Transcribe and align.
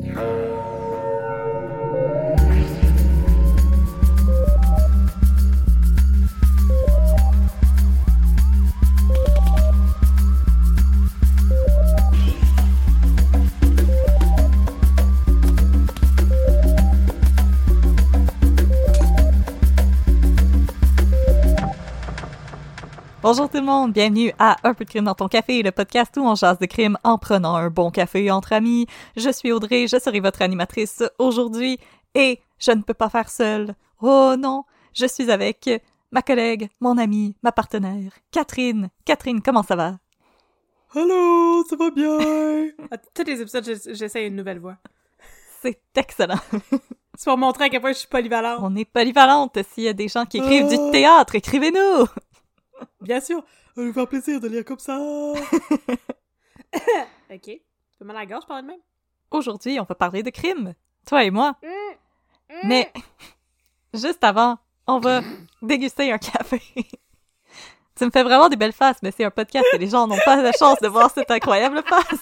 Oh. 0.00 0.48
Bonjour 23.22 23.48
tout 23.48 23.58
le 23.58 23.62
monde, 23.64 23.92
bienvenue 23.92 24.32
à 24.38 24.56
Un 24.64 24.74
peu 24.74 24.84
de 24.84 24.90
crime 24.90 25.04
dans 25.04 25.14
ton 25.14 25.28
café, 25.28 25.62
le 25.62 25.70
podcast 25.70 26.16
où 26.16 26.20
on 26.22 26.34
jase 26.34 26.58
de 26.58 26.66
crime 26.66 26.98
en 27.04 27.18
prenant 27.18 27.54
un 27.54 27.70
bon 27.70 27.90
café 27.90 28.30
entre 28.30 28.52
amis. 28.52 28.86
Je 29.16 29.30
suis 29.30 29.52
Audrey, 29.52 29.86
je 29.86 29.98
serai 29.98 30.18
votre 30.20 30.42
animatrice 30.42 31.02
aujourd'hui 31.18 31.78
et 32.14 32.40
je 32.58 32.72
ne 32.72 32.82
peux 32.82 32.94
pas 32.94 33.08
faire 33.08 33.30
seule. 33.30 33.74
Oh 34.00 34.34
non, 34.38 34.64
je 34.92 35.06
suis 35.06 35.30
avec 35.30 35.70
ma 36.10 36.22
collègue, 36.22 36.68
mon 36.80 36.98
amie, 36.98 37.34
ma 37.42 37.52
partenaire, 37.52 38.12
Catherine. 38.32 38.88
Catherine, 39.04 39.40
comment 39.40 39.62
ça 39.62 39.76
va? 39.76 39.98
Allô, 40.94 41.64
ça 41.68 41.76
va 41.76 41.90
bien? 41.90 42.18
À 42.90 42.98
tous 42.98 43.24
les 43.24 43.40
épisodes, 43.40 43.64
j'ess- 43.64 43.88
j'essaie 43.92 44.26
une 44.26 44.36
nouvelle 44.36 44.58
voix. 44.58 44.76
C'est 45.62 45.80
excellent. 45.96 46.40
C'est 47.16 47.26
pour 47.30 47.38
montrer 47.38 47.64
à 47.64 47.68
quel 47.68 47.80
point 47.80 47.92
je 47.92 47.98
suis 47.98 48.08
polyvalente. 48.08 48.58
On 48.62 48.74
est 48.74 48.84
polyvalente. 48.86 49.58
S'il 49.72 49.84
y 49.84 49.88
a 49.88 49.92
des 49.92 50.08
gens 50.08 50.24
qui 50.26 50.38
écrivent 50.38 50.66
Oh. 50.70 50.86
du 50.86 50.90
théâtre, 50.90 51.34
écrivez-nous! 51.36 52.06
Bien 53.00 53.20
sûr. 53.20 53.44
Ça 53.74 53.80
me 53.80 53.92
fait 53.92 54.06
plaisir 54.06 54.40
de 54.40 54.48
lire 54.48 54.64
comme 54.64 54.78
ça. 54.78 54.98
Ok. 57.30 57.44
Tu 57.44 57.60
peux 57.98 58.04
mal 58.04 58.16
à 58.16 58.20
la 58.20 58.26
gorge, 58.26 58.46
parler 58.46 58.62
de 58.62 58.68
même? 58.68 58.80
Aujourd'hui, 59.30 59.80
on 59.80 59.84
va 59.84 59.94
parler 59.94 60.22
de 60.22 60.30
crime. 60.30 60.74
Toi 61.06 61.24
et 61.24 61.30
moi. 61.30 61.56
Mais 62.64 62.92
juste 63.94 64.22
avant, 64.22 64.58
on 64.86 64.98
va 64.98 65.22
déguster 65.62 66.12
un 66.12 66.18
café. 66.18 66.60
tu 67.96 68.04
me 68.04 68.10
fais 68.10 68.22
vraiment 68.22 68.48
des 68.48 68.56
belles 68.56 68.72
faces, 68.72 68.98
mais 69.02 69.10
c'est 69.10 69.24
un 69.24 69.30
podcast 69.30 69.66
et 69.72 69.78
les 69.78 69.88
gens 69.88 70.06
n'ont 70.06 70.18
pas 70.24 70.36
la 70.36 70.52
chance 70.52 70.78
de 70.80 70.88
voir 70.88 71.10
cette 71.10 71.30
incroyable 71.30 71.82
face. 71.86 72.20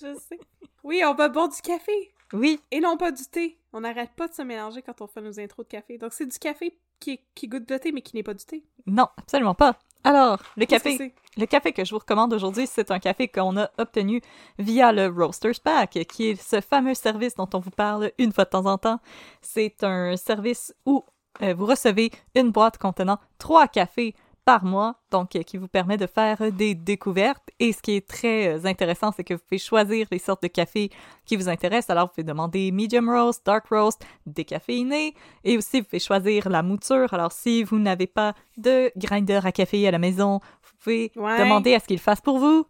Je 0.00 0.14
sais. 0.28 0.38
Oui, 0.84 1.02
on 1.04 1.14
va 1.14 1.28
boire 1.28 1.48
du 1.48 1.60
café. 1.60 2.12
Oui, 2.32 2.60
Et 2.70 2.80
non 2.80 2.96
pas 2.96 3.10
du 3.12 3.24
thé. 3.24 3.58
On 3.72 3.80
n'arrête 3.80 4.12
pas 4.16 4.28
de 4.28 4.34
se 4.34 4.42
mélanger 4.42 4.82
quand 4.82 5.00
on 5.00 5.06
fait 5.06 5.20
nos 5.20 5.38
intros 5.38 5.64
de 5.66 5.70
café. 5.70 5.98
Donc 5.98 6.12
c'est 6.12 6.26
du 6.26 6.38
café 6.38 6.76
qui, 7.00 7.20
qui 7.34 7.48
goûte 7.48 7.70
le 7.70 7.78
thé, 7.78 7.92
mais 7.92 8.02
qui 8.02 8.16
n'est 8.16 8.22
pas 8.22 8.34
du 8.34 8.44
thé. 8.44 8.64
non, 8.86 9.08
absolument 9.16 9.54
pas. 9.54 9.78
Alors, 10.04 10.38
le 10.56 10.66
café, 10.66 11.12
le 11.36 11.46
café 11.46 11.72
que 11.72 11.84
je 11.84 11.90
vous 11.90 11.98
recommande 11.98 12.32
aujourd'hui, 12.32 12.68
c'est 12.68 12.92
un 12.92 13.00
café 13.00 13.26
qu'on 13.26 13.56
a 13.56 13.70
obtenu 13.76 14.22
via 14.56 14.92
le 14.92 15.08
Roasters 15.08 15.60
Pack, 15.62 15.98
qui 16.08 16.28
est 16.28 16.40
ce 16.40 16.60
fameux 16.60 16.94
service 16.94 17.34
dont 17.34 17.48
on 17.54 17.58
vous 17.58 17.70
parle 17.70 18.12
une 18.18 18.32
fois 18.32 18.44
de 18.44 18.50
temps 18.50 18.66
en 18.66 18.78
temps. 18.78 19.00
C'est 19.42 19.82
un 19.82 20.16
service 20.16 20.72
où 20.84 21.04
euh, 21.42 21.54
vous 21.54 21.66
recevez 21.66 22.12
une 22.36 22.52
boîte 22.52 22.78
contenant 22.78 23.18
trois 23.38 23.66
cafés 23.66 24.14
par 24.46 24.64
mois, 24.64 24.94
donc 25.10 25.34
euh, 25.34 25.42
qui 25.42 25.56
vous 25.58 25.66
permet 25.66 25.96
de 25.96 26.06
faire 26.06 26.40
euh, 26.40 26.50
des 26.52 26.76
découvertes. 26.76 27.42
Et 27.58 27.72
ce 27.72 27.82
qui 27.82 27.96
est 27.96 28.06
très 28.08 28.46
euh, 28.46 28.64
intéressant, 28.64 29.10
c'est 29.10 29.24
que 29.24 29.34
vous 29.34 29.40
pouvez 29.40 29.58
choisir 29.58 30.06
les 30.12 30.20
sortes 30.20 30.44
de 30.44 30.46
cafés 30.48 30.88
qui 31.24 31.34
vous 31.36 31.48
intéressent. 31.48 31.90
Alors, 31.90 32.06
vous 32.06 32.12
pouvez 32.14 32.24
demander 32.24 32.70
medium 32.70 33.10
roast, 33.10 33.44
dark 33.44 33.66
roast, 33.70 34.06
décaféiné, 34.24 35.14
et 35.42 35.58
aussi 35.58 35.80
vous 35.80 35.86
pouvez 35.86 35.98
choisir 35.98 36.48
la 36.48 36.62
mouture. 36.62 37.12
Alors, 37.12 37.32
si 37.32 37.64
vous 37.64 37.78
n'avez 37.80 38.06
pas 38.06 38.34
de 38.56 38.92
grinder 38.96 39.40
à 39.44 39.50
café 39.50 39.86
à 39.88 39.90
la 39.90 39.98
maison, 39.98 40.38
vous 40.62 40.76
pouvez 40.78 41.12
Ouais. 41.16 41.40
demander 41.40 41.74
à 41.74 41.80
ce 41.80 41.86
qu'ils 41.88 41.96
le 41.96 42.00
fassent 42.02 42.20
pour 42.20 42.38
vous. 42.38 42.64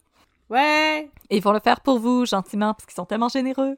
Ouais! 0.48 1.10
Et 1.28 1.37
ils 1.37 1.43
vont 1.43 1.53
le 1.53 1.60
faire 1.60 1.81
pour 1.82 1.98
vous 1.98 2.25
gentiment 2.25 2.72
parce 2.72 2.87
qu'ils 2.87 2.94
sont 2.94 3.04
tellement 3.04 3.28
généreux. 3.28 3.76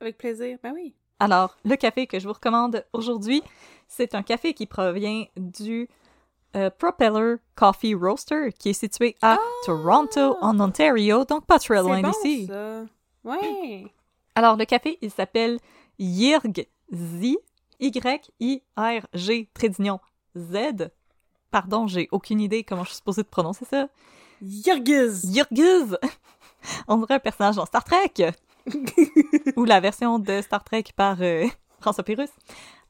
Avec 0.00 0.16
plaisir. 0.16 0.58
Ben 0.62 0.72
oui. 0.74 0.94
Alors, 1.18 1.56
le 1.64 1.74
café 1.74 2.06
que 2.06 2.20
je 2.20 2.26
vous 2.28 2.34
recommande 2.34 2.84
aujourd'hui, 2.92 3.42
c'est 3.88 4.14
un 4.14 4.22
café 4.22 4.54
qui 4.54 4.66
provient 4.66 5.24
du 5.36 5.88
euh, 6.56 6.70
Propeller 6.70 7.36
Coffee 7.54 7.94
Roaster 7.94 8.52
qui 8.58 8.70
est 8.70 8.72
situé 8.74 9.16
à 9.22 9.38
Toronto, 9.64 10.36
en 10.40 10.58
Ontario, 10.60 11.24
donc 11.24 11.46
pas 11.46 11.58
très 11.58 11.80
loin 11.82 12.00
Ah! 12.04 12.12
C'est 12.12 12.28
bon, 12.28 12.28
d'ici. 12.28 12.46
ça. 12.46 12.84
Ouais. 13.24 13.86
Alors, 14.34 14.56
le 14.56 14.64
café, 14.64 14.98
il 15.02 15.10
s'appelle 15.10 15.58
Yirg 15.98 16.66
Z, 16.92 17.36
Y-I-R-G, 17.80 19.48
d'union 19.78 20.00
Z. 20.36 20.90
Pardon, 21.50 21.86
j'ai 21.86 22.08
aucune 22.12 22.40
idée 22.40 22.64
comment 22.64 22.82
je 22.84 22.88
suis 22.90 22.96
supposée 22.98 23.22
de 23.22 23.28
prononcer 23.28 23.64
ça. 23.64 23.88
Yirgiz! 24.40 25.24
Yirgiz! 25.24 25.98
On 26.88 26.96
dirait 26.98 27.14
un 27.14 27.18
personnage 27.18 27.56
dans 27.56 27.66
Star 27.66 27.84
Trek! 27.84 28.32
Ou 29.56 29.64
la 29.64 29.80
version 29.80 30.18
de 30.18 30.40
Star 30.40 30.64
Trek 30.64 30.84
par 30.96 31.16
euh, 31.20 31.46
François 31.80 32.04
Pérus. 32.04 32.30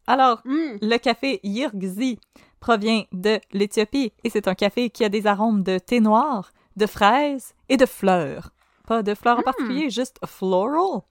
Alors, 0.07 0.41
Mm. 0.45 0.79
le 0.81 0.97
café 0.99 1.41
Yirgzi 1.43 2.19
provient 2.63 3.03
de 3.13 3.35
l'Éthiopie 3.53 4.13
et 4.25 4.31
c'est 4.31 4.49
un 4.49 4.55
café 4.55 4.89
qui 4.89 5.05
a 5.05 5.09
des 5.11 5.27
arômes 5.27 5.63
de 5.63 5.79
thé 5.79 6.01
noir, 6.01 6.51
de 6.77 6.87
fraises 6.87 7.55
et 7.69 7.77
de 7.77 7.87
fleurs. 7.87 8.51
Pas 8.87 9.03
de 9.03 9.15
fleurs 9.15 9.39
en 9.39 9.43
particulier, 9.43 9.91
juste 9.91 10.17
floral. 10.27 11.03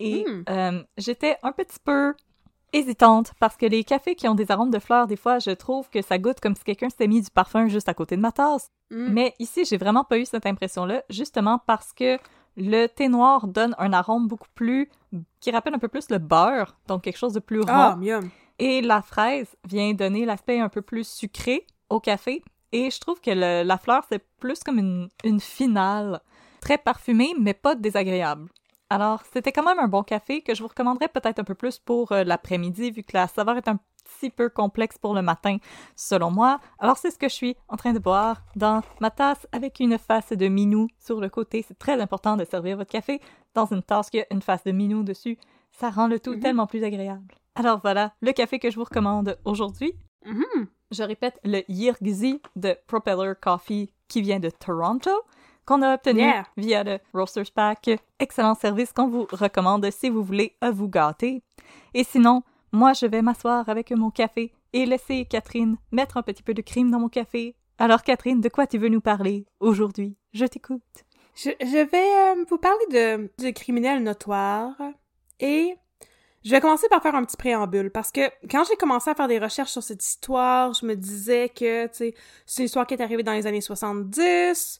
Et 0.00 0.24
Mm. 0.26 0.44
euh, 0.48 0.82
j'étais 0.96 1.36
un 1.42 1.52
petit 1.52 1.78
peu 1.84 2.14
hésitante 2.72 3.32
parce 3.40 3.56
que 3.56 3.66
les 3.66 3.84
cafés 3.84 4.14
qui 4.14 4.28
ont 4.28 4.34
des 4.34 4.50
arômes 4.50 4.70
de 4.70 4.78
fleurs, 4.78 5.06
des 5.06 5.16
fois, 5.16 5.38
je 5.38 5.50
trouve 5.50 5.88
que 5.90 6.02
ça 6.02 6.18
goûte 6.18 6.40
comme 6.40 6.54
si 6.54 6.64
quelqu'un 6.64 6.88
s'était 6.88 7.08
mis 7.08 7.20
du 7.20 7.30
parfum 7.30 7.68
juste 7.68 7.88
à 7.88 7.94
côté 7.94 8.16
de 8.16 8.20
ma 8.22 8.32
tasse. 8.32 8.70
Mm. 8.90 9.08
Mais 9.12 9.34
ici, 9.38 9.64
j'ai 9.64 9.76
vraiment 9.76 10.04
pas 10.04 10.18
eu 10.18 10.24
cette 10.24 10.46
impression-là, 10.46 11.02
justement 11.10 11.60
parce 11.66 11.92
que 11.92 12.18
le 12.56 12.86
thé 12.86 13.08
noir 13.08 13.46
donne 13.46 13.74
un 13.78 13.92
arôme 13.92 14.26
beaucoup 14.28 14.48
plus 14.54 14.88
qui 15.40 15.50
rappelle 15.50 15.74
un 15.74 15.78
peu 15.78 15.88
plus 15.88 16.08
le 16.10 16.18
beurre, 16.18 16.76
donc 16.86 17.02
quelque 17.02 17.16
chose 17.18 17.32
de 17.32 17.40
plus 17.40 17.60
rond. 17.60 17.66
Ah, 17.68 17.96
miam. 17.98 18.28
Et 18.60 18.82
la 18.82 19.00
fraise 19.02 19.48
vient 19.66 19.92
donner 19.94 20.24
l'aspect 20.26 20.60
un 20.60 20.68
peu 20.68 20.82
plus 20.82 21.08
sucré 21.08 21.66
au 21.88 21.98
café. 21.98 22.42
Et 22.72 22.90
je 22.90 23.00
trouve 23.00 23.20
que 23.20 23.30
le- 23.30 23.62
la 23.66 23.78
fleur, 23.78 24.04
c'est 24.08 24.22
plus 24.38 24.62
comme 24.62 24.78
une, 24.78 25.08
une 25.24 25.40
finale, 25.40 26.20
très 26.60 26.78
parfumée, 26.78 27.34
mais 27.40 27.54
pas 27.54 27.74
désagréable. 27.74 28.48
Alors, 28.90 29.22
c'était 29.32 29.50
quand 29.52 29.62
même 29.64 29.78
un 29.78 29.88
bon 29.88 30.02
café 30.02 30.42
que 30.42 30.54
je 30.54 30.62
vous 30.62 30.68
recommanderais 30.68 31.08
peut-être 31.08 31.38
un 31.38 31.44
peu 31.44 31.54
plus 31.54 31.78
pour 31.78 32.12
euh, 32.12 32.22
l'après-midi, 32.24 32.90
vu 32.90 33.02
que 33.02 33.12
la 33.16 33.28
saveur 33.28 33.56
est 33.56 33.68
un 33.68 33.78
petit 34.04 34.30
peu 34.30 34.48
complexe 34.48 34.98
pour 34.98 35.14
le 35.14 35.22
matin, 35.22 35.56
selon 35.96 36.30
moi. 36.30 36.60
Alors, 36.78 36.96
c'est 36.98 37.10
ce 37.10 37.18
que 37.18 37.28
je 37.28 37.34
suis 37.34 37.56
en 37.68 37.76
train 37.76 37.92
de 37.92 37.98
boire 37.98 38.42
dans 38.56 38.82
ma 39.00 39.10
tasse 39.10 39.46
avec 39.52 39.80
une 39.80 39.96
face 39.96 40.32
de 40.32 40.48
minou 40.48 40.88
sur 40.98 41.20
le 41.20 41.28
côté. 41.28 41.64
C'est 41.66 41.78
très 41.78 42.00
important 42.00 42.36
de 42.36 42.44
servir 42.44 42.76
votre 42.76 42.90
café 42.90 43.20
dans 43.54 43.66
une 43.66 43.82
tasse 43.82 44.10
qui 44.10 44.20
a 44.20 44.26
une 44.30 44.42
face 44.42 44.64
de 44.64 44.72
minou 44.72 45.02
dessus. 45.02 45.38
Ça 45.72 45.88
rend 45.90 46.08
le 46.08 46.18
tout 46.20 46.34
tellement 46.36 46.66
plus 46.66 46.84
agréable. 46.84 47.34
Alors 47.60 47.78
voilà, 47.82 48.14
le 48.22 48.32
café 48.32 48.58
que 48.58 48.70
je 48.70 48.76
vous 48.76 48.84
recommande 48.84 49.38
aujourd'hui. 49.44 49.92
Mhm. 50.24 50.66
Je 50.92 51.02
répète, 51.02 51.38
le 51.44 51.60
Yirgzi 51.70 52.40
de 52.56 52.74
Propeller 52.86 53.34
Coffee 53.38 53.92
qui 54.08 54.22
vient 54.22 54.40
de 54.40 54.48
Toronto, 54.48 55.10
qu'on 55.66 55.82
a 55.82 55.92
obtenu 55.92 56.20
Yeah. 56.20 56.46
via 56.56 56.82
le 56.84 56.98
Roasters 57.12 57.52
Pack. 57.54 57.90
Excellent 58.18 58.54
service 58.54 58.94
qu'on 58.94 59.08
vous 59.08 59.26
recommande 59.30 59.90
si 59.90 60.08
vous 60.08 60.22
voulez 60.24 60.56
à 60.62 60.70
vous 60.70 60.88
gâter. 60.88 61.42
Et 61.92 62.02
sinon, 62.02 62.44
moi, 62.72 62.94
je 62.94 63.04
vais 63.04 63.20
m'asseoir 63.20 63.68
avec 63.68 63.90
mon 63.90 64.10
café 64.10 64.54
et 64.72 64.86
laisser 64.86 65.26
Catherine 65.26 65.76
mettre 65.92 66.16
un 66.16 66.22
petit 66.22 66.42
peu 66.42 66.54
de 66.54 66.62
crime 66.62 66.90
dans 66.90 66.98
mon 67.00 67.10
café. 67.10 67.56
Alors, 67.76 68.02
Catherine, 68.02 68.40
de 68.40 68.48
quoi 68.48 68.66
tu 68.66 68.78
veux 68.78 68.88
nous 68.88 69.02
parler 69.02 69.44
aujourd'hui? 69.60 70.16
Je 70.32 70.46
t'écoute. 70.46 70.80
Je, 71.34 71.50
je 71.60 71.84
vais 71.90 72.40
euh, 72.40 72.44
vous 72.48 72.56
parler 72.56 72.86
de, 72.90 73.30
de 73.44 73.50
criminels 73.50 74.02
notoires 74.02 74.80
et 75.40 75.74
je 76.44 76.50
vais 76.50 76.60
commencer 76.60 76.88
par 76.88 77.02
faire 77.02 77.14
un 77.14 77.24
petit 77.24 77.36
préambule 77.36 77.90
parce 77.90 78.10
que 78.10 78.20
quand 78.50 78.64
j'ai 78.64 78.76
commencé 78.76 79.10
à 79.10 79.14
faire 79.14 79.28
des 79.28 79.38
recherches 79.38 79.72
sur 79.72 79.82
cette 79.82 80.04
histoire, 80.04 80.72
je 80.72 80.86
me 80.86 80.94
disais 80.94 81.48
que, 81.48 81.88
c'est 81.92 82.14
une 82.58 82.64
histoire 82.64 82.86
qui 82.86 82.94
est 82.94 83.02
arrivée 83.02 83.22
dans 83.22 83.32
les 83.32 83.46
années 83.46 83.60
70, 83.60 84.78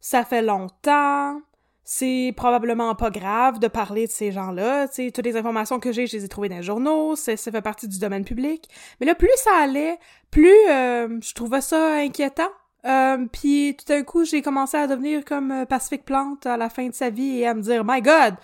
ça 0.00 0.24
fait 0.24 0.42
longtemps, 0.42 1.40
c'est 1.82 2.34
probablement 2.36 2.94
pas 2.94 3.08
grave 3.10 3.58
de 3.58 3.68
parler 3.68 4.06
de 4.06 4.12
ces 4.12 4.30
gens-là, 4.30 4.88
toutes 4.88 5.24
les 5.24 5.36
informations 5.36 5.80
que 5.80 5.90
j'ai, 5.92 6.06
je 6.06 6.18
les 6.18 6.24
ai 6.26 6.28
trouvées 6.28 6.50
dans 6.50 6.56
les 6.56 6.62
journaux, 6.62 7.16
ça 7.16 7.36
fait 7.36 7.62
partie 7.62 7.88
du 7.88 7.98
domaine 7.98 8.24
public. 8.24 8.68
Mais 9.00 9.06
là, 9.06 9.14
plus 9.14 9.30
ça 9.36 9.56
allait, 9.62 9.98
plus 10.30 10.52
euh, 10.68 11.18
je 11.22 11.32
trouvais 11.32 11.62
ça 11.62 11.94
inquiétant. 11.94 12.50
Euh, 12.84 13.26
puis 13.32 13.74
tout 13.78 13.86
d'un 13.86 14.02
coup, 14.02 14.24
j'ai 14.24 14.42
commencé 14.42 14.76
à 14.76 14.86
devenir 14.86 15.24
comme 15.24 15.50
euh, 15.50 15.64
Pacific 15.64 16.04
Plante 16.04 16.46
à 16.46 16.56
la 16.56 16.68
fin 16.68 16.88
de 16.88 16.94
sa 16.94 17.10
vie 17.10 17.38
et 17.38 17.46
à 17.46 17.54
me 17.54 17.62
dire, 17.62 17.84
My 17.84 18.02
God, 18.02 18.34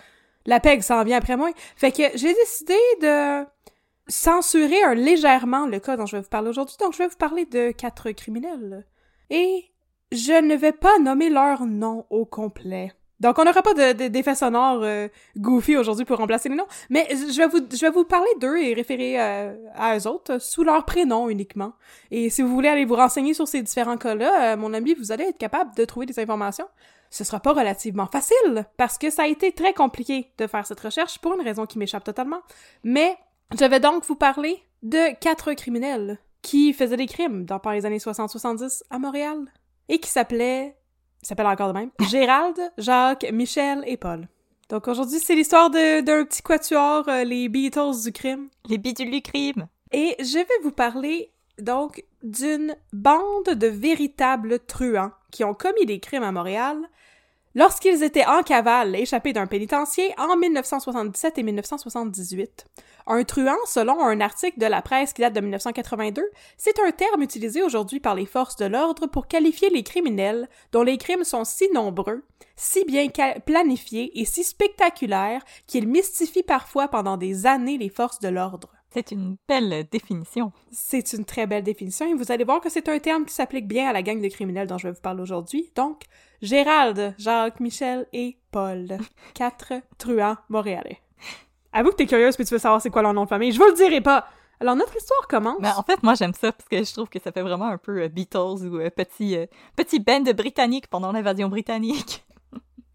la 0.47 0.61
PEG 0.61 0.83
s'en 0.83 1.03
vient 1.05 1.19
après 1.19 1.37
moi. 1.37 1.51
Fait 1.77 1.93
que 1.93 2.03
j'ai 2.15 2.35
décidé 2.35 2.77
de 3.01 3.45
censurer 4.09 4.83
un 4.83 4.95
légèrement 4.95 5.67
le 5.67 5.79
cas 5.81 5.97
dont 5.97 6.07
je 6.07 6.17
vais 6.17 6.23
vous 6.23 6.29
parler 6.29 6.51
aujourd'hui. 6.51 6.77
Donc, 6.81 6.93
je 6.93 6.99
vais 6.99 7.09
vous 7.09 7.17
parler 7.17 7.47
de 7.47 7.71
quatre 7.71 8.11
criminels. 8.13 8.87
Et 9.31 9.65
je 10.13 10.41
ne 10.41 10.55
vais 10.55 10.73
pas 10.73 10.99
nommer 10.99 11.31
leur 11.31 11.65
nom 11.65 12.07
au 12.11 12.25
complet. 12.25 12.93
Donc, 13.21 13.39
on 13.39 13.45
n'aura 13.45 13.63
pas 13.63 13.95
d'effet 13.95 14.35
sonore 14.35 14.81
euh, 14.83 15.09
goofy 15.37 15.77
aujourd'hui 15.77 16.05
pour 16.05 16.19
remplacer 16.19 16.49
les 16.49 16.57
noms, 16.57 16.67
mais 16.91 17.07
je 17.11 17.39
vais 17.39 17.47
vous, 17.47 17.61
je 17.73 17.81
vais 17.81 17.91
vous 17.91 18.05
parler 18.05 18.29
d'eux 18.41 18.59
et 18.59 18.75
référer 18.75 19.21
euh, 19.21 19.55
à 19.75 19.97
eux 19.97 20.07
autres 20.07 20.39
sous 20.41 20.65
leur 20.65 20.85
prénom 20.85 21.29
uniquement. 21.29 21.73
Et 22.11 22.29
si 22.29 22.43
vous 22.43 22.49
voulez 22.49 22.69
aller 22.69 22.85
vous 22.85 22.97
renseigner 22.97 23.33
sur 23.33 23.47
ces 23.47 23.63
différents 23.63 23.97
cas-là, 23.97 24.53
euh, 24.53 24.57
mon 24.57 24.75
ami, 24.75 24.95
vous 24.95 25.13
allez 25.13 25.25
être 25.25 25.39
capable 25.39 25.75
de 25.77 25.85
trouver 25.85 26.07
des 26.07 26.19
informations. 26.19 26.67
Ce 27.15 27.23
sera 27.23 27.39
pas 27.39 27.53
relativement 27.53 28.07
facile, 28.07 28.67
parce 28.77 28.99
que 28.99 29.09
ça 29.09 29.23
a 29.23 29.27
été 29.29 29.53
très 29.53 29.73
compliqué 29.73 30.33
de 30.37 30.49
faire 30.49 30.67
cette 30.67 30.81
recherche 30.81 31.21
pour 31.21 31.35
une 31.35 31.43
raison 31.43 31.65
qui 31.65 31.79
m'échappe 31.79 32.03
totalement. 32.03 32.41
Mais 32.83 33.17
je 33.57 33.65
vais 33.65 33.79
donc 33.79 34.05
vous 34.05 34.17
parler 34.17 34.61
de 34.83 35.15
quatre 35.21 35.53
criminels 35.53 36.19
qui 36.43 36.73
faisaient 36.73 36.97
des 36.97 37.07
crimes 37.07 37.45
dans 37.45 37.61
les 37.71 37.87
années 37.87 37.99
60-70 37.99 38.83
à 38.91 38.99
Montréal 38.99 39.39
et 39.89 40.01
qui 40.01 40.11
s'appelaient 40.11 40.77
il 41.23 41.27
s'appelle 41.29 41.47
encore 41.47 41.69
de 41.69 41.79
même. 41.79 41.91
Gérald, 42.11 42.59
Jacques, 42.79 43.31
Michel 43.33 43.85
et 43.87 43.97
Paul. 43.97 44.27
Donc 44.69 44.89
aujourd'hui, 44.89 45.21
c'est 45.21 45.37
l'histoire 45.37 45.71
d'un 45.71 46.25
petit 46.25 46.43
quatuor, 46.43 47.09
euh, 47.09 47.23
les 47.23 47.49
Beatles 47.49 48.03
du 48.05 48.11
crime. 48.11 48.49
Les 48.69 48.77
Beatles 48.77 49.11
du 49.11 49.23
crime. 49.23 49.69
Et 49.93 50.17
je 50.19 50.39
vais 50.39 50.63
vous 50.65 50.73
parler 50.73 51.31
donc 51.61 52.05
d'une 52.25 52.75
bande 52.93 53.51
de 53.55 53.69
véritables 53.69 54.59
truands 54.67 55.13
qui 55.31 55.45
ont 55.45 55.55
commis 55.55 55.87
des 55.87 56.01
crimes 56.01 56.25
à 56.25 56.33
Montréal 56.33 56.77
lorsqu'ils 57.55 58.03
étaient 58.03 58.27
en 58.27 58.43
cavale 58.43 58.97
échappés 58.97 59.33
d'un 59.33 59.47
pénitencier 59.47 60.13
en 60.19 60.37
1977 60.37 61.39
et 61.39 61.43
1978. 61.43 62.67
Un 63.07 63.23
truand, 63.25 63.57
selon 63.67 64.01
un 64.01 64.21
article 64.21 64.59
de 64.59 64.67
la 64.67 64.81
presse 64.81 65.13
qui 65.13 65.21
date 65.21 65.35
de 65.35 65.41
1982, 65.41 66.25
c'est 66.57 66.79
un 66.81 66.91
terme 66.91 67.23
utilisé 67.23 67.63
aujourd'hui 67.63 68.01
par 68.01 68.15
les 68.15 68.27
forces 68.27 68.57
de 68.57 68.65
l'ordre 68.65 69.07
pour 69.07 69.29
qualifier 69.29 69.69
les 69.71 69.83
criminels 69.83 70.49
dont 70.73 70.83
les 70.83 70.97
crimes 70.97 71.25
sont 71.25 71.45
si 71.45 71.69
nombreux, 71.73 72.25
si 72.57 72.85
bien 72.85 73.09
planifiés 73.45 74.19
et 74.19 74.25
si 74.25 74.43
spectaculaires 74.43 75.45
qu'ils 75.67 75.89
mystifient 75.89 76.43
parfois 76.43 76.89
pendant 76.89 77.17
des 77.17 77.47
années 77.47 77.79
les 77.79 77.91
forces 77.91 78.21
de 78.21 78.29
l'ordre. 78.29 78.71
C'est 78.95 79.11
une 79.11 79.39
belle 79.49 79.89
définition. 79.91 80.53
C'est 80.71 81.15
une 81.15 81.25
très 81.25 81.49
belle 81.49 81.65
définition 81.65 82.07
et 82.07 82.15
vous 82.15 82.31
allez 82.31 82.45
voir 82.45 82.61
que 82.61 82.71
c'est 82.71 82.89
un 82.89 83.01
terme 83.01 83.25
qui 83.25 83.35
s'applique 83.35 83.67
bien 83.67 83.89
à 83.89 83.93
la 83.93 84.03
gang 84.03 84.21
de 84.23 84.29
criminels 84.29 84.69
dont 84.69 84.79
je 84.79 84.87
vais 84.87 84.93
vous 84.93 85.01
parler 85.01 85.21
aujourd'hui. 85.21 85.73
Donc, 85.75 86.03
Gérald, 86.43 87.13
Jacques, 87.19 87.59
Michel 87.59 88.07
et 88.13 88.39
Paul. 88.53 88.87
Quatre 89.35 89.73
truands 89.99 90.37
montréalais. 90.49 90.99
Avoue 91.73 91.91
que 91.91 91.97
t'es 91.97 92.07
curieuse 92.07 92.37
puis 92.37 92.45
tu 92.45 92.55
veux 92.55 92.61
savoir 92.61 92.81
c'est 92.81 92.91
quoi 92.91 93.03
leur 93.03 93.15
nom 93.15 93.25
de 93.25 93.29
famille. 93.29 93.51
Je 93.51 93.59
vous 93.59 93.67
le 93.67 93.75
dirai 93.75 94.01
pas! 94.01 94.29
Alors, 94.61 94.77
notre 94.77 94.97
histoire 94.97 95.27
commence. 95.27 95.59
Mais 95.61 95.71
ben, 95.71 95.77
en 95.77 95.83
fait, 95.83 96.01
moi, 96.05 96.15
j'aime 96.15 96.33
ça 96.33 96.53
parce 96.53 96.69
que 96.69 96.85
je 96.85 96.93
trouve 96.93 97.09
que 97.09 97.19
ça 97.19 97.33
fait 97.33 97.43
vraiment 97.43 97.67
un 97.67 97.79
peu 97.79 98.03
euh, 98.03 98.09
Beatles 98.09 98.65
ou 98.65 98.79
euh, 98.79 98.91
petit, 98.91 99.37
euh, 99.37 99.47
petit 99.75 99.99
band 99.99 100.23
britannique 100.37 100.87
pendant 100.87 101.11
l'invasion 101.11 101.49
britannique. 101.49 102.24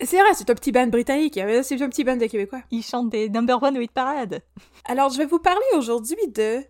C'est 0.02 0.18
vrai, 0.18 0.34
c'est 0.34 0.50
un 0.50 0.56
petit 0.56 0.72
band 0.72 0.88
britannique. 0.88 1.40
C'est 1.64 1.82
un 1.82 1.90
petit 1.90 2.04
band 2.04 2.16
de 2.16 2.26
Québécois. 2.26 2.62
Ils 2.72 2.84
chantent 2.84 3.10
des 3.10 3.30
number 3.30 3.62
one 3.62 3.82
hit 3.82 3.92
parade. 3.92 4.42
Alors, 4.86 5.10
je 5.10 5.18
vais 5.18 5.26
vous 5.26 5.40
parler 5.40 5.60
aujourd'hui 5.76 6.28
de 6.28 6.64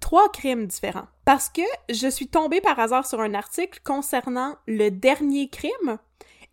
trois 0.00 0.30
crimes 0.30 0.66
différents. 0.66 1.08
Parce 1.24 1.48
que 1.48 1.62
je 1.88 2.08
suis 2.08 2.28
tombée 2.28 2.60
par 2.60 2.78
hasard 2.78 3.06
sur 3.06 3.20
un 3.20 3.34
article 3.34 3.80
concernant 3.84 4.56
le 4.66 4.90
dernier 4.90 5.48
crime. 5.48 5.98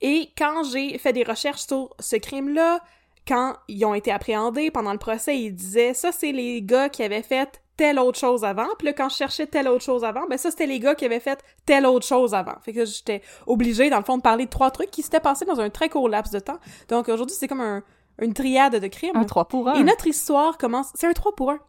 Et 0.02 0.32
quand 0.38 0.64
j'ai 0.64 0.98
fait 0.98 1.14
des 1.14 1.24
recherches 1.24 1.66
sur 1.66 1.96
ce 2.00 2.16
crime-là, 2.16 2.82
quand 3.28 3.56
ils 3.68 3.84
ont 3.86 3.94
été 3.94 4.12
appréhendés 4.12 4.72
pendant 4.72 4.94
le 4.94 5.00
procès, 5.00 5.38
ils 5.40 5.52
disaient 5.52 5.94
ça 5.94 6.12
c'est 6.12 6.32
les 6.32 6.62
gars 6.62 6.90
qui 6.90 7.04
avaient 7.04 7.24
fait 7.24 7.62
telle 7.78 8.00
autre 8.00 8.20
chose 8.20 8.44
avant. 8.44 8.68
Puis 8.78 8.88
là, 8.88 8.94
quand 8.94 9.10
je 9.10 9.16
cherchais 9.16 9.48
telle 9.48 9.68
autre 9.68 9.84
chose 9.84 10.04
avant, 10.04 10.26
ben 10.28 10.38
ça, 10.38 10.52
c'était 10.52 10.66
les 10.66 10.80
gars 10.80 10.96
qui 10.96 11.06
avaient 11.06 11.20
fait 11.20 11.44
telle 11.66 11.86
autre 11.86 12.06
chose 12.06 12.34
avant. 12.34 12.56
Fait 12.62 12.74
que 12.74 12.86
j'étais 12.86 13.22
obligée, 13.46 13.90
dans 13.90 14.00
le 14.00 14.04
fond, 14.04 14.18
de 14.18 14.22
parler 14.22 14.46
de 14.46 14.50
trois 14.50 14.72
trucs 14.72 14.92
qui 14.92 15.04
s'étaient 15.04 15.20
passés 15.20 15.46
dans 15.46 15.60
un 15.60 15.70
très 15.70 15.90
court 15.90 16.10
laps 16.10 16.34
de 16.34 16.40
temps. 16.40 16.60
Donc 16.90 17.08
aujourd'hui, 17.08 17.36
c'est 17.40 17.48
comme 17.48 17.62
un, 17.62 17.84
une 18.20 18.34
triade 18.34 18.76
de 18.76 18.88
crimes. 18.88 19.16
Un 19.16 19.24
3 19.24 19.48
pour 19.48 19.70
1. 19.70 19.76
Et 19.76 19.84
notre 19.84 20.08
histoire 20.08 20.58
commence... 20.58 20.88
C'est 20.96 21.08
un 21.08 21.14
3 21.14 21.36
pour 21.36 21.52
1. 21.52 21.60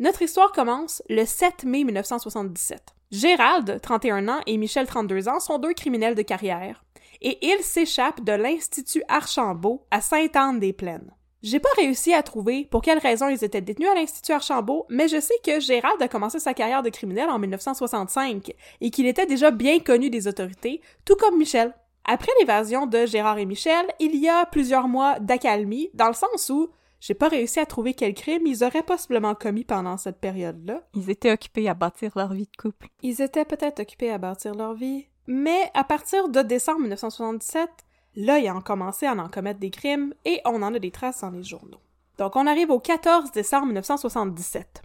Notre 0.00 0.22
histoire 0.22 0.52
commence 0.52 1.02
le 1.08 1.24
7 1.24 1.64
mai 1.64 1.84
1977. 1.84 2.82
Gérald, 3.12 3.80
31 3.80 4.28
ans, 4.28 4.40
et 4.46 4.56
Michel, 4.56 4.86
32 4.86 5.28
ans, 5.28 5.38
sont 5.38 5.58
deux 5.58 5.72
criminels 5.72 6.16
de 6.16 6.22
carrière 6.22 6.84
et 7.24 7.38
ils 7.42 7.62
s'échappent 7.62 8.22
de 8.22 8.32
l'Institut 8.32 9.02
Archambault 9.08 9.86
à 9.90 10.00
Sainte-Anne-des-Plaines. 10.00 11.10
J'ai 11.44 11.60
pas 11.60 11.68
réussi 11.76 12.14
à 12.14 12.22
trouver 12.22 12.66
pour 12.70 12.80
quelles 12.80 12.98
raisons 12.98 13.28
ils 13.28 13.44
étaient 13.44 13.60
détenus 13.60 13.90
à 13.90 13.94
l'Institut 13.94 14.32
Archambault, 14.32 14.86
mais 14.88 15.08
je 15.08 15.20
sais 15.20 15.34
que 15.44 15.60
Gérald 15.60 16.00
a 16.00 16.08
commencé 16.08 16.38
sa 16.38 16.54
carrière 16.54 16.82
de 16.82 16.88
criminel 16.88 17.28
en 17.28 17.38
1965 17.38 18.50
et 18.80 18.90
qu'il 18.90 19.04
était 19.04 19.26
déjà 19.26 19.50
bien 19.50 19.78
connu 19.78 20.08
des 20.08 20.26
autorités, 20.26 20.80
tout 21.04 21.16
comme 21.16 21.36
Michel. 21.36 21.74
Après 22.06 22.32
l'évasion 22.40 22.86
de 22.86 23.04
Gérard 23.04 23.36
et 23.36 23.44
Michel, 23.44 23.84
il 24.00 24.16
y 24.16 24.26
a 24.26 24.46
plusieurs 24.46 24.88
mois 24.88 25.18
d'accalmie, 25.20 25.90
dans 25.92 26.08
le 26.08 26.14
sens 26.14 26.48
où 26.48 26.70
j'ai 26.98 27.12
pas 27.12 27.28
réussi 27.28 27.60
à 27.60 27.66
trouver 27.66 27.92
quel 27.92 28.14
crime 28.14 28.46
ils 28.46 28.64
auraient 28.64 28.82
possiblement 28.82 29.34
commis 29.34 29.64
pendant 29.64 29.98
cette 29.98 30.20
période-là. 30.20 30.80
Ils 30.94 31.10
étaient 31.10 31.32
occupés 31.32 31.68
à 31.68 31.74
bâtir 31.74 32.12
leur 32.16 32.32
vie 32.32 32.48
de 32.50 32.56
couple. 32.56 32.88
Ils 33.02 33.20
étaient 33.20 33.44
peut-être 33.44 33.80
occupés 33.80 34.10
à 34.10 34.16
bâtir 34.16 34.54
leur 34.54 34.72
vie, 34.72 35.08
mais 35.26 35.70
à 35.74 35.84
partir 35.84 36.30
de 36.30 36.40
décembre 36.40 36.80
1977, 36.80 37.68
là, 38.16 38.38
ils 38.38 38.50
ont 38.50 38.60
commencé 38.60 39.06
à 39.06 39.12
en 39.12 39.28
commettre 39.28 39.60
des 39.60 39.70
crimes 39.70 40.14
et 40.24 40.40
on 40.44 40.62
en 40.62 40.74
a 40.74 40.78
des 40.78 40.90
traces 40.90 41.20
dans 41.20 41.30
les 41.30 41.42
journaux. 41.42 41.80
Donc, 42.18 42.36
on 42.36 42.46
arrive 42.46 42.70
au 42.70 42.78
14 42.78 43.32
décembre 43.32 43.66
1977. 43.66 44.82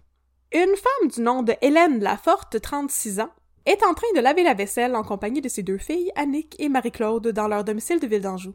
Une 0.52 0.74
femme 0.76 1.08
du 1.08 1.20
nom 1.20 1.42
de 1.42 1.54
Hélène 1.62 2.00
Laforte, 2.00 2.60
36 2.60 3.20
ans, 3.20 3.30
est 3.66 3.84
en 3.84 3.94
train 3.94 4.12
de 4.16 4.20
laver 4.20 4.42
la 4.42 4.54
vaisselle 4.54 4.96
en 4.96 5.04
compagnie 5.04 5.40
de 5.40 5.48
ses 5.48 5.62
deux 5.62 5.78
filles, 5.78 6.10
Annick 6.16 6.56
et 6.58 6.68
Marie-Claude, 6.68 7.28
dans 7.28 7.46
leur 7.46 7.62
domicile 7.62 8.00
de 8.00 8.06
Ville 8.06 8.22
d'Anjou. 8.22 8.54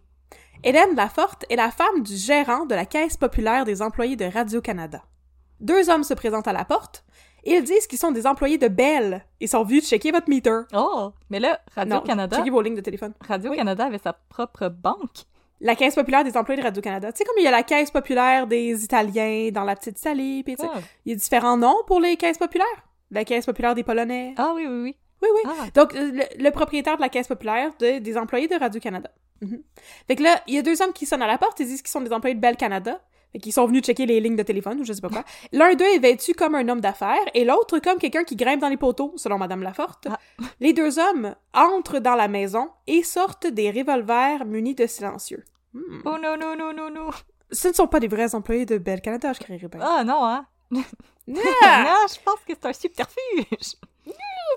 Hélène 0.64 0.96
Laforte 0.96 1.46
est 1.50 1.56
la 1.56 1.72
femme 1.72 2.02
du 2.02 2.16
gérant 2.16 2.66
de 2.66 2.76
la 2.76 2.86
Caisse 2.86 3.18
populaire 3.18 3.66
des 3.66 3.82
employés 3.82 4.16
de 4.16 4.26
Radio-Canada. 4.26 5.04
Deux 5.62 5.90
hommes 5.90 6.04
se 6.04 6.14
présentent 6.14 6.48
à 6.48 6.54
la 6.54 6.66
porte, 6.66 7.06
ils 7.46 7.64
disent 7.64 7.88
qu'ils 7.88 8.00
sont 8.00 8.12
des 8.12 8.26
employés 8.26 8.58
de 8.58 8.68
Bell. 8.68 9.26
Ils 9.40 9.48
sont 9.48 9.64
venus 9.64 9.88
checker 9.88 10.12
votre 10.12 10.30
meter. 10.30 10.62
Oh! 10.74 11.12
Mais 11.30 11.40
là, 11.40 11.60
Radio-Canada... 11.76 12.38
checker 12.38 12.50
vos 12.50 12.62
lignes 12.62 12.76
de 12.76 12.82
téléphone. 12.82 13.14
Radio-Canada 13.22 13.86
avait 13.86 14.00
sa 14.00 14.14
propre 14.14 14.70
banque. 14.70 15.26
La 15.62 15.76
Caisse 15.76 15.96
populaire 15.96 16.24
des 16.24 16.36
employés 16.36 16.60
de 16.60 16.66
Radio-Canada. 16.66 17.12
Tu 17.12 17.20
sais, 17.20 17.24
comme 17.24 17.38
il 17.38 17.44
y 17.44 17.48
a 17.48 17.52
la 17.52 17.64
Caisse 17.64 17.92
populaire 17.92 18.46
des 18.48 18.84
Italiens 18.84 19.50
dans 19.52 19.64
la 19.64 19.76
petite 19.76 20.00
Italie, 20.00 20.44
puis 20.44 20.56
ah. 20.60 20.80
il 21.06 21.12
y 21.12 21.16
a 21.16 21.18
différents 21.18 21.58
noms 21.58 21.78
pour 21.88 22.00
les 22.00 22.18
caisses 22.18 22.38
populaires. 22.38 22.68
La 23.12 23.24
Caisse 23.24 23.46
populaire 23.46 23.74
des 23.74 23.84
Polonais. 23.84 24.34
Ah 24.38 24.52
oui, 24.56 24.68
oui, 24.68 24.82
oui. 24.82 24.96
Oui, 25.22 25.30
oui. 25.34 25.42
Ah. 25.46 25.66
Donc, 25.74 25.94
le, 25.94 26.50
propriétaire 26.50 26.98
de 26.98 27.02
la 27.02 27.10
Caisse 27.10 27.28
populaire 27.28 27.72
des 27.80 28.18
employés 28.18 28.48
de 28.48 28.56
Radio-Canada. 28.56 29.10
Mhm. 29.42 29.62
Fait 30.08 30.16
que 30.16 30.24
là, 30.24 30.42
il 30.48 30.56
y 30.56 30.58
a 30.58 30.62
deux 30.62 30.82
hommes 30.82 30.94
qui 30.94 31.06
sonnent 31.06 31.22
à 31.22 31.28
la 31.28 31.38
porte, 31.38 31.60
ils 31.60 31.68
disent 31.68 31.82
qu'ils 31.82 31.92
sont 31.92 32.02
des 32.02 32.14
employés 32.14 32.36
de 32.36 32.42
Bell 32.42 32.58
Canada. 32.58 33.02
Fait 33.36 33.40
qu'ils 33.40 33.52
sont 33.52 33.66
venus 33.66 33.84
checker 33.84 34.06
les 34.06 34.22
lignes 34.22 34.38
de 34.38 34.44
téléphone, 34.44 34.80
ou 34.80 34.86
je 34.86 34.94
sais 34.94 35.02
pas 35.02 35.10
quoi. 35.10 35.26
L'un 35.52 35.76
d'eux 35.76 35.84
est 35.84 36.00
vêtu 36.00 36.34
comme 36.34 36.56
un 36.56 36.70
homme 36.70 36.80
d'affaires, 36.80 37.26
et 37.34 37.44
l'autre 37.44 37.80
comme 37.80 37.98
quelqu'un 37.98 38.24
qui 38.24 38.38
grimpe 38.38 38.62
dans 38.62 38.70
les 38.70 38.78
poteaux, 38.78 39.12
selon 39.18 39.38
Madame 39.38 39.62
Laforte. 39.62 40.08
Ah. 40.10 40.18
Les 40.62 40.72
deux 40.72 41.00
hommes 41.00 41.36
entrent 41.54 42.00
dans 42.00 42.16
la 42.16 42.30
maison 42.30 42.70
et 42.88 43.04
sortent 43.04 43.48
des 43.48 43.72
revolvers 43.72 44.46
munis 44.46 44.74
de 44.74 44.88
silencieux. 44.88 45.44
Hmm. 45.74 46.00
Oh 46.06 46.16
non, 46.18 46.38
non, 46.38 46.56
non, 46.56 46.72
non, 46.74 46.90
non. 46.90 47.10
Ce 47.52 47.68
ne 47.68 47.74
sont 47.74 47.88
pas 47.88 48.00
des 48.00 48.08
vrais 48.08 48.34
employés 48.36 48.66
de 48.66 48.78
Bell 48.78 49.02
Canada, 49.02 49.34
je 49.34 49.42
créerais 49.42 49.68
bien. 49.68 49.82
Ah 49.84 50.06
non, 50.06 50.24
hein? 50.24 50.46
non, 50.72 50.86
je 51.28 52.24
pense 52.24 52.40
que 52.48 52.54
c'est 52.54 52.66
un 52.68 52.72
subterfuge. 52.72 53.76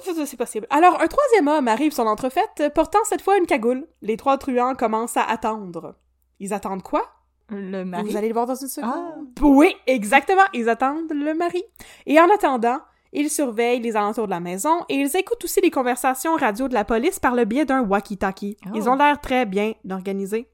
C'est 0.04 0.36
possible. 0.36 0.68
Alors, 0.70 1.00
un 1.00 1.08
troisième 1.08 1.48
homme 1.48 1.66
arrive 1.66 1.92
sur 1.92 2.04
l'entrefaite, 2.04 2.70
portant 2.76 3.02
cette 3.06 3.22
fois 3.22 3.38
une 3.38 3.46
cagoule. 3.46 3.88
Les 4.02 4.16
trois 4.16 4.38
truands 4.38 4.76
commencent 4.76 5.16
à 5.16 5.24
attendre. 5.24 5.96
Ils 6.38 6.54
attendent 6.54 6.84
quoi? 6.84 7.17
Le 7.50 7.84
mari. 7.84 8.08
Vous 8.08 8.16
allez 8.16 8.28
le 8.28 8.34
voir 8.34 8.46
dans 8.46 8.54
une 8.54 8.68
seconde. 8.68 8.92
Ah. 8.94 9.42
Oui, 9.42 9.74
exactement. 9.86 10.42
Ils 10.52 10.68
attendent 10.68 11.12
le 11.12 11.34
mari. 11.34 11.62
Et 12.06 12.20
en 12.20 12.28
attendant, 12.32 12.78
ils 13.12 13.30
surveillent 13.30 13.80
les 13.80 13.96
alentours 13.96 14.26
de 14.26 14.30
la 14.30 14.40
maison 14.40 14.84
et 14.88 14.96
ils 14.96 15.16
écoutent 15.16 15.44
aussi 15.44 15.60
les 15.60 15.70
conversations 15.70 16.34
radio 16.36 16.68
de 16.68 16.74
la 16.74 16.84
police 16.84 17.18
par 17.18 17.34
le 17.34 17.44
biais 17.44 17.64
d'un 17.64 17.82
walkie-talkie. 17.82 18.56
Ils 18.74 18.82
oh. 18.88 18.90
ont 18.90 18.96
l'air 18.96 19.20
très 19.20 19.46
bien 19.46 19.72
organisés. 19.90 20.48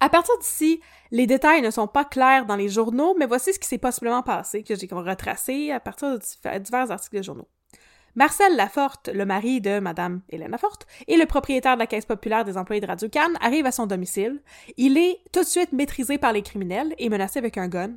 À 0.00 0.08
partir 0.08 0.36
d'ici, 0.40 0.80
les 1.12 1.28
détails 1.28 1.62
ne 1.62 1.70
sont 1.70 1.86
pas 1.86 2.04
clairs 2.04 2.44
dans 2.44 2.56
les 2.56 2.68
journaux, 2.68 3.14
mais 3.16 3.26
voici 3.26 3.52
ce 3.52 3.58
qui 3.60 3.68
s'est 3.68 3.78
possiblement 3.78 4.22
passé, 4.22 4.64
que 4.64 4.74
j'ai 4.74 4.88
retracé 4.90 5.70
à 5.70 5.78
partir 5.78 6.18
de 6.18 6.58
divers 6.58 6.90
articles 6.90 7.18
de 7.18 7.22
journaux. 7.22 7.48
Marcel 8.14 8.56
Laforte, 8.56 9.08
le 9.08 9.24
mari 9.24 9.62
de 9.62 9.78
Madame 9.78 10.20
Hélène 10.28 10.50
Laforte, 10.50 10.86
et 11.08 11.16
le 11.16 11.24
propriétaire 11.24 11.76
de 11.76 11.78
la 11.78 11.86
Caisse 11.86 12.04
populaire 12.04 12.44
des 12.44 12.58
employés 12.58 12.82
de 12.82 12.86
Radio 12.86 13.08
Cannes, 13.08 13.38
arrive 13.40 13.64
à 13.64 13.72
son 13.72 13.86
domicile. 13.86 14.42
Il 14.76 14.98
est 14.98 15.20
tout 15.32 15.40
de 15.40 15.46
suite 15.46 15.72
maîtrisé 15.72 16.18
par 16.18 16.34
les 16.34 16.42
criminels 16.42 16.94
et 16.98 17.08
menacé 17.08 17.38
avec 17.38 17.56
un 17.56 17.68
gun. 17.68 17.92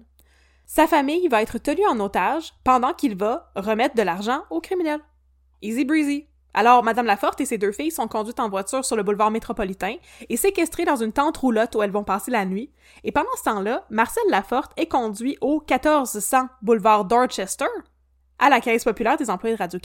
Sa 0.65 0.87
famille 0.87 1.27
va 1.27 1.41
être 1.41 1.57
tenue 1.57 1.85
en 1.87 1.99
otage 1.99 2.53
pendant 2.63 2.93
qu'il 2.93 3.17
va 3.17 3.51
remettre 3.57 3.95
de 3.95 4.03
l'argent 4.03 4.43
aux 4.49 4.61
criminels. 4.61 5.01
Easy 5.61 5.83
breezy. 5.83 6.27
Alors, 6.53 6.83
Madame 6.83 7.05
Laforte 7.05 7.41
et 7.41 7.45
ses 7.45 7.57
deux 7.57 7.73
filles 7.73 7.91
sont 7.91 8.07
conduites 8.07 8.39
en 8.39 8.47
voiture 8.47 8.85
sur 8.85 8.95
le 8.95 9.03
boulevard 9.03 9.31
métropolitain 9.31 9.95
et 10.29 10.37
séquestrées 10.37 10.85
dans 10.85 10.95
une 10.95 11.11
tente 11.11 11.35
roulotte 11.35 11.75
où 11.75 11.83
elles 11.83 11.91
vont 11.91 12.05
passer 12.05 12.31
la 12.31 12.45
nuit. 12.45 12.71
Et 13.03 13.11
pendant 13.11 13.35
ce 13.37 13.43
temps-là, 13.43 13.85
Marcel 13.89 14.23
Laforte 14.29 14.71
est 14.77 14.87
conduit 14.87 15.37
au 15.41 15.59
1400 15.59 16.47
boulevard 16.61 17.03
Dorchester, 17.03 17.65
à 18.39 18.49
la 18.49 18.61
Caisse 18.61 18.83
populaire 18.83 19.17
des 19.17 19.29
employés 19.29 19.55
de 19.55 19.61
radio 19.61 19.79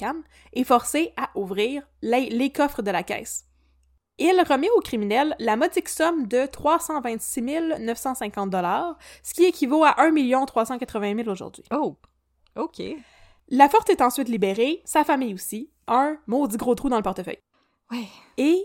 et 0.52 0.64
forcé 0.64 1.12
à 1.16 1.30
ouvrir 1.34 1.82
les, 2.02 2.50
coffres 2.50 2.82
de 2.82 2.90
la 2.90 3.02
caisse. 3.02 3.44
Il 4.18 4.42
remet 4.48 4.68
aux 4.76 4.80
criminels 4.80 5.34
la 5.38 5.56
modique 5.56 5.88
somme 5.88 6.26
de 6.26 6.46
326 6.46 7.42
950 7.80 8.54
ce 9.22 9.34
qui 9.34 9.44
équivaut 9.44 9.84
à 9.84 10.00
1 10.00 10.44
380 10.44 11.16
000 11.16 11.28
aujourd'hui. 11.28 11.64
Oh, 11.72 11.96
OK. 12.56 12.82
La 13.48 13.68
forte 13.68 13.90
est 13.90 14.02
ensuite 14.02 14.28
libérée, 14.28 14.82
sa 14.84 15.04
famille 15.04 15.34
aussi. 15.34 15.70
Un 15.88 16.18
maudit 16.26 16.56
gros 16.56 16.74
trou 16.74 16.88
dans 16.88 16.96
le 16.96 17.02
portefeuille. 17.02 17.38
Ouais. 17.90 18.06
Et 18.36 18.62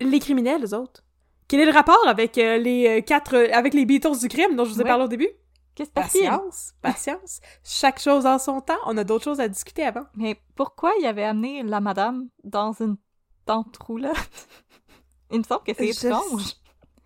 les 0.00 0.18
criminels, 0.18 0.62
les 0.62 0.74
autres. 0.74 1.04
Quel 1.48 1.60
est 1.60 1.66
le 1.66 1.72
rapport 1.72 2.08
avec 2.08 2.38
euh, 2.38 2.56
les 2.58 2.88
euh, 2.88 3.00
quatre, 3.02 3.36
euh, 3.36 3.48
avec 3.52 3.72
les 3.72 3.84
Beatles 3.84 4.18
du 4.18 4.28
crime 4.28 4.56
dont 4.56 4.64
je 4.64 4.72
vous 4.72 4.80
ai 4.80 4.84
parlé 4.84 5.04
au 5.04 5.08
début? 5.08 5.28
Qu'est-ce 5.76 5.90
Patience, 5.90 6.72
patience. 6.80 7.40
Chaque 7.62 8.00
chose 8.00 8.24
en 8.24 8.38
son 8.38 8.62
temps. 8.62 8.78
On 8.86 8.96
a 8.96 9.04
d'autres 9.04 9.24
choses 9.24 9.40
à 9.40 9.46
discuter 9.48 9.82
avant. 9.82 10.06
Mais 10.14 10.40
pourquoi 10.54 10.90
il 10.98 11.04
avait 11.04 11.22
amené 11.22 11.62
la 11.62 11.80
madame 11.80 12.30
dans 12.44 12.72
une 12.72 12.96
tente 13.44 13.76
roulotte? 13.76 14.16
il 15.30 15.40
me 15.40 15.44
semble 15.44 15.64
que 15.64 15.74
c'est 15.74 15.88
étrange. 15.88 16.54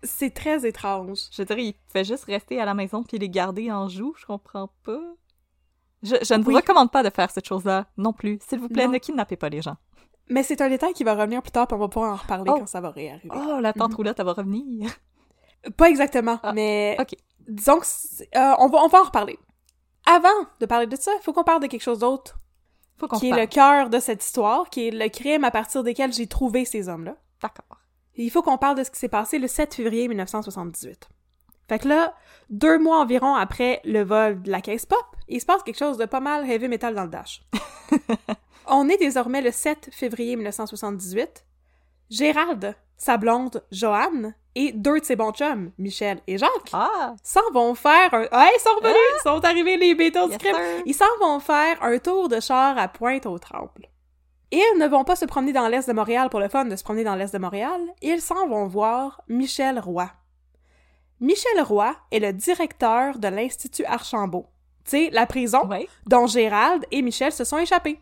C'est 0.03 0.33
très 0.33 0.65
étrange. 0.65 1.19
Je 1.33 1.43
dirais, 1.43 1.65
il 1.65 1.75
fait 1.91 2.05
juste 2.05 2.23
rester 2.23 2.61
à 2.61 2.65
la 2.65 2.73
maison 2.73 3.03
puis 3.03 3.17
les 3.17 3.29
garder 3.29 3.69
en 3.73 3.89
joue. 3.89 4.13
Je 4.17 4.25
comprends 4.25 4.69
pas. 4.83 5.01
Je, 6.01 6.33
ne 6.33 6.41
vous 6.41 6.55
recommande 6.55 6.91
pas 6.91 7.03
de 7.03 7.09
faire 7.09 7.29
cette 7.29 7.45
chose-là 7.45 7.87
non 7.97 8.13
plus. 8.13 8.39
S'il 8.47 8.59
vous 8.59 8.69
plaît, 8.69 8.87
ne 8.87 8.97
kidnappez 8.99 9.35
pas 9.35 9.49
les 9.49 9.61
gens. 9.61 9.75
Mais 10.29 10.43
c'est 10.43 10.61
un 10.61 10.69
détail 10.69 10.93
qui 10.93 11.03
va 11.03 11.13
revenir 11.13 11.41
plus 11.41 11.51
tard, 11.51 11.67
puis 11.67 11.75
on 11.75 11.79
va 11.79 11.89
pouvoir 11.89 12.13
en 12.13 12.15
reparler 12.15 12.51
oh. 12.53 12.59
quand 12.59 12.67
ça 12.67 12.79
va 12.79 12.91
réarriver. 12.91 13.35
Oh, 13.35 13.59
la 13.59 13.73
tente 13.73 13.91
mhm. 13.91 13.97
roulotte, 13.97 14.19
elle 14.19 14.25
va 14.25 14.33
revenir. 14.33 14.89
Pas 15.75 15.89
exactement, 15.89 16.39
ah, 16.41 16.53
mais 16.53 16.95
ok 16.99 17.15
disons 17.51 17.79
que 17.79 17.85
euh, 18.37 18.55
on, 18.59 18.67
va, 18.67 18.79
on 18.79 18.87
va 18.87 19.01
en 19.01 19.03
reparler. 19.03 19.37
Avant 20.05 20.29
de 20.59 20.65
parler 20.65 20.87
de 20.87 20.95
ça, 20.95 21.11
il 21.19 21.23
faut 21.23 21.33
qu'on 21.33 21.43
parle 21.43 21.61
de 21.61 21.67
quelque 21.67 21.83
chose 21.83 21.99
d'autre. 21.99 22.37
Qui 23.17 23.29
est 23.29 23.35
le 23.35 23.47
cœur 23.47 23.89
de 23.89 23.99
cette 23.99 24.23
histoire, 24.23 24.69
qui 24.69 24.87
est 24.87 24.91
le 24.91 25.09
crime 25.09 25.43
à 25.43 25.49
partir 25.49 25.83
desquels 25.83 26.13
j'ai 26.13 26.27
trouvé 26.27 26.65
ces 26.65 26.87
hommes-là. 26.87 27.15
D'accord. 27.41 27.79
Il 28.15 28.29
faut 28.29 28.43
qu'on 28.43 28.59
parle 28.59 28.77
de 28.77 28.83
ce 28.83 28.91
qui 28.91 28.99
s'est 28.99 29.09
passé 29.09 29.39
le 29.39 29.47
7 29.47 29.73
février 29.73 30.07
1978. 30.07 31.09
Fait 31.67 31.79
que 31.79 31.87
là, 31.87 32.13
deux 32.49 32.77
mois 32.77 32.99
environ 32.99 33.33
après 33.33 33.81
le 33.85 34.03
vol 34.03 34.41
de 34.43 34.51
la 34.51 34.61
caisse 34.61 34.85
pop, 34.85 34.99
il 35.27 35.41
se 35.41 35.45
passe 35.45 35.63
quelque 35.63 35.79
chose 35.79 35.97
de 35.97 36.05
pas 36.05 36.19
mal 36.19 36.47
heavy 36.47 36.67
metal 36.67 36.93
dans 36.93 37.03
le 37.03 37.09
dash. 37.09 37.41
On 38.67 38.87
est 38.87 38.97
désormais 38.97 39.41
le 39.41 39.51
7 39.51 39.89
février 39.91 40.35
1978. 40.35 41.45
Gérald, 42.09 42.75
sa 42.97 43.17
blonde 43.17 43.63
Joanne 43.71 44.35
et 44.55 44.71
deux 44.73 44.99
de 44.99 45.05
ses 45.05 45.15
bons 45.15 45.31
chums, 45.31 45.71
Michel 45.77 46.21
et 46.27 46.37
Jacques, 46.37 46.69
ah. 46.73 47.15
s'en 47.23 47.49
vont 47.53 47.75
faire 47.75 48.13
un... 48.13 48.23
ils 48.23 48.59
sont 48.59 48.75
revenus! 48.81 48.95
Ah. 49.19 49.23
sont 49.23 49.45
arrivés 49.45 49.77
les 49.77 49.95
bétons 49.95 50.27
du 50.27 50.37
crime! 50.37 50.55
Ils 50.85 50.93
s'en 50.93 51.05
vont 51.21 51.39
faire 51.39 51.81
un 51.81 51.97
tour 51.99 52.29
de 52.29 52.39
char 52.39 52.77
à 52.77 52.87
Pointe-aux-Trembles. 52.87 53.87
Ils 54.51 54.77
ne 54.77 54.87
vont 54.87 55.05
pas 55.05 55.15
se 55.15 55.25
promener 55.25 55.53
dans 55.53 55.69
l'est 55.69 55.87
de 55.87 55.93
Montréal 55.93 56.29
pour 56.29 56.41
le 56.41 56.49
fun 56.49 56.65
de 56.65 56.75
se 56.75 56.83
promener 56.83 57.05
dans 57.05 57.15
l'est 57.15 57.33
de 57.33 57.39
Montréal, 57.39 57.79
ils 58.01 58.21
s'en 58.21 58.47
vont 58.47 58.67
voir 58.67 59.21
Michel 59.29 59.79
Roy. 59.79 60.11
Michel 61.21 61.61
Roy 61.61 61.95
est 62.11 62.19
le 62.19 62.33
directeur 62.33 63.19
de 63.19 63.27
l'Institut 63.29 63.85
Archambault. 63.85 64.47
Tu 64.83 64.91
sais, 64.91 65.09
la 65.11 65.25
prison 65.25 65.69
dont 66.07 66.27
Gérald 66.27 66.85
et 66.91 67.01
Michel 67.01 67.31
se 67.31 67.43
sont 67.43 67.59
échappés. 67.59 67.99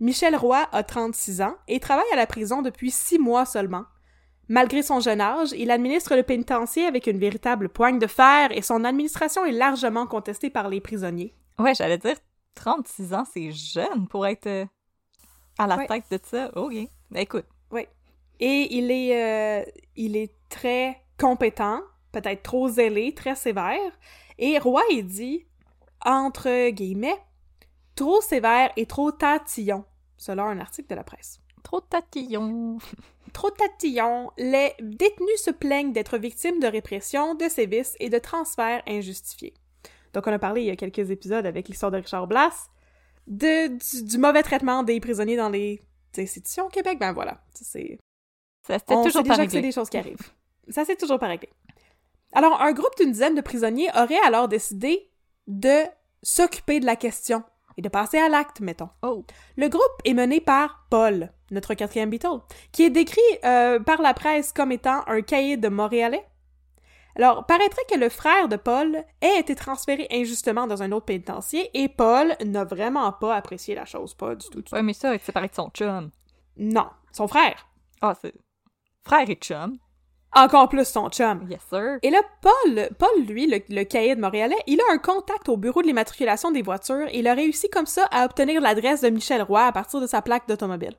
Michel 0.00 0.34
Roy 0.34 0.66
a 0.72 0.82
36 0.82 1.42
ans 1.42 1.54
et 1.68 1.78
travaille 1.78 2.10
à 2.12 2.16
la 2.16 2.26
prison 2.26 2.62
depuis 2.62 2.90
six 2.90 3.18
mois 3.18 3.46
seulement. 3.46 3.84
Malgré 4.48 4.82
son 4.82 5.00
jeune 5.00 5.20
âge, 5.20 5.52
il 5.56 5.70
administre 5.70 6.14
le 6.14 6.22
pénitencier 6.22 6.86
avec 6.86 7.06
une 7.06 7.18
véritable 7.18 7.68
poigne 7.68 7.98
de 7.98 8.06
fer 8.06 8.50
et 8.52 8.62
son 8.62 8.84
administration 8.84 9.44
est 9.44 9.52
largement 9.52 10.06
contestée 10.06 10.50
par 10.50 10.68
les 10.68 10.80
prisonniers. 10.80 11.34
Ouais, 11.58 11.74
j'allais 11.74 11.98
dire 11.98 12.16
36 12.54 13.14
ans, 13.14 13.24
c'est 13.32 13.50
jeune 13.52 14.06
pour 14.08 14.26
être 14.26 14.46
euh, 14.46 14.66
à 15.58 15.66
la 15.66 15.86
tête 15.86 16.04
de 16.10 16.18
ça. 16.22 16.50
OK. 16.56 16.74
Ben, 17.10 17.20
écoute. 17.20 17.46
Oui. 17.70 17.86
Et 18.40 18.76
il 18.76 18.90
est, 18.90 19.62
euh, 19.62 19.64
il 19.96 20.16
est 20.16 20.34
très 20.48 21.02
compétent, 21.18 21.80
peut-être 22.12 22.42
trop 22.42 22.68
zélé, 22.68 23.14
très 23.14 23.36
sévère. 23.36 23.92
Et 24.38 24.58
Roy, 24.58 24.82
il 24.90 25.06
dit, 25.06 25.46
entre 26.04 26.70
guillemets, 26.70 27.20
trop 27.94 28.20
sévère 28.20 28.70
et 28.76 28.86
trop 28.86 29.12
tatillon, 29.12 29.84
selon 30.16 30.44
un 30.44 30.58
article 30.58 30.88
de 30.90 30.96
la 30.96 31.04
presse. 31.04 31.40
Trop 31.62 31.80
tatillon. 31.80 32.78
Trop 33.34 33.50
tatillon, 33.50 34.30
les 34.38 34.72
détenus 34.80 35.42
se 35.42 35.50
plaignent 35.50 35.92
d'être 35.92 36.16
victimes 36.18 36.60
de 36.60 36.68
répression, 36.68 37.34
de 37.34 37.48
sévices 37.48 37.96
et 37.98 38.08
de 38.08 38.18
transferts 38.18 38.82
injustifiés. 38.86 39.52
Donc, 40.12 40.28
on 40.28 40.32
a 40.32 40.38
parlé 40.38 40.62
il 40.62 40.68
y 40.68 40.70
a 40.70 40.76
quelques 40.76 41.10
épisodes 41.10 41.44
avec 41.44 41.68
l'histoire 41.68 41.90
de 41.90 41.96
Richard 41.96 42.28
Blas, 42.28 42.68
de, 43.26 43.76
du, 44.06 44.18
mauvais 44.18 44.44
traitement 44.44 44.84
des 44.84 45.00
prisonniers 45.00 45.36
dans 45.36 45.48
les 45.48 45.82
institutions 46.16 46.66
au 46.66 46.68
Québec. 46.68 46.98
Ben 47.00 47.12
voilà, 47.12 47.42
c'est... 47.52 47.98
Ça 48.66 48.78
s'est 48.78 48.84
toujours 49.02 49.24
déjà 49.24 49.44
que 49.44 49.52
c'est 49.52 49.60
des 49.60 49.72
choses 49.72 49.90
qui 49.90 49.98
arrivent. 49.98 50.30
Ça 50.68 50.84
s'est 50.84 50.96
toujours 50.96 51.18
pas 51.18 51.26
réglé. 51.26 51.50
Alors, 52.32 52.62
un 52.62 52.72
groupe 52.72 52.96
d'une 52.98 53.10
dizaine 53.10 53.34
de 53.34 53.40
prisonniers 53.40 53.90
aurait 53.96 54.20
alors 54.24 54.48
décidé 54.48 55.10
de 55.48 55.82
s'occuper 56.22 56.78
de 56.78 56.86
la 56.86 56.96
question 56.96 57.42
et 57.76 57.82
de 57.82 57.88
passer 57.88 58.18
à 58.18 58.28
l'acte, 58.28 58.60
mettons. 58.60 58.90
Oh. 59.02 59.24
Le 59.56 59.68
groupe 59.68 59.82
est 60.04 60.14
mené 60.14 60.40
par 60.40 60.86
Paul, 60.90 61.30
notre 61.50 61.74
quatrième 61.74 62.10
Beatle, 62.10 62.40
qui 62.72 62.84
est 62.84 62.90
décrit 62.90 63.20
euh, 63.44 63.80
par 63.80 64.02
la 64.02 64.14
presse 64.14 64.52
comme 64.52 64.72
étant 64.72 65.02
un 65.06 65.22
cahier 65.22 65.56
de 65.56 65.68
Montréalais. 65.68 66.24
Alors, 67.16 67.46
paraîtrait 67.46 67.82
que 67.90 67.98
le 67.98 68.08
frère 68.08 68.48
de 68.48 68.56
Paul 68.56 69.04
ait 69.20 69.38
été 69.38 69.54
transféré 69.54 70.08
injustement 70.10 70.66
dans 70.66 70.82
un 70.82 70.90
autre 70.90 71.06
pénitencier 71.06 71.70
et 71.74 71.88
Paul 71.88 72.34
n'a 72.44 72.64
vraiment 72.64 73.12
pas 73.12 73.36
apprécié 73.36 73.74
la 73.74 73.84
chose, 73.84 74.14
pas 74.14 74.34
du 74.34 74.48
tout. 74.48 74.64
ouais, 74.72 74.82
mais 74.82 74.94
ça, 74.94 75.16
pareil 75.32 75.50
de 75.50 75.54
son 75.54 75.70
chum. 75.70 76.10
Non, 76.56 76.88
son 77.12 77.28
frère. 77.28 77.68
Ah, 78.00 78.14
c'est. 78.20 78.34
Frère 79.04 79.30
et 79.30 79.36
chum. 79.36 79.78
Encore 80.34 80.68
plus 80.68 80.86
son 80.86 81.08
chum. 81.10 81.46
Yes, 81.48 81.60
sir. 81.68 81.98
Et 82.02 82.10
là, 82.10 82.20
Paul, 82.40 82.88
Paul, 82.98 83.24
lui, 83.26 83.46
le, 83.46 83.60
le 83.68 83.84
cahier 83.84 84.16
de 84.16 84.20
Montréalais, 84.20 84.56
il 84.66 84.80
a 84.80 84.92
un 84.92 84.98
contact 84.98 85.48
au 85.48 85.56
bureau 85.56 85.80
de 85.82 85.86
l'immatriculation 85.86 86.50
des 86.50 86.62
voitures 86.62 87.06
et 87.08 87.20
il 87.20 87.28
a 87.28 87.34
réussi 87.34 87.68
comme 87.70 87.86
ça 87.86 88.06
à 88.10 88.24
obtenir 88.24 88.60
l'adresse 88.60 89.00
de 89.00 89.10
Michel 89.10 89.42
Roy 89.42 89.62
à 89.64 89.72
partir 89.72 90.00
de 90.00 90.06
sa 90.06 90.22
plaque 90.22 90.48
d'automobile. 90.48 90.96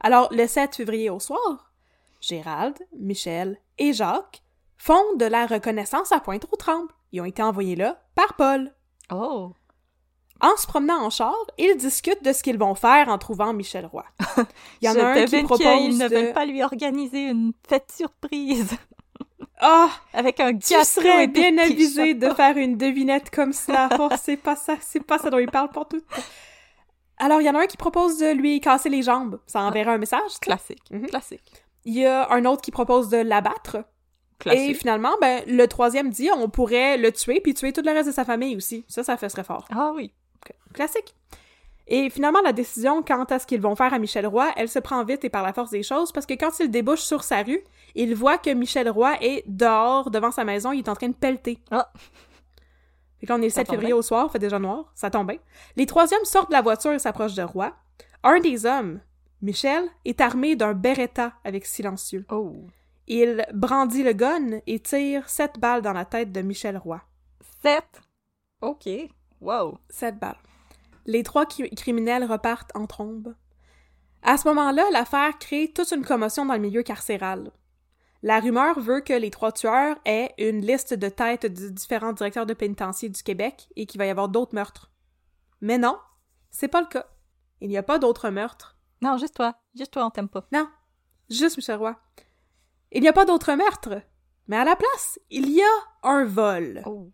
Alors, 0.00 0.28
le 0.32 0.46
7 0.46 0.74
février 0.76 1.10
au 1.10 1.20
soir, 1.20 1.72
Gérald, 2.20 2.76
Michel 2.98 3.58
et 3.78 3.92
Jacques 3.92 4.42
font 4.76 5.14
de 5.16 5.26
la 5.26 5.46
reconnaissance 5.46 6.10
à 6.10 6.20
Pointe-aux-Trembles. 6.20 6.92
Ils 7.12 7.20
ont 7.20 7.26
été 7.26 7.42
envoyés 7.42 7.76
là 7.76 8.02
par 8.14 8.34
Paul. 8.34 8.72
Oh. 9.12 9.52
En 10.40 10.56
se 10.56 10.66
promenant 10.66 11.04
en 11.04 11.10
char, 11.10 11.36
ils 11.58 11.76
discutent 11.76 12.24
de 12.24 12.32
ce 12.32 12.42
qu'ils 12.42 12.58
vont 12.58 12.74
faire 12.74 13.08
en 13.08 13.18
trouvant 13.18 13.52
Michel 13.52 13.86
Roy. 13.86 14.04
Il 14.80 14.86
y 14.86 14.88
en 14.88 14.96
a 14.96 15.04
un 15.04 15.24
qui 15.24 15.42
propose 15.42 15.98
ne 15.98 16.08
veulent 16.08 16.32
pas 16.32 16.46
lui 16.46 16.62
organiser 16.62 17.24
une 17.24 17.52
fête 17.68 17.92
surprise. 17.94 18.70
Ah! 19.62 19.90
Avec 20.14 20.40
un 20.40 20.56
Tu 20.56 20.72
serais 20.84 21.26
bien 21.26 21.58
avisé 21.58 22.14
de 22.14 22.30
faire 22.30 22.56
une 22.56 22.78
devinette 22.78 23.28
comme 23.28 23.52
ça. 23.52 23.90
Oh, 24.00 24.08
c'est 24.18 24.38
pas 24.38 24.56
ça, 24.56 24.76
c'est 24.80 25.04
pas 25.04 25.18
ça 25.18 25.28
dont 25.28 25.38
il 25.38 25.50
parle 25.50 25.68
pour 25.68 25.86
tout. 25.86 26.00
Alors, 27.18 27.42
il 27.42 27.46
y 27.46 27.50
en 27.50 27.54
a 27.54 27.60
un 27.60 27.66
qui 27.66 27.76
propose 27.76 28.16
de 28.16 28.32
lui 28.32 28.60
casser 28.60 28.88
les 28.88 29.02
jambes. 29.02 29.38
Ça 29.46 29.60
enverrait 29.60 29.92
un 29.92 29.98
message. 29.98 30.38
Classique. 30.40 30.82
Mhm. 30.90 31.08
Classique. 31.08 31.52
Il 31.84 31.92
y 31.92 32.06
a 32.06 32.32
un 32.32 32.46
autre 32.46 32.62
qui 32.62 32.70
propose 32.70 33.10
de 33.10 33.18
l'abattre. 33.18 33.84
Et 34.46 34.72
finalement, 34.72 35.12
ben, 35.20 35.42
le 35.46 35.66
troisième 35.66 36.08
dit 36.08 36.30
on 36.34 36.48
pourrait 36.48 36.96
le 36.96 37.12
tuer 37.12 37.40
puis 37.40 37.52
tuer 37.52 37.74
tout 37.74 37.82
le 37.84 37.92
reste 37.92 38.08
de 38.08 38.14
sa 38.14 38.24
famille 38.24 38.56
aussi. 38.56 38.86
Ça, 38.88 39.04
ça 39.04 39.18
très 39.18 39.44
fort. 39.44 39.66
Ah 39.70 39.92
oui. 39.94 40.14
Classique. 40.72 41.14
Et 41.86 42.08
finalement, 42.08 42.40
la 42.42 42.52
décision 42.52 43.02
quant 43.02 43.24
à 43.24 43.40
ce 43.40 43.46
qu'ils 43.46 43.60
vont 43.60 43.74
faire 43.74 43.92
à 43.92 43.98
Michel 43.98 44.24
Roy, 44.24 44.48
elle 44.56 44.68
se 44.68 44.78
prend 44.78 45.02
vite 45.04 45.24
et 45.24 45.28
par 45.28 45.42
la 45.42 45.52
force 45.52 45.70
des 45.70 45.82
choses, 45.82 46.12
parce 46.12 46.24
que 46.24 46.34
quand 46.34 46.60
il 46.60 46.70
débouche 46.70 47.00
sur 47.00 47.24
sa 47.24 47.42
rue, 47.42 47.62
il 47.96 48.14
voit 48.14 48.38
que 48.38 48.50
Michel 48.50 48.88
Roy 48.88 49.16
est 49.20 49.42
dehors, 49.48 50.10
devant 50.10 50.30
sa 50.30 50.44
maison, 50.44 50.70
il 50.70 50.78
est 50.78 50.88
en 50.88 50.94
train 50.94 51.08
de 51.08 51.14
pelleter. 51.14 51.58
Ah! 51.72 51.90
Fait 53.18 53.26
qu'on 53.26 53.42
est 53.42 53.46
le 53.46 53.50
7 53.50 53.68
février 53.68 53.92
au 53.92 54.02
soir, 54.02 54.30
fait 54.30 54.38
déjà 54.38 54.58
noir, 54.58 54.92
ça 54.94 55.10
tombe 55.10 55.32
Les 55.76 55.86
troisièmes 55.86 56.24
sortent 56.24 56.50
de 56.50 56.54
la 56.54 56.62
voiture 56.62 56.92
et 56.92 56.98
s'approchent 57.00 57.34
de 57.34 57.42
Roy. 57.42 57.74
Un 58.22 58.38
des 58.38 58.64
hommes, 58.66 59.00
Michel, 59.42 59.84
est 60.04 60.20
armé 60.20 60.54
d'un 60.54 60.74
Beretta 60.74 61.32
avec 61.44 61.66
silencieux. 61.66 62.24
Oh. 62.30 62.54
il 63.08 63.44
brandit 63.52 64.04
le 64.04 64.12
gun 64.12 64.60
et 64.66 64.78
tire 64.78 65.28
sept 65.28 65.58
balles 65.58 65.82
dans 65.82 65.92
la 65.92 66.04
tête 66.04 66.30
de 66.30 66.40
Michel 66.40 66.78
Roy. 66.78 67.02
Sept? 67.62 68.00
OK. 68.62 68.88
Wow. 69.40 69.78
Sept 69.88 70.18
balles. 70.18 70.36
Les 71.06 71.22
trois 71.22 71.46
cri- 71.46 71.74
criminels 71.74 72.24
repartent 72.24 72.70
en 72.76 72.86
trombe. 72.86 73.34
À 74.22 74.36
ce 74.36 74.46
moment-là, 74.48 74.84
l'affaire 74.92 75.38
crée 75.38 75.72
toute 75.74 75.90
une 75.92 76.04
commotion 76.04 76.44
dans 76.44 76.54
le 76.54 76.60
milieu 76.60 76.82
carcéral. 76.82 77.50
La 78.22 78.38
rumeur 78.40 78.78
veut 78.78 79.00
que 79.00 79.14
les 79.14 79.30
trois 79.30 79.50
tueurs 79.50 79.96
aient 80.04 80.34
une 80.36 80.60
liste 80.60 80.92
de 80.92 81.08
têtes 81.08 81.46
de 81.46 81.68
différents 81.70 82.12
directeurs 82.12 82.44
de 82.44 82.52
pénitencier 82.52 83.08
du 83.08 83.22
Québec 83.22 83.68
et 83.76 83.86
qu'il 83.86 83.98
va 83.98 84.04
y 84.06 84.10
avoir 84.10 84.28
d'autres 84.28 84.54
meurtres. 84.54 84.90
Mais 85.62 85.78
non, 85.78 85.98
c'est 86.50 86.68
pas 86.68 86.82
le 86.82 86.86
cas. 86.86 87.06
Il 87.62 87.68
n'y 87.70 87.78
a 87.78 87.82
pas 87.82 87.98
d'autres 87.98 88.28
meurtres. 88.28 88.76
Non, 89.00 89.16
juste 89.16 89.36
toi. 89.36 89.54
Juste 89.74 89.92
toi, 89.92 90.04
on 90.04 90.10
t'aime 90.10 90.28
pas. 90.28 90.46
Non, 90.52 90.68
juste 91.30 91.56
Michel 91.56 91.76
Roy. 91.78 91.96
Il 92.92 93.00
n'y 93.00 93.08
a 93.08 93.12
pas 93.14 93.24
d'autres 93.24 93.54
meurtres. 93.54 94.02
Mais 94.48 94.56
à 94.56 94.64
la 94.64 94.76
place, 94.76 95.18
il 95.30 95.48
y 95.50 95.62
a 95.62 95.72
un 96.02 96.24
vol. 96.26 96.82
Oh. 96.84 97.10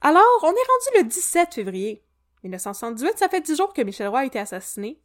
Alors, 0.00 0.22
on 0.42 0.50
est 0.50 0.50
rendu 0.50 0.98
le 0.98 1.02
17 1.04 1.54
février 1.54 2.02
1978, 2.44 3.18
ça 3.18 3.28
fait 3.28 3.40
dix 3.40 3.56
jours 3.56 3.72
que 3.72 3.82
Michel 3.82 4.08
Roy 4.08 4.20
a 4.20 4.24
été 4.24 4.38
assassiné. 4.38 5.00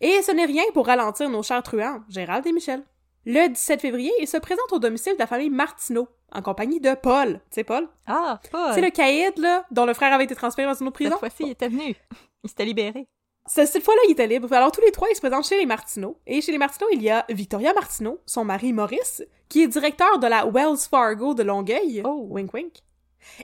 Et 0.00 0.22
ce 0.22 0.32
n'est 0.32 0.46
rien 0.46 0.62
pour 0.72 0.86
ralentir 0.86 1.28
nos 1.28 1.42
chers 1.42 1.62
truands, 1.62 2.00
Gérald 2.08 2.46
et 2.46 2.52
Michel. 2.52 2.82
Le 3.26 3.48
17 3.48 3.82
février, 3.82 4.10
il 4.18 4.26
se 4.26 4.38
présente 4.38 4.72
au 4.72 4.78
domicile 4.78 5.12
de 5.12 5.18
la 5.18 5.26
famille 5.26 5.50
Martineau, 5.50 6.08
en 6.32 6.40
compagnie 6.40 6.80
de 6.80 6.94
Paul. 6.94 7.34
Tu 7.50 7.56
sais, 7.56 7.64
Paul? 7.64 7.86
Ah, 8.06 8.40
Paul. 8.50 8.72
C'est 8.74 8.80
le 8.80 8.88
caïd, 8.90 9.36
là, 9.38 9.66
dont 9.70 9.84
le 9.84 9.92
frère 9.92 10.14
avait 10.14 10.24
été 10.24 10.34
transféré 10.34 10.66
dans 10.66 10.74
une 10.78 10.86
autre 10.86 10.94
prison. 10.94 11.10
Cette 11.10 11.18
fois-ci, 11.20 11.42
il 11.44 11.50
était 11.50 11.68
venu. 11.68 11.94
Il 12.42 12.48
s'était 12.48 12.64
libéré. 12.64 13.06
Ce- 13.46 13.66
Cette 13.66 13.84
fois-là, 13.84 14.00
il 14.08 14.12
était 14.12 14.26
libre. 14.26 14.50
Alors, 14.54 14.72
tous 14.72 14.80
les 14.80 14.90
trois, 14.90 15.08
ils 15.10 15.14
se 15.16 15.20
présentent 15.20 15.46
chez 15.46 15.58
les 15.58 15.66
Martineau. 15.66 16.18
Et 16.26 16.40
chez 16.40 16.52
les 16.52 16.56
Martineau, 16.58 16.88
il 16.92 17.02
y 17.02 17.10
a 17.10 17.26
Victoria 17.28 17.74
Martineau, 17.74 18.20
son 18.24 18.44
mari 18.46 18.72
Maurice, 18.72 19.22
qui 19.50 19.62
est 19.62 19.68
directeur 19.68 20.18
de 20.18 20.26
la 20.26 20.46
Wells 20.46 20.78
Fargo 20.90 21.34
de 21.34 21.42
Longueuil. 21.42 22.00
Oh. 22.06 22.26
Wink 22.30 22.54
wink. 22.54 22.76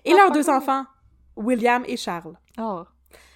Et 0.04 0.12
leurs 0.12 0.30
deux 0.30 0.48
enfants, 0.50 0.84
William 1.36 1.84
et 1.86 1.96
Charles. 1.96 2.36
Oh. 2.58 2.84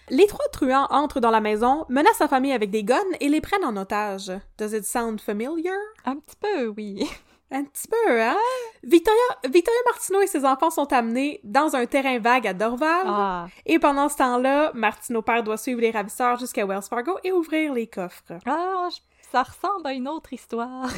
Les 0.08 0.26
trois 0.26 0.48
truands 0.52 0.86
entrent 0.90 1.20
dans 1.20 1.30
la 1.30 1.40
maison, 1.40 1.84
menacent 1.88 2.18
la 2.18 2.28
famille 2.28 2.52
avec 2.52 2.70
des 2.70 2.82
guns 2.82 2.98
et 3.20 3.28
les 3.28 3.40
prennent 3.40 3.64
en 3.64 3.76
otage. 3.76 4.32
Does 4.58 4.74
it 4.76 4.84
sound 4.84 5.20
familiar? 5.20 5.76
Un 6.04 6.16
petit 6.16 6.36
peu, 6.36 6.66
oui. 6.68 7.08
Un 7.52 7.64
petit 7.64 7.88
peu, 7.88 8.22
hein? 8.22 8.36
Victoria, 8.84 9.20
Victoria 9.44 9.80
Martineau 9.86 10.20
et 10.20 10.28
ses 10.28 10.44
enfants 10.44 10.70
sont 10.70 10.92
amenés 10.92 11.40
dans 11.42 11.74
un 11.74 11.84
terrain 11.84 12.20
vague 12.20 12.46
à 12.46 12.54
Dorval. 12.54 13.02
Ah. 13.06 13.46
Et 13.66 13.80
pendant 13.80 14.08
ce 14.08 14.18
temps-là, 14.18 14.70
Martineau 14.74 15.22
père 15.22 15.42
doit 15.42 15.56
suivre 15.56 15.80
les 15.80 15.90
ravisseurs 15.90 16.38
jusqu'à 16.38 16.64
Wells 16.64 16.82
Fargo 16.82 17.18
et 17.24 17.32
ouvrir 17.32 17.74
les 17.74 17.88
coffres. 17.88 18.34
Ah, 18.46 18.88
ça 19.32 19.42
ressemble 19.42 19.86
à 19.86 19.92
une 19.92 20.06
autre 20.06 20.32
histoire. 20.32 20.90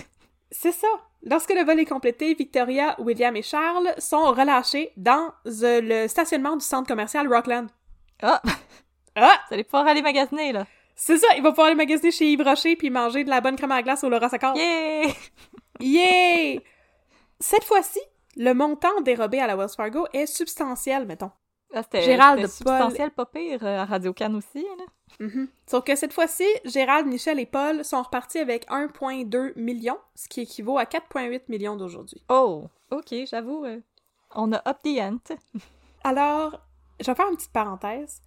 C'est 0.55 0.73
ça. 0.73 0.87
Lorsque 1.23 1.53
le 1.55 1.65
vol 1.65 1.81
est 1.81 1.87
complété, 1.87 2.35
Victoria, 2.35 2.95
William 3.01 3.35
et 3.37 3.43
Charles 3.43 3.95
sont 3.99 4.33
relâchés 4.33 4.93
dans 4.97 5.33
euh, 5.47 5.81
le 5.81 6.09
stationnement 6.09 6.57
du 6.57 6.65
centre 6.65 6.87
commercial 6.87 7.27
Rockland. 7.27 7.69
Ah, 8.23 8.41
Ah! 9.17 9.39
vous 9.49 9.55
allez 9.55 9.65
pouvoir 9.65 9.87
aller 9.87 10.03
magasiner, 10.03 10.53
là. 10.53 10.67
C'est 10.95 11.17
ça, 11.17 11.27
il 11.37 11.43
va 11.43 11.51
pouvoir 11.51 11.69
aller 11.69 11.77
magasiner 11.77 12.11
chez 12.11 12.31
Yves 12.33 12.43
Rocher 12.43 12.77
puis 12.77 12.91
manger 12.91 13.25
de 13.25 13.31
la 13.31 13.41
bonne 13.41 13.57
crème 13.57 13.73
à 13.73 13.83
glace 13.83 14.05
au 14.05 14.09
Laura 14.09 14.29
Saccord. 14.29 14.57
Yeah! 14.57 15.11
Yeah! 15.81 16.61
Cette 17.41 17.65
fois-ci, 17.65 17.99
le 18.37 18.53
montant 18.53 19.01
dérobé 19.01 19.41
à 19.41 19.49
la 19.49 19.57
Wells 19.57 19.75
Fargo 19.77 20.07
est 20.13 20.27
substantiel, 20.27 21.07
mettons. 21.07 21.33
Ah, 21.75 21.83
Gérald 22.01 22.41
Paul- 22.41 22.49
substantiel, 22.51 23.11
pas 23.11 23.27
pire, 23.27 23.65
euh, 23.65 23.79
à 23.81 23.85
Radio 23.85 24.13
Cannes 24.13 24.37
aussi, 24.37 24.63
là. 24.79 24.85
Mhm. 25.27 25.49
Sauf 25.67 25.85
que 25.85 25.95
cette 25.97 26.13
fois-ci, 26.13 26.45
Gérald, 26.65 27.07
Michel 27.07 27.39
et 27.39 27.47
Paul 27.47 27.85
sont 27.85 28.03
repartis 28.03 28.39
avec 28.39 28.67
1,2 28.71 29.53
million, 29.57 29.97
ce 30.15 30.29
qui 30.29 30.41
équivaut 30.43 30.79
à 30.79 30.85
4,8 30.85 31.49
millions 31.49 31.77
d'aujourd'hui. 31.77 32.23
Oh, 32.29 32.65
ok, 32.91 33.15
j'avoue, 33.31 33.65
euh, 33.65 33.81
on 34.35 34.53
a 34.53 34.63
up 34.69 34.79
the 34.85 34.99
ant. 35.01 35.35
Alors, 36.05 36.61
je 37.01 37.07
vais 37.07 37.15
faire 37.15 37.29
une 37.29 37.37
petite 37.37 37.53
parenthèse. 37.53 38.21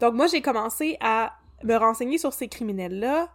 Donc, 0.00 0.14
moi, 0.14 0.26
j'ai 0.26 0.42
commencé 0.42 0.96
à 1.00 1.32
me 1.64 1.76
renseigner 1.76 2.18
sur 2.18 2.32
ces 2.32 2.48
criminels-là 2.48 3.28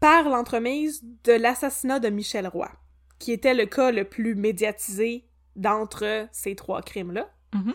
par 0.00 0.28
l'entremise 0.28 1.02
de 1.24 1.32
l'assassinat 1.32 1.98
de 1.98 2.08
Michel 2.08 2.46
Roy, 2.46 2.70
qui 3.18 3.32
était 3.32 3.54
le 3.54 3.66
cas 3.66 3.90
le 3.90 4.04
plus 4.04 4.34
médiatisé 4.36 5.24
d'entre 5.56 6.28
ces 6.30 6.54
trois 6.54 6.82
crimes-là. 6.82 7.28
Mhm. 7.54 7.74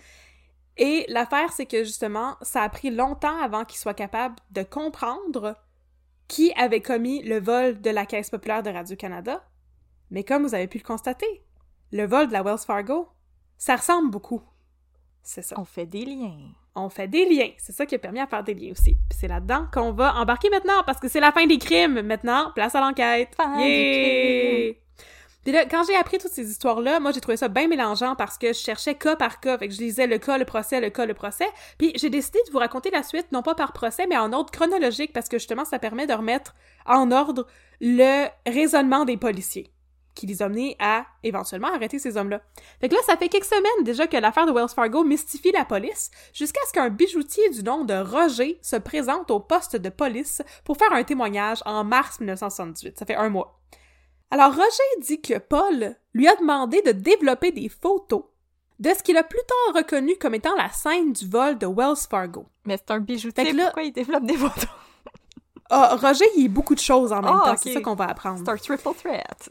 Et 0.77 1.05
l'affaire, 1.07 1.51
c'est 1.51 1.65
que 1.65 1.83
justement, 1.83 2.36
ça 2.41 2.63
a 2.63 2.69
pris 2.69 2.89
longtemps 2.89 3.38
avant 3.41 3.63
qu'ils 3.63 3.79
soient 3.79 3.93
capables 3.93 4.36
de 4.51 4.63
comprendre 4.63 5.55
qui 6.27 6.51
avait 6.53 6.81
commis 6.81 7.21
le 7.23 7.39
vol 7.39 7.79
de 7.81 7.89
la 7.89 8.05
Caisse 8.05 8.29
populaire 8.29 8.63
de 8.63 8.69
Radio-Canada. 8.69 9.43
Mais 10.09 10.23
comme 10.23 10.43
vous 10.43 10.55
avez 10.55 10.67
pu 10.67 10.79
le 10.79 10.83
constater, 10.83 11.43
le 11.91 12.05
vol 12.05 12.27
de 12.27 12.33
la 12.33 12.41
Wells 12.41 12.59
Fargo, 12.65 13.07
ça 13.57 13.75
ressemble 13.75 14.09
beaucoup. 14.09 14.41
C'est 15.21 15.41
ça. 15.41 15.55
On 15.59 15.65
fait 15.65 15.86
des 15.86 16.05
liens. 16.05 16.38
On 16.75 16.89
fait 16.89 17.07
des 17.07 17.25
liens. 17.25 17.51
C'est 17.57 17.71
ça 17.71 17.86
qui 17.86 17.95
a 17.95 17.99
permis 17.99 18.19
à 18.19 18.27
faire 18.27 18.43
des 18.43 18.53
liens 18.53 18.71
aussi. 18.71 18.95
Puis 19.09 19.19
c'est 19.19 19.27
là-dedans 19.27 19.67
qu'on 19.71 19.91
va 19.91 20.15
embarquer 20.15 20.49
maintenant, 20.49 20.83
parce 20.86 20.99
que 20.99 21.07
c'est 21.07 21.19
la 21.19 21.31
fin 21.31 21.45
des 21.45 21.59
crimes. 21.59 22.01
Maintenant, 22.01 22.51
place 22.55 22.73
à 22.75 22.81
l'enquête. 22.81 23.33
Fin 23.36 23.57
des 23.57 24.73
Yeah! 24.75 24.83
Là, 25.45 25.65
quand 25.65 25.84
j'ai 25.84 25.95
appris 25.95 26.17
toutes 26.17 26.32
ces 26.32 26.49
histoires-là, 26.49 26.99
moi, 26.99 27.12
j'ai 27.12 27.21
trouvé 27.21 27.38
ça 27.38 27.49
bien 27.49 27.67
mélangeant 27.67 28.15
parce 28.15 28.38
que 28.38 28.47
je 28.47 28.60
cherchais 28.60 28.95
cas 28.95 29.15
par 29.15 29.39
cas. 29.39 29.58
Fait 29.58 29.67
que 29.67 29.73
je 29.73 29.79
lisais 29.79 30.08
le 30.08 30.17
cas, 30.17 30.38
le 30.38 30.45
procès, 30.45 30.79
le 30.79 30.89
cas, 30.89 31.06
le 31.06 31.13
procès. 31.13 31.47
Puis 31.77 31.91
j'ai 31.95 32.10
décidé 32.10 32.39
de 32.47 32.51
vous 32.51 32.60
raconter 32.60 32.89
la 32.91 33.03
suite, 33.03 33.32
non 33.32 33.41
pas 33.41 33.56
par 33.56 33.73
procès, 33.73 34.08
mais 34.08 34.17
en 34.17 34.32
ordre 34.32 34.51
chronologique, 34.51 35.12
parce 35.13 35.27
que 35.27 35.38
justement, 35.38 35.65
ça 35.65 35.79
permet 35.79 36.08
de 36.08 36.13
remettre 36.13 36.56
en 36.86 37.12
ordre 37.12 37.47
le 37.82 38.27
raisonnement 38.47 39.06
des 39.06 39.17
policiers 39.17 39.73
qui 40.15 40.27
les 40.27 40.45
menés 40.47 40.75
à 40.79 41.06
éventuellement 41.23 41.73
arrêter 41.73 41.99
ces 41.99 42.17
hommes-là. 42.17 42.41
Fait 42.79 42.89
que 42.89 42.95
là, 42.95 43.01
ça 43.06 43.17
fait 43.17 43.29
quelques 43.29 43.45
semaines 43.45 43.84
déjà 43.84 44.08
que 44.08 44.17
l'affaire 44.17 44.45
de 44.45 44.51
Wells 44.51 44.69
Fargo 44.69 45.03
mystifie 45.03 45.51
la 45.51 45.65
police, 45.65 46.12
jusqu'à 46.34 46.62
ce 46.67 46.73
qu'un 46.73 46.89
bijoutier 46.89 47.49
du 47.49 47.63
nom 47.63 47.84
de 47.84 47.95
Roger 47.95 48.60
se 48.62 48.75
présente 48.75 49.32
au 49.32 49.39
poste 49.39 49.75
de 49.75 49.89
police 49.89 50.41
pour 50.63 50.77
faire 50.77 50.93
un 50.93 51.03
témoignage 51.03 51.60
en 51.65 51.84
mars 51.84 52.19
1978. 52.19 52.99
Ça 52.99 53.06
fait 53.06 53.15
un 53.15 53.29
mois. 53.29 53.60
Alors, 54.34 54.52
Roger 54.52 55.02
dit 55.02 55.22
que 55.22 55.38
Paul 55.38 55.96
lui 56.13 56.28
a 56.28 56.36
demandé 56.36 56.82
de 56.82 56.91
développer 56.91 57.52
des 57.52 57.69
photos 57.69 58.24
de 58.80 58.89
ce 58.89 59.04
qu'il 59.04 59.15
a 59.17 59.24
plus 59.24 59.39
tard 59.48 59.76
reconnu 59.76 60.15
comme 60.19 60.34
étant 60.34 60.56
la 60.56 60.69
scène 60.72 61.13
du 61.13 61.28
vol 61.28 61.58
de 61.58 61.67
Wells 61.67 62.08
Fargo. 62.10 62.46
Mais 62.65 62.78
c'est 62.78 62.91
un 62.91 63.00
bijoutier, 63.00 63.52
là- 63.54 63.65
pourquoi 63.65 63.84
il 63.84 63.91
développe 63.93 64.26
des 64.26 64.36
photos? 64.38 64.69
Ah, 65.69 65.96
Roger, 65.96 66.26
il 66.38 66.46
est 66.46 66.50
beaucoup 66.50 66.76
de 66.76 66.80
choses 66.80 67.12
en 67.13 67.22
même 67.22 67.34
Ah, 67.43 67.52
temps, 67.52 67.58
c'est 67.58 67.74
ça 67.74 67.82
qu'on 67.82 67.96
va 67.96 68.06
apprendre. 68.06 68.39
C'est 68.43 68.50
un 68.52 68.58
triple 68.58 68.89
threat. 68.96 69.50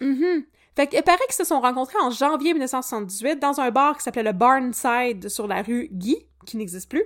Mhm. 0.00 0.44
Fait 0.76 0.86
qu'il 0.86 1.02
paraît 1.02 1.18
qu'ils 1.26 1.34
se 1.34 1.44
sont 1.44 1.60
rencontrés 1.60 1.98
en 2.00 2.10
janvier 2.10 2.52
1978 2.52 3.40
dans 3.40 3.58
un 3.60 3.70
bar 3.70 3.96
qui 3.96 4.02
s'appelait 4.04 4.22
le 4.22 4.32
Barnside 4.32 5.28
sur 5.28 5.46
la 5.48 5.62
rue 5.62 5.88
Guy, 5.90 6.16
qui 6.46 6.56
n'existe 6.56 6.88
plus. 6.88 7.02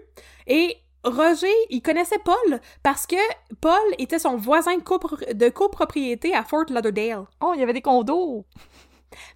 Et 0.47 0.77
Roger, 1.05 1.53
il 1.71 1.83
connaissait 1.83 2.21
Paul 2.25 2.61
parce 2.83 3.07
que 3.07 3.17
Paul 3.61 3.73
était 3.99 4.19
son 4.19 4.37
voisin 4.37 4.77
de, 4.77 4.83
copro- 4.83 5.33
de 5.33 5.49
copropriété 5.49 6.35
à 6.35 6.45
Fort 6.45 6.67
Lauderdale. 6.71 7.25
Oh, 7.41 7.53
il 7.55 7.61
y 7.61 7.63
avait 7.63 7.73
des 7.73 7.83
condos! 7.83 8.45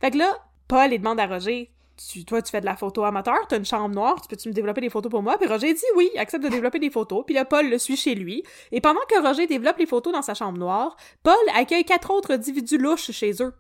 Fait 0.01 0.11
que 0.11 0.19
là, 0.19 0.39
Paul, 0.69 0.93
il 0.93 0.99
demande 0.99 1.21
à 1.21 1.27
Roger, 1.27 1.71
tu, 1.97 2.25
toi, 2.25 2.43
tu 2.43 2.51
fais 2.51 2.61
de 2.61 2.67
la 2.67 2.77
photo 2.77 3.05
amateur, 3.05 3.47
t'as 3.49 3.57
une 3.57 3.65
chambre 3.65 3.95
noire, 3.95 4.21
tu 4.21 4.29
peux-tu 4.29 4.49
me 4.49 4.55
développer 4.55 4.81
des 4.81 4.91
photos 4.91 5.11
pour 5.11 5.23
moi? 5.23 5.39
Puis 5.39 5.49
Roger 5.49 5.73
dit 5.73 5.83
oui, 5.97 6.11
il 6.15 6.19
accepte 6.19 6.45
de 6.45 6.49
développer 6.49 6.79
des 6.79 6.91
photos. 6.91 7.25
Puis 7.27 7.35
là, 7.35 7.45
Paul 7.45 7.69
le 7.69 7.79
suit 7.79 7.97
chez 7.97 8.15
lui. 8.15 8.43
Et 8.71 8.81
pendant 8.81 9.01
que 9.09 9.21
Roger 9.21 9.47
développe 9.47 9.79
les 9.79 9.87
photos 9.87 10.13
dans 10.13 10.23
sa 10.23 10.35
chambre 10.35 10.59
noire, 10.59 10.97
Paul 11.23 11.35
accueille 11.55 11.85
quatre 11.85 12.11
autres 12.11 12.33
individus 12.33 12.79
louches 12.79 13.11
chez 13.11 13.43
eux. 13.43 13.55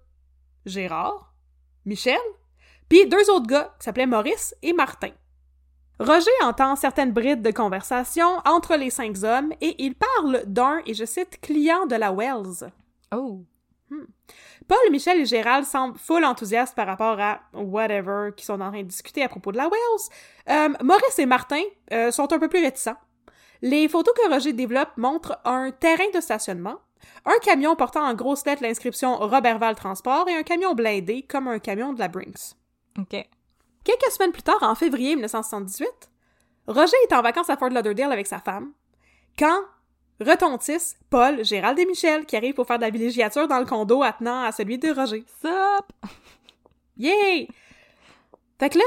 Gérard, 0.65 1.35
Michel, 1.85 2.19
puis 2.89 3.07
deux 3.07 3.31
autres 3.31 3.47
gars 3.47 3.75
qui 3.79 3.85
s'appelaient 3.85 4.07
Maurice 4.07 4.55
et 4.63 4.73
Martin. 4.73 5.11
Roger 5.99 6.31
entend 6.43 6.77
certaines 6.77 7.13
brides 7.13 7.43
de 7.43 7.51
conversation 7.51 8.27
entre 8.45 8.77
les 8.77 8.91
cinq 8.91 9.23
hommes 9.23 9.53
et 9.61 9.83
il 9.83 9.95
parle 9.95 10.43
d'un, 10.47 10.81
et 10.87 10.95
je 10.95 11.05
cite, 11.05 11.41
client 11.41 11.87
de 11.87 11.97
la 11.97 12.13
Wells. 12.13 12.71
Oh! 13.15 13.45
Paul, 14.69 14.91
Michel 14.91 15.21
et 15.21 15.25
Gérald 15.25 15.65
semblent 15.65 15.97
full 15.97 16.25
enthousiastes 16.25 16.75
par 16.75 16.87
rapport 16.87 17.21
à 17.21 17.41
whatever 17.55 18.31
qu'ils 18.37 18.47
sont 18.47 18.61
en 18.61 18.71
train 18.71 18.83
de 18.83 18.89
discuter 18.89 19.23
à 19.23 19.29
propos 19.29 19.53
de 19.53 19.57
la 19.57 19.69
Wells. 19.69 20.11
Euh, 20.49 20.75
Maurice 20.83 21.19
et 21.19 21.27
Martin 21.27 21.63
euh, 21.93 22.11
sont 22.11 22.33
un 22.33 22.39
peu 22.39 22.49
plus 22.49 22.61
réticents. 22.61 22.97
Les 23.63 23.89
photos 23.89 24.13
que 24.15 24.29
Roger 24.29 24.53
développe 24.53 24.97
montrent 24.97 25.39
un 25.45 25.71
terrain 25.71 26.11
de 26.13 26.21
stationnement, 26.21 26.81
un 27.25 27.39
camion 27.43 27.77
portant 27.77 28.05
en 28.05 28.15
grosses 28.15 28.45
lettres 28.45 28.63
l'inscription 28.63 29.17
Robertval 29.17 29.77
Transport 29.77 30.29
et 30.29 30.35
un 30.35 30.43
camion 30.43 30.75
blindé 30.75 31.23
comme 31.23 31.49
un 31.49 31.59
camion 31.59 31.93
de 31.93 32.01
la 32.01 32.09
Brinks. 32.09 32.57
OK. 32.99 33.25
Quelques 33.87 34.11
semaines 34.11 34.33
plus 34.33 34.43
tard, 34.43 34.59
en 34.63 34.75
février 34.75 35.15
1978, 35.15 35.87
Roger 36.67 36.97
est 37.09 37.15
en 37.15 37.23
vacances 37.23 37.49
à 37.51 37.57
Fort 37.57 37.71
Lauderdale 37.71 38.11
avec 38.11 38.27
sa 38.27 38.41
femme, 38.41 38.73
quand 39.39 39.61
retentissent 40.21 40.99
Paul, 41.09 41.45
Gérald 41.45 41.79
et 41.79 41.87
Michel 41.87 42.27
qui 42.27 42.37
arrivent 42.37 42.55
pour 42.55 42.67
faire 42.67 42.79
de 42.79 42.83
la 42.83 42.91
villégiature 42.91 43.47
dans 43.47 43.61
le 43.61 43.65
condo 43.65 44.03
attenant 44.03 44.43
à 44.43 44.51
celui 44.51 44.79
de 44.79 44.91
Roger. 44.91 45.25
Sup! 45.41 45.87
Yay! 46.97 47.47
Fait 48.59 48.71
que 48.71 48.79
là, 48.79 48.85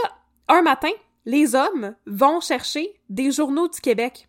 un 0.49 0.63
matin, 0.63 0.91
les 1.23 1.55
hommes 1.55 1.95
vont 2.05 2.41
chercher 2.41 2.99
des 3.07 3.31
journaux 3.31 3.69
du 3.69 3.79
Québec. 3.79 4.27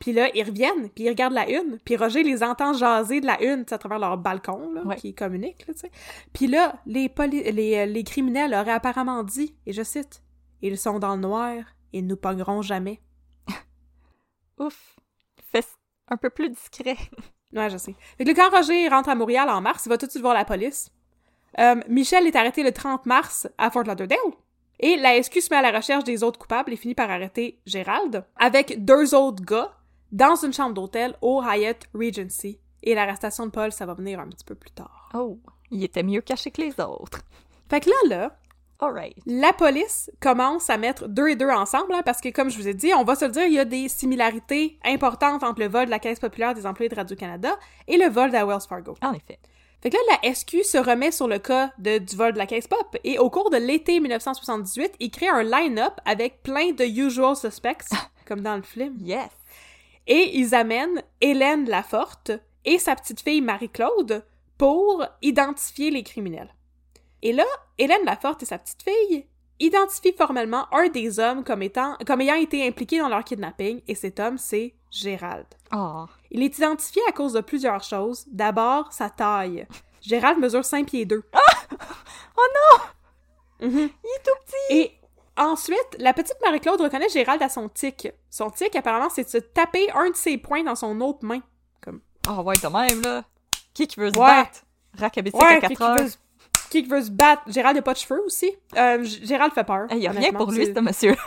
Puis 0.00 0.12
là, 0.12 0.28
ils 0.34 0.42
reviennent, 0.42 0.88
puis 0.90 1.04
ils 1.04 1.08
regardent 1.10 1.34
la 1.34 1.48
une, 1.48 1.78
puis 1.84 1.94
Roger 1.96 2.22
les 2.24 2.42
entend 2.42 2.72
jaser 2.72 3.20
de 3.20 3.26
la 3.26 3.40
une, 3.42 3.64
à 3.70 3.78
travers 3.78 3.98
leur 4.00 4.16
balcon, 4.18 4.72
là, 4.72 4.82
Ouais. 4.84 4.96
qui 4.96 5.14
communique, 5.14 5.64
là, 5.68 5.74
tu 5.74 5.80
sais. 5.80 5.90
Puis 6.32 6.46
là, 6.48 6.80
les, 6.86 7.08
poli- 7.08 7.52
les, 7.52 7.76
euh, 7.76 7.86
les 7.86 8.02
criminels 8.02 8.54
auraient 8.54 8.72
apparemment 8.72 9.22
dit, 9.22 9.54
et 9.66 9.72
je 9.72 9.82
cite, 9.82 10.22
«Ils 10.62 10.76
sont 10.78 10.98
dans 10.98 11.14
le 11.14 11.20
noir, 11.20 11.54
ils 11.92 12.06
nous 12.06 12.16
pogneront 12.16 12.62
jamais. 12.62 13.00
Ouf. 14.58 14.96
Fais 15.52 15.64
un 16.08 16.16
peu 16.16 16.30
plus 16.30 16.50
discret.» 16.50 16.96
Ouais, 17.52 17.68
je 17.68 17.76
sais. 17.78 17.94
Fait 18.16 18.24
que 18.24 18.30
là, 18.30 18.34
quand 18.34 18.56
Roger 18.56 18.88
rentre 18.88 19.08
à 19.08 19.14
Montréal 19.14 19.48
en 19.50 19.60
mars, 19.60 19.84
il 19.86 19.88
va 19.88 19.98
tout 19.98 20.06
de 20.06 20.10
suite 20.12 20.22
voir 20.22 20.34
la 20.34 20.44
police. 20.44 20.90
Euh, 21.58 21.74
Michel 21.88 22.26
est 22.26 22.36
arrêté 22.36 22.62
le 22.62 22.70
30 22.72 23.06
mars 23.06 23.48
à 23.58 23.70
Fort 23.70 23.82
Lauderdale. 23.84 24.18
Et 24.78 24.96
la 24.96 25.20
SQ 25.22 25.40
se 25.40 25.50
met 25.50 25.56
à 25.56 25.62
la 25.62 25.72
recherche 25.76 26.04
des 26.04 26.22
autres 26.22 26.38
coupables 26.38 26.72
et 26.72 26.76
finit 26.76 26.94
par 26.94 27.10
arrêter 27.10 27.60
Gérald 27.66 28.24
avec 28.36 28.84
deux 28.84 29.14
autres 29.14 29.44
gars 29.44 29.76
dans 30.12 30.36
une 30.36 30.52
chambre 30.52 30.74
d'hôtel 30.74 31.14
au 31.20 31.42
Hyatt 31.42 31.88
Regency. 31.94 32.58
Et 32.82 32.94
l'arrestation 32.94 33.46
de 33.46 33.50
Paul, 33.50 33.72
ça 33.72 33.86
va 33.86 33.94
venir 33.94 34.20
un 34.20 34.28
petit 34.28 34.44
peu 34.44 34.54
plus 34.54 34.70
tard. 34.70 35.10
Oh, 35.14 35.38
il 35.70 35.84
était 35.84 36.02
mieux 36.02 36.20
caché 36.22 36.50
que 36.50 36.62
les 36.62 36.80
autres. 36.80 37.20
Fait 37.68 37.80
que 37.80 37.90
là, 37.90 38.16
là, 38.16 38.36
Alright. 38.80 39.16
la 39.26 39.52
police 39.52 40.10
commence 40.20 40.70
à 40.70 40.78
mettre 40.78 41.06
deux 41.06 41.28
et 41.28 41.36
deux 41.36 41.50
ensemble, 41.50 41.92
hein, 41.92 42.02
parce 42.04 42.20
que, 42.20 42.30
comme 42.30 42.48
je 42.50 42.56
vous 42.56 42.68
ai 42.68 42.74
dit, 42.74 42.92
on 42.94 43.04
va 43.04 43.14
se 43.14 43.26
le 43.26 43.30
dire, 43.30 43.44
il 43.44 43.52
y 43.52 43.58
a 43.58 43.66
des 43.66 43.88
similarités 43.88 44.78
importantes 44.84 45.42
entre 45.42 45.60
le 45.60 45.68
vol 45.68 45.84
de 45.86 45.90
la 45.90 45.98
Caisse 45.98 46.18
populaire 46.18 46.54
des 46.54 46.66
employés 46.66 46.88
de 46.88 46.94
Radio-Canada 46.94 47.58
et 47.86 47.98
le 47.98 48.08
vol 48.08 48.28
de 48.28 48.34
la 48.34 48.46
Wells 48.46 48.62
Fargo. 48.66 48.96
En 49.02 49.12
effet. 49.12 49.38
Fait 49.82 49.90
que 49.90 49.96
là, 49.96 50.18
la 50.22 50.34
SQ 50.34 50.62
se 50.62 50.78
remet 50.78 51.10
sur 51.10 51.26
le 51.26 51.38
cas 51.38 51.72
de, 51.78 51.98
du 51.98 52.14
vol 52.14 52.32
de 52.34 52.38
la 52.38 52.46
caisse 52.46 52.68
pop 52.68 52.96
et 53.02 53.18
au 53.18 53.30
cours 53.30 53.48
de 53.48 53.56
l'été 53.56 53.98
1978, 53.98 54.92
il 55.00 55.10
crée 55.10 55.28
un 55.28 55.42
line-up 55.42 55.94
avec 56.04 56.42
plein 56.42 56.72
de 56.72 56.84
usual 56.84 57.34
suspects, 57.34 57.88
comme 58.26 58.42
dans 58.42 58.56
le 58.56 58.62
film. 58.62 58.96
Yes. 59.00 59.30
Et 60.06 60.38
ils 60.38 60.54
amènent 60.54 61.02
Hélène 61.20 61.68
Laforte 61.68 62.32
et 62.64 62.78
sa 62.78 62.96
petite 62.96 63.20
fille 63.20 63.40
Marie-Claude 63.40 64.24
pour 64.58 65.04
identifier 65.22 65.90
les 65.90 66.02
criminels. 66.02 66.54
Et 67.22 67.32
là, 67.32 67.44
Hélène 67.78 68.04
Laforte 68.04 68.42
et 68.42 68.46
sa 68.46 68.58
petite 68.58 68.82
fille 68.82 69.26
identifient 69.58 70.14
formellement 70.16 70.66
un 70.72 70.88
des 70.88 71.18
hommes 71.18 71.44
comme 71.44 71.62
étant, 71.62 71.96
comme 72.06 72.22
ayant 72.22 72.34
été 72.34 72.66
impliqué 72.66 72.98
dans 72.98 73.08
leur 73.08 73.24
kidnapping, 73.24 73.82
et 73.86 73.94
cet 73.94 74.18
homme, 74.18 74.38
c'est 74.38 74.74
Gérald. 74.90 75.46
Oh. 75.72 76.06
Il 76.30 76.42
est 76.42 76.58
identifié 76.58 77.02
à 77.08 77.12
cause 77.12 77.34
de 77.34 77.40
plusieurs 77.40 77.82
choses. 77.82 78.24
D'abord, 78.28 78.92
sa 78.92 79.10
taille. 79.10 79.66
Gérald 80.00 80.38
mesure 80.38 80.64
5 80.64 80.86
pieds 80.86 81.04
2. 81.04 81.22
Il 83.60 83.68
est 83.68 84.24
tout 84.24 84.30
petit. 84.46 84.56
Et 84.70 84.99
ensuite, 85.44 85.96
la 85.98 86.12
petite 86.12 86.36
Marie-Claude 86.44 86.80
reconnaît 86.80 87.08
Gérald 87.08 87.42
à 87.42 87.48
son 87.48 87.68
tic. 87.68 88.08
Son 88.30 88.50
tic, 88.50 88.74
apparemment, 88.76 89.08
c'est 89.10 89.24
de 89.24 89.28
se 89.28 89.38
taper 89.38 89.90
un 89.92 90.10
de 90.10 90.16
ses 90.16 90.38
poings 90.38 90.62
dans 90.64 90.74
son 90.76 91.00
autre 91.00 91.24
main. 91.24 91.40
Comme, 91.80 92.00
Oh, 92.28 92.42
ouais, 92.42 92.54
de 92.62 92.66
même, 92.68 93.02
là. 93.02 93.24
Qui 93.74 93.86
qui 93.86 93.98
veut 94.00 94.10
se 94.12 94.18
Ouais. 94.18 94.26
battre? 94.26 94.60
Racabétique 94.98 95.40
à 95.42 95.46
ouais, 95.46 95.60
4 95.60 95.68
qui, 95.70 95.76
qui 95.76 95.82
heures. 95.82 95.96
veut, 95.98 96.08
se- 96.08 96.16
qui 96.70 96.82
veut 96.82 97.02
se 97.02 97.10
battre? 97.10 97.42
Gérald 97.46 97.76
n'a 97.76 97.82
pas 97.82 97.92
de 97.92 97.98
cheveux 97.98 98.20
aussi. 98.26 98.50
Euh, 98.76 99.02
Gérald 99.04 99.52
fait 99.52 99.64
peur. 99.64 99.86
Il 99.90 99.98
y 99.98 100.06
a 100.06 100.10
rien 100.10 100.32
pour 100.32 100.50
lui, 100.50 100.66
ce 100.66 100.80
monsieur. 100.80 101.14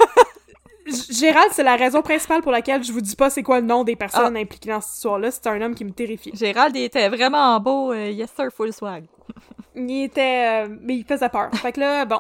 Gérald, 1.09 1.49
c'est 1.53 1.63
la 1.63 1.77
raison 1.77 2.01
principale 2.01 2.41
pour 2.41 2.51
laquelle 2.51 2.83
je 2.83 2.91
vous 2.91 2.99
dis 2.99 3.15
pas 3.15 3.29
c'est 3.29 3.41
quoi 3.41 3.61
le 3.61 3.65
nom 3.65 3.85
des 3.85 3.95
personnes 3.95 4.35
impliquées 4.35 4.69
dans 4.69 4.81
cette 4.81 4.95
histoire-là. 4.95 5.31
C'est 5.31 5.47
un 5.47 5.61
homme 5.61 5.75
qui 5.75 5.85
me 5.85 5.91
terrifie. 5.91 6.31
Gérald, 6.33 6.75
il 6.75 6.83
était 6.83 7.07
vraiment 7.07 7.57
beau. 7.61 7.93
euh, 7.93 8.09
yes, 8.09 8.29
sir, 8.35 8.49
full 8.51 8.73
swag. 8.73 9.05
Il 9.75 10.03
était... 10.03 10.65
euh, 10.67 10.77
mais 10.81 10.97
il 10.97 11.03
faisait 11.05 11.29
peur. 11.29 11.49
Fait 11.55 11.71
que 11.71 11.79
là, 11.79 12.05
bon... 12.05 12.19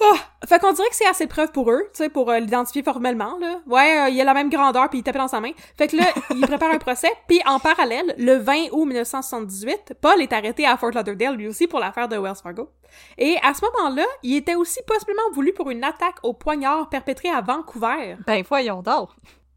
Ah! 0.00 0.46
fait 0.46 0.58
qu'on 0.60 0.72
dirait 0.72 0.88
que 0.88 0.94
c'est 0.94 1.06
assez 1.06 1.26
de 1.26 1.30
preuves 1.30 1.50
pour 1.52 1.70
eux, 1.70 1.82
tu 1.92 1.98
sais, 2.04 2.08
pour 2.08 2.30
euh, 2.30 2.38
l'identifier 2.38 2.82
formellement, 2.82 3.36
là. 3.40 3.60
Ouais, 3.66 3.98
euh, 4.00 4.08
il 4.08 4.20
a 4.20 4.24
la 4.24 4.34
même 4.34 4.48
grandeur, 4.50 4.88
puis 4.88 5.00
il 5.00 5.02
tapait 5.02 5.18
dans 5.18 5.28
sa 5.28 5.40
main. 5.40 5.50
Fait 5.76 5.88
que 5.88 5.96
là, 5.96 6.04
il 6.30 6.40
prépare 6.46 6.70
un 6.70 6.78
procès, 6.78 7.10
puis 7.26 7.40
en 7.46 7.58
parallèle, 7.58 8.14
le 8.18 8.36
20 8.36 8.68
août 8.72 8.84
1978, 8.86 9.94
Paul 10.00 10.20
est 10.22 10.32
arrêté 10.32 10.66
à 10.66 10.76
Fort 10.76 10.92
Lauderdale, 10.92 11.34
lui 11.36 11.48
aussi, 11.48 11.66
pour 11.66 11.80
l'affaire 11.80 12.08
de 12.08 12.16
Wells 12.16 12.36
Fargo. 12.42 12.70
Et 13.18 13.36
à 13.42 13.52
ce 13.54 13.60
moment-là, 13.64 14.04
il 14.22 14.36
était 14.36 14.54
aussi 14.54 14.80
possiblement 14.86 15.22
voulu 15.32 15.52
pour 15.52 15.70
une 15.70 15.82
attaque 15.84 16.16
au 16.22 16.32
poignard 16.32 16.88
perpétrée 16.88 17.30
à 17.30 17.40
Vancouver. 17.40 18.16
Ben, 18.26 18.42
voyons 18.48 18.82
donc. 18.82 19.10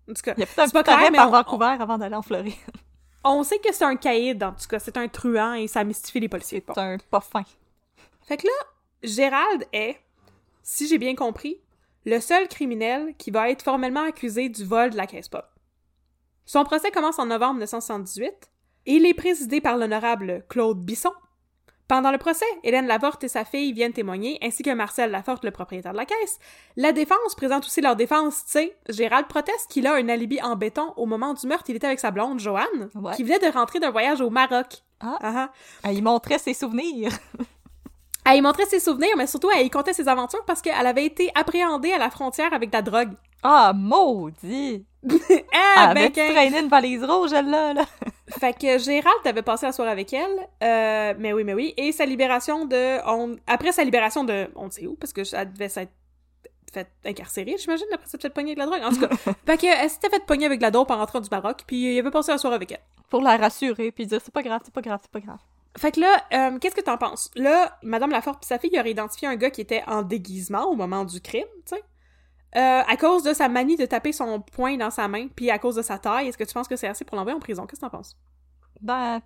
En 0.09 0.13
tout 0.13 0.21
cas, 0.23 0.33
Il 0.35 0.41
y 0.41 0.43
a 0.43 0.47
peut-être 0.47 0.73
pas 0.73 0.83
clair, 0.83 1.11
mais 1.11 1.17
par 1.17 1.29
on- 1.29 1.31
Vancouver 1.31 1.77
avant 1.79 1.97
d'aller 1.97 2.15
en 2.15 2.21
Floride. 2.23 2.53
on 3.23 3.43
sait 3.43 3.59
que 3.59 3.71
c'est 3.73 3.85
un 3.85 3.95
caïd, 3.95 4.43
en 4.43 4.51
tout 4.53 4.67
cas, 4.67 4.79
c'est 4.79 4.97
un 4.97 5.07
truand, 5.07 5.53
et 5.53 5.67
ça 5.67 5.83
mystifie 5.83 6.19
les 6.19 6.27
policiers. 6.29 6.63
Bon. 6.67 6.73
C'est 6.73 6.81
un 6.81 6.97
pas 7.09 7.21
fin. 7.21 7.43
Fait 8.27 8.37
que 8.37 8.47
là, 8.47 8.53
Gérald 9.03 9.65
est, 9.71 9.97
si 10.71 10.87
j'ai 10.87 10.97
bien 10.97 11.15
compris, 11.15 11.59
le 12.05 12.21
seul 12.21 12.47
criminel 12.47 13.13
qui 13.17 13.29
va 13.29 13.49
être 13.49 13.61
formellement 13.61 14.03
accusé 14.07 14.47
du 14.47 14.63
vol 14.63 14.91
de 14.91 14.95
la 14.95 15.05
caisse 15.05 15.27
pop. 15.27 15.45
Son 16.45 16.63
procès 16.63 16.91
commence 16.91 17.19
en 17.19 17.25
novembre 17.25 17.55
1978 17.55 18.31
et 18.85 18.93
il 18.93 19.05
est 19.05 19.13
présidé 19.13 19.59
par 19.59 19.75
l'honorable 19.75 20.45
Claude 20.47 20.79
Bisson. 20.79 21.11
Pendant 21.89 22.09
le 22.13 22.17
procès, 22.17 22.45
Hélène 22.63 22.87
Laforte 22.87 23.25
et 23.25 23.27
sa 23.27 23.43
fille 23.43 23.73
viennent 23.73 23.91
témoigner, 23.91 24.39
ainsi 24.41 24.63
que 24.63 24.69
Marcel 24.73 25.11
Laforte, 25.11 25.43
le 25.43 25.51
propriétaire 25.51 25.91
de 25.91 25.97
la 25.97 26.05
caisse. 26.05 26.39
La 26.77 26.93
défense 26.93 27.35
présente 27.35 27.65
aussi 27.65 27.81
leur 27.81 27.97
défense, 27.97 28.45
tu 28.45 28.51
sais. 28.51 28.77
Gérald 28.87 29.27
proteste 29.27 29.69
qu'il 29.69 29.87
a 29.87 29.95
un 29.95 30.07
alibi 30.07 30.41
en 30.41 30.55
béton 30.55 30.93
au 30.95 31.05
moment 31.05 31.33
du 31.33 31.45
meurtre. 31.47 31.69
Il 31.69 31.75
était 31.75 31.87
avec 31.87 31.99
sa 31.99 32.11
blonde, 32.11 32.39
Joanne, 32.39 32.89
Ouais. 32.95 33.13
qui 33.17 33.23
venait 33.23 33.39
de 33.39 33.47
rentrer 33.53 33.81
d'un 33.81 33.91
voyage 33.91 34.21
au 34.21 34.29
Maroc. 34.29 34.83
Ah. 35.01 35.17
Ah 35.19 35.33
ah. 35.35 35.51
Ah, 35.83 35.91
il 35.91 36.01
montrait 36.01 36.39
ses 36.39 36.53
souvenirs. 36.53 37.11
Elle 38.25 38.37
y 38.37 38.41
montrait 38.41 38.65
ses 38.65 38.79
souvenirs, 38.79 39.15
mais 39.17 39.27
surtout, 39.27 39.49
elle 39.55 39.65
y 39.65 39.69
contait 39.69 39.93
ses 39.93 40.07
aventures 40.07 40.43
parce 40.45 40.61
qu'elle 40.61 40.85
avait 40.87 41.05
été 41.05 41.31
appréhendée 41.35 41.91
à 41.91 41.97
la 41.97 42.09
frontière 42.09 42.53
avec 42.53 42.69
de 42.69 42.75
la 42.77 42.81
drogue. 42.81 43.11
Ah, 43.43 43.73
maudit! 43.75 44.85
Ah, 45.53 45.87
Ah, 45.89 45.93
ben, 45.95 46.11
traîné 46.11 46.59
une 46.59 46.67
valise 46.67 47.03
rouge, 47.03 47.31
elle, 47.33 47.49
là? 47.49 47.73
là? 47.73 47.85
Fait 48.39 48.53
que 48.53 48.77
Gérald 48.77 49.25
avait 49.25 49.41
passé 49.41 49.65
la 49.65 49.71
soirée 49.71 49.89
avec 49.91 50.13
elle, 50.13 50.29
euh, 50.63 51.13
mais 51.17 51.33
oui, 51.33 51.43
mais 51.43 51.53
oui, 51.55 51.73
et 51.75 51.91
sa 51.91 52.05
libération 52.05 52.65
de... 52.65 52.99
on- 53.07 53.35
Après 53.47 53.71
sa 53.71 53.83
libération 53.83 54.23
de... 54.23 54.47
On 54.55 54.65
ne 54.65 54.69
sait 54.69 54.85
où, 54.85 54.95
parce 54.95 55.11
que 55.11 55.21
elle 55.35 55.51
devait 55.51 55.69
s'être 55.69 55.91
fait 56.71 56.87
incarcérée, 57.03 57.55
j'imagine, 57.57 57.87
après 57.91 58.07
s'être 58.07 58.21
fait 58.21 58.29
pogner 58.29 58.51
avec 58.55 58.59
la 58.59 58.65
drogue. 58.67 58.81
En 58.83 58.89
tout 58.91 59.07
cas, 59.07 59.33
fait 59.45 59.57
que 59.57 59.65
elle 59.65 59.89
s'était 59.89 60.09
fait 60.09 60.23
pogner 60.25 60.45
avec 60.45 60.59
de 60.59 60.63
la 60.63 60.71
dope 60.71 60.89
en 60.91 60.97
rentrant 60.97 61.19
du 61.19 61.27
Maroc, 61.31 61.63
puis 61.65 61.95
il 61.95 61.99
avait 61.99 62.11
passé 62.11 62.31
la 62.31 62.37
soirée 62.37 62.55
avec 62.57 62.71
elle. 62.71 62.79
Pour 63.09 63.21
la 63.21 63.35
rassurer, 63.37 63.91
puis 63.91 64.05
dire 64.05 64.19
c'est 64.23 64.33
pas 64.33 64.43
grave, 64.43 64.61
c'est 64.63 64.73
pas 64.73 64.81
grave, 64.81 64.99
c'est 65.01 65.11
pas 65.11 65.19
grave. 65.19 65.39
Fait 65.77 65.91
que 65.93 66.01
là, 66.01 66.23
euh, 66.33 66.59
qu'est-ce 66.59 66.75
que 66.75 66.81
t'en 66.81 66.97
penses? 66.97 67.31
Là, 67.35 67.77
Madame 67.81 68.11
Laforte 68.11 68.41
pis 68.41 68.47
sa 68.47 68.59
fille 68.59 68.77
aurait 68.77 68.91
identifié 68.91 69.27
un 69.27 69.35
gars 69.35 69.49
qui 69.49 69.61
était 69.61 69.83
en 69.87 70.01
déguisement 70.01 70.65
au 70.65 70.75
moment 70.75 71.05
du 71.05 71.21
crime, 71.21 71.45
tu 71.65 71.75
sais. 71.75 71.83
Euh, 72.57 72.81
à 72.85 72.97
cause 72.97 73.23
de 73.23 73.33
sa 73.33 73.47
manie 73.47 73.77
de 73.77 73.85
taper 73.85 74.11
son 74.11 74.41
poing 74.41 74.75
dans 74.75 74.89
sa 74.89 75.07
main, 75.07 75.29
puis 75.29 75.49
à 75.49 75.57
cause 75.57 75.75
de 75.75 75.81
sa 75.81 75.97
taille, 75.97 76.27
est-ce 76.27 76.37
que 76.37 76.43
tu 76.43 76.53
penses 76.53 76.67
que 76.67 76.75
c'est 76.75 76.87
assez 76.87 77.05
pour 77.05 77.15
l'envoyer 77.15 77.35
en 77.35 77.39
prison? 77.39 77.65
Qu'est-ce 77.65 77.79
que 77.79 77.85
t'en 77.85 77.89
penses? 77.89 78.17
Ben, 78.81 79.21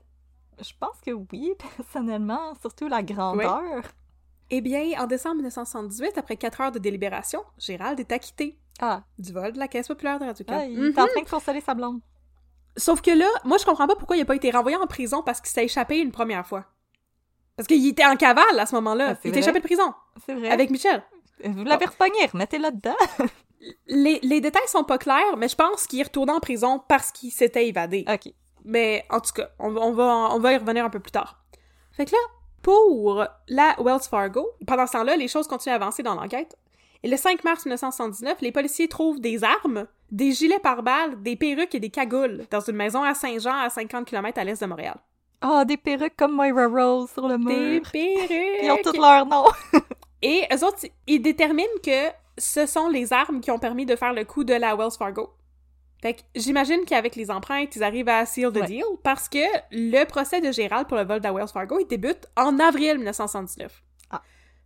je 0.60 0.72
pense 0.80 1.02
que 1.04 1.12
oui, 1.12 1.54
personnellement, 1.78 2.54
surtout 2.62 2.88
la 2.88 3.02
grandeur. 3.02 3.82
Eh 4.52 4.62
bien, 4.62 4.92
en 5.02 5.08
décembre 5.08 5.38
1978, 5.38 6.20
après 6.20 6.38
quatre 6.38 6.62
heures 6.62 6.72
de 6.72 6.78
délibération, 6.78 7.42
Gérald 7.58 8.00
est 8.00 8.12
acquitté 8.12 8.60
Ah, 8.80 9.04
du 9.18 9.34
vol 9.34 9.54
de 9.54 9.58
la 9.60 9.68
Caisse 9.68 9.88
populaire 9.88 10.20
de 10.20 10.26
radio 10.26 10.46
ah, 10.50 10.66
il 10.66 10.86
est 10.86 11.00
en 11.00 11.08
train 11.08 11.22
de 11.24 11.30
consoler 11.30 11.62
sa 11.62 11.74
blonde. 11.74 12.02
Sauf 12.78 13.02
que 13.02 13.12
là, 13.12 13.28
moi, 13.46 13.58
je 13.58 13.66
comprends 13.66 13.88
pas 13.88 13.96
pourquoi 13.96 14.18
il 14.18 14.22
a 14.22 14.26
pas 14.26 14.36
été 14.36 14.52
renvoyé 14.52 14.78
en 14.78 14.88
prison 14.88 15.22
parce 15.24 15.40
qu'il 15.42 15.50
s'est 15.50 15.66
échappé 15.66 15.98
une 16.00 16.12
première 16.12 16.46
fois. 16.46 16.66
Parce 17.56 17.68
qu'il 17.68 17.88
était 17.88 18.06
en 18.06 18.16
cavale 18.18 18.60
à 18.60 18.66
ce 18.66 18.76
moment-là. 18.76 19.12
Ah, 19.14 19.20
il 19.24 19.30
était 19.30 19.40
échappé 19.40 19.60
de 19.60 19.64
prison 19.66 19.94
C'est 20.26 20.34
vrai. 20.36 20.50
avec 20.52 20.70
Michel. 20.70 21.04
Vous 21.44 21.64
l'avez 21.64 21.86
repogné, 21.86 22.26
remettez-le 22.32 22.72
dedans. 22.72 22.96
Les, 23.88 24.20
les 24.22 24.42
détails 24.42 24.68
sont 24.68 24.84
pas 24.84 25.00
clairs, 25.00 25.38
mais 25.38 25.48
je 25.48 25.56
pense 25.56 25.88
qu'il 25.88 26.00
est 26.00 26.04
retourné 26.04 26.32
en 26.32 26.40
prison 26.40 26.84
parce 26.88 27.12
qu'il 27.12 27.32
s'était 27.32 27.68
évadé. 27.68 28.06
ok. 28.08 28.32
Mais 28.64 29.06
en 29.10 29.20
tout 29.20 29.32
cas, 29.34 29.50
on, 29.58 29.76
on 29.76 29.92
va, 29.92 30.04
on 30.32 30.40
va 30.40 30.54
y 30.54 30.58
revenir 30.58 30.86
un 30.86 30.90
peu 30.90 31.00
plus 31.00 31.12
tard. 31.12 31.44
Fait 31.94 32.06
que 32.06 32.12
là, 32.12 32.18
pour 32.62 33.26
la 33.48 33.76
Wells 33.80 34.02
Fargo, 34.10 34.48
pendant 34.68 34.86
ce 34.86 34.92
temps-là, 34.94 35.16
les 35.16 35.28
choses 35.28 35.48
continuent 35.48 35.74
à 35.74 35.76
avancer 35.78 36.04
dans 36.04 36.14
l'enquête. 36.16 36.56
Et 37.06 37.08
le 37.08 37.18
5 37.18 37.44
mars 37.44 37.66
1979, 37.68 38.42
les 38.42 38.52
policiers 38.52 38.88
trouvent 38.88 39.20
des 39.22 39.44
armes, 39.44 39.86
des 40.12 40.32
gilets 40.32 40.58
pare-balles, 40.58 41.22
des 41.22 41.36
perruques 41.36 41.76
et 41.76 41.80
des 41.80 41.92
cagoules 41.92 42.46
dans 42.50 42.62
une 42.62 42.76
maison 42.76 43.04
à 43.04 43.14
Saint-Jean, 43.14 43.56
à 43.60 43.70
50 43.70 44.06
km 44.08 44.40
à 44.40 44.44
l'est 44.44 44.60
de 44.60 44.66
Montréal. 44.66 44.98
Ah, 45.40 45.66
des 45.66 45.78
perruques 45.78 46.16
comme 46.18 46.32
Moira 46.32 46.66
Rose 46.66 47.12
sur 47.14 47.28
le 47.28 47.38
Des 47.38 47.44
mur. 47.44 47.82
perruques! 47.92 48.32
Ils 48.64 48.72
ont 48.72 48.80
tous 48.84 48.98
leur 48.98 49.24
nom. 49.28 49.44
Et 50.24 50.48
eux 50.52 50.66
autres, 50.66 50.80
ils 51.06 51.22
déterminent 51.22 51.68
que 51.84 52.10
ce 52.40 52.66
sont 52.66 52.88
les 52.88 53.14
armes 53.14 53.40
qui 53.40 53.52
ont 53.52 53.60
permis 53.60 53.86
de 53.86 53.96
faire 53.96 54.12
le 54.14 54.24
coup 54.26 54.44
de 54.44 54.56
la 54.56 54.76
Wells 54.76 54.90
Fargo. 54.98 55.30
Fait 56.02 56.16
que 56.16 56.22
j'imagine 56.34 56.86
qu'avec 56.86 57.16
les 57.16 57.30
empreintes, 57.30 57.76
ils 57.76 57.84
arrivent 57.84 58.10
à 58.10 58.26
seal 58.26 58.52
the 58.52 58.62
Ouais. 58.62 58.66
deal 58.66 58.84
parce 59.04 59.30
que 59.30 59.38
le 59.70 60.06
procès 60.06 60.42
de 60.42 60.52
Gérald 60.52 60.88
pour 60.88 60.98
le 60.98 61.04
vol 61.04 61.20
de 61.20 61.24
la 61.26 61.34
Wells 61.34 61.50
Fargo, 61.50 61.78
il 61.80 61.86
débute 61.86 62.26
en 62.36 62.58
avril 62.58 62.96
1979. 62.98 63.84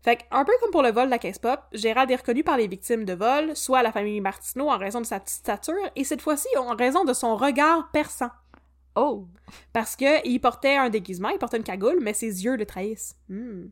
Fait 0.02 0.26
un 0.32 0.46
peu 0.46 0.54
comme 0.62 0.72
pour 0.72 0.82
le 0.82 0.92
vol 0.92 1.06
de 1.06 1.12
la 1.12 1.20
caisse 1.20 1.40
pop, 1.40 1.60
Gérald 1.74 2.10
est 2.10 2.16
reconnu 2.16 2.44
par 2.44 2.58
les 2.58 2.68
victimes 2.68 3.04
de 3.04 3.14
vol, 3.14 3.56
soit 3.56 3.84
la 3.84 3.92
famille 3.92 4.22
Martineau 4.22 4.70
en 4.70 4.78
raison 4.78 5.02
de 5.02 5.06
sa 5.06 5.20
petite 5.20 5.40
stature, 5.40 5.76
et 5.96 6.06
cette 6.06 6.22
fois-ci 6.22 6.48
en 6.58 6.76
raison 6.76 7.04
de 7.04 7.14
son 7.14 7.36
regard 7.36 7.90
perçant. 7.92 8.32
Oh. 8.96 9.28
Parce 9.72 9.96
que 9.96 10.28
il 10.28 10.40
portait 10.40 10.76
un 10.76 10.90
déguisement, 10.90 11.30
il 11.30 11.38
portait 11.38 11.58
une 11.58 11.64
cagoule, 11.64 12.00
mais 12.02 12.14
ses 12.14 12.44
yeux 12.44 12.56
le 12.56 12.66
trahissent. 12.66 13.16
Hmm. 13.30 13.68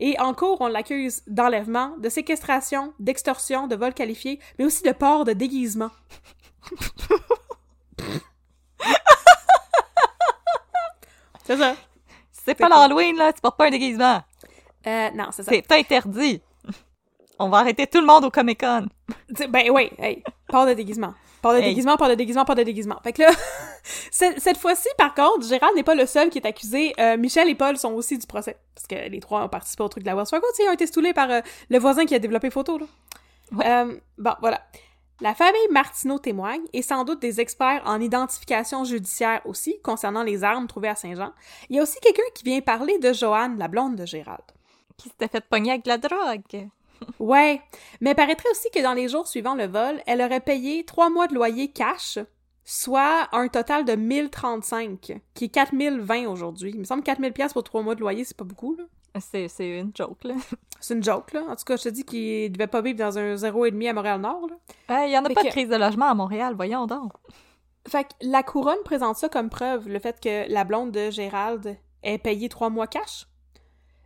Et 0.00 0.18
en 0.18 0.34
cours, 0.34 0.60
on 0.60 0.68
l'accuse 0.68 1.22
d'enlèvement, 1.26 1.96
de 1.98 2.08
séquestration, 2.08 2.94
d'extorsion, 2.98 3.66
de 3.66 3.76
vol 3.76 3.94
qualifié, 3.94 4.40
mais 4.58 4.64
aussi 4.64 4.82
de 4.82 4.92
port 4.92 5.24
de 5.24 5.32
déguisement. 5.32 5.90
c'est 11.44 11.56
ça. 11.56 11.74
C'est 12.30 12.54
pas 12.54 12.68
l'Halloween, 12.68 13.16
là, 13.16 13.32
tu 13.32 13.40
portes 13.40 13.56
pas 13.56 13.66
un 13.66 13.70
déguisement. 13.70 14.22
Euh, 14.86 15.10
non, 15.14 15.26
c'est 15.32 15.42
ça. 15.42 15.52
C'est 15.52 15.72
interdit. 15.72 16.40
On 17.38 17.48
va 17.48 17.58
arrêter 17.58 17.86
tout 17.86 18.00
le 18.00 18.06
monde 18.06 18.24
au 18.24 18.30
Comic-Con. 18.30 18.86
T'sais, 19.34 19.48
Ben 19.48 19.68
oui, 19.70 19.90
hey, 19.98 20.22
pas 20.48 20.66
de 20.66 20.74
déguisement. 20.74 21.14
Pas 21.40 21.54
de 21.54 21.58
Hey. 21.58 21.70
déguisement, 21.70 21.96
pas 21.96 22.08
de 22.08 22.14
déguisement, 22.14 22.44
pas 22.44 22.54
de 22.54 22.62
déguisement. 22.62 23.00
Fait 23.02 23.12
que 23.12 23.22
là, 23.22 23.30
cette, 24.12 24.38
cette 24.40 24.58
fois-ci, 24.58 24.88
par 24.96 25.12
contre, 25.12 25.44
Gérald 25.44 25.74
n'est 25.74 25.82
pas 25.82 25.96
le 25.96 26.06
seul 26.06 26.30
qui 26.30 26.38
est 26.38 26.46
accusé. 26.46 26.92
Euh, 27.00 27.16
Michel 27.16 27.48
et 27.48 27.56
Paul 27.56 27.76
sont 27.76 27.92
aussi 27.94 28.16
du 28.16 28.26
procès. 28.28 28.56
Parce 28.76 28.86
que 28.86 29.08
les 29.10 29.18
trois 29.18 29.42
ont 29.44 29.48
participé 29.48 29.82
au 29.82 29.88
truc 29.88 30.04
de 30.04 30.08
la 30.08 30.14
Wells 30.14 30.26
Fargo. 30.28 30.46
Ils 30.60 30.68
ont 30.68 30.72
été 30.72 30.86
stoulés 30.86 31.12
par 31.12 31.28
euh, 31.30 31.40
le 31.68 31.78
voisin 31.80 32.04
qui 32.06 32.14
a 32.14 32.20
développé 32.20 32.48
photo, 32.50 32.78
là. 32.78 32.86
Ouais. 33.50 33.66
Euh, 33.66 33.98
bon, 34.18 34.34
voilà. 34.40 34.60
La 35.20 35.34
famille 35.34 35.68
Martineau 35.72 36.18
témoigne, 36.20 36.62
et 36.72 36.82
sans 36.82 37.04
doute 37.04 37.20
des 37.20 37.40
experts 37.40 37.82
en 37.86 38.00
identification 38.00 38.84
judiciaire 38.84 39.40
aussi, 39.44 39.80
concernant 39.82 40.22
les 40.22 40.44
armes 40.44 40.66
trouvées 40.68 40.88
à 40.88 40.94
Saint-Jean. 40.96 41.32
Il 41.70 41.76
y 41.76 41.80
a 41.80 41.82
aussi 41.82 41.98
quelqu'un 42.00 42.22
qui 42.34 42.44
vient 42.44 42.60
parler 42.60 42.98
de 42.98 43.12
Joanne, 43.12 43.58
la 43.58 43.66
blonde 43.68 43.96
de 43.96 44.06
Gérald. 44.06 44.42
Qui 44.96 45.08
s'était 45.08 45.28
fait 45.28 45.44
pogner 45.48 45.70
avec 45.72 45.84
de 45.84 45.88
la 45.90 45.98
drogue. 45.98 46.68
Ouais, 47.18 47.60
mais 48.00 48.14
paraîtrait 48.14 48.48
aussi 48.52 48.70
que 48.72 48.80
dans 48.80 48.92
les 48.94 49.08
jours 49.08 49.26
suivant 49.26 49.56
le 49.56 49.66
vol, 49.66 50.00
elle 50.06 50.22
aurait 50.22 50.38
payé 50.38 50.84
trois 50.84 51.10
mois 51.10 51.26
de 51.26 51.34
loyer 51.34 51.72
cash, 51.72 52.20
soit 52.64 53.28
un 53.32 53.48
total 53.48 53.84
de 53.84 53.96
1035, 53.96 55.20
qui 55.34 55.44
est 55.44 55.48
4020 55.48 56.28
aujourd'hui. 56.28 56.70
Il 56.72 56.78
me 56.78 56.84
semble 56.84 57.02
4000 57.02 57.32
pièces 57.32 57.54
pour 57.54 57.64
trois 57.64 57.82
mois 57.82 57.96
de 57.96 58.00
loyer, 58.00 58.22
c'est 58.24 58.36
pas 58.36 58.44
beaucoup, 58.44 58.76
là. 58.76 58.84
C'est 59.20 59.48
une 59.58 59.90
joke, 59.96 60.22
là. 60.22 60.34
C'est 60.80 60.94
une 60.94 61.02
joke, 61.02 61.32
là. 61.32 61.42
En 61.48 61.56
tout 61.56 61.64
cas, 61.64 61.76
je 61.76 61.82
te 61.82 61.88
dis 61.88 62.04
qu'il 62.04 62.50
devait 62.52 62.66
pas 62.68 62.80
vivre 62.82 62.98
dans 62.98 63.18
un 63.18 63.34
0,5 63.34 63.88
à 63.88 63.92
Montréal-Nord, 63.92 64.46
là. 64.88 65.06
Il 65.06 65.12
y 65.12 65.18
en 65.18 65.24
a 65.24 65.28
Fait 65.28 65.34
pas 65.34 65.42
que- 65.42 65.46
de 65.48 65.52
crise 65.52 65.68
de 65.68 65.76
logement 65.76 66.06
à 66.06 66.14
Montréal, 66.14 66.54
voyons 66.54 66.86
donc. 66.86 67.12
Fait 67.88 68.04
que 68.04 68.10
la 68.22 68.44
couronne 68.44 68.78
présente 68.84 69.16
ça 69.16 69.28
comme 69.28 69.50
preuve, 69.50 69.88
le 69.88 69.98
fait 69.98 70.20
que 70.20 70.48
la 70.48 70.62
blonde 70.62 70.92
de 70.92 71.10
Gérald 71.10 71.76
ait 72.04 72.18
payé 72.18 72.48
trois 72.48 72.70
mois 72.70 72.86
cash. 72.86 73.26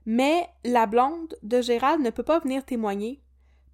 Mais 0.06 0.48
la 0.64 0.86
blonde 0.86 1.36
de 1.42 1.60
Gérald 1.60 2.00
ne 2.00 2.10
peut 2.10 2.22
pas 2.22 2.38
venir 2.38 2.64
témoigner 2.64 3.20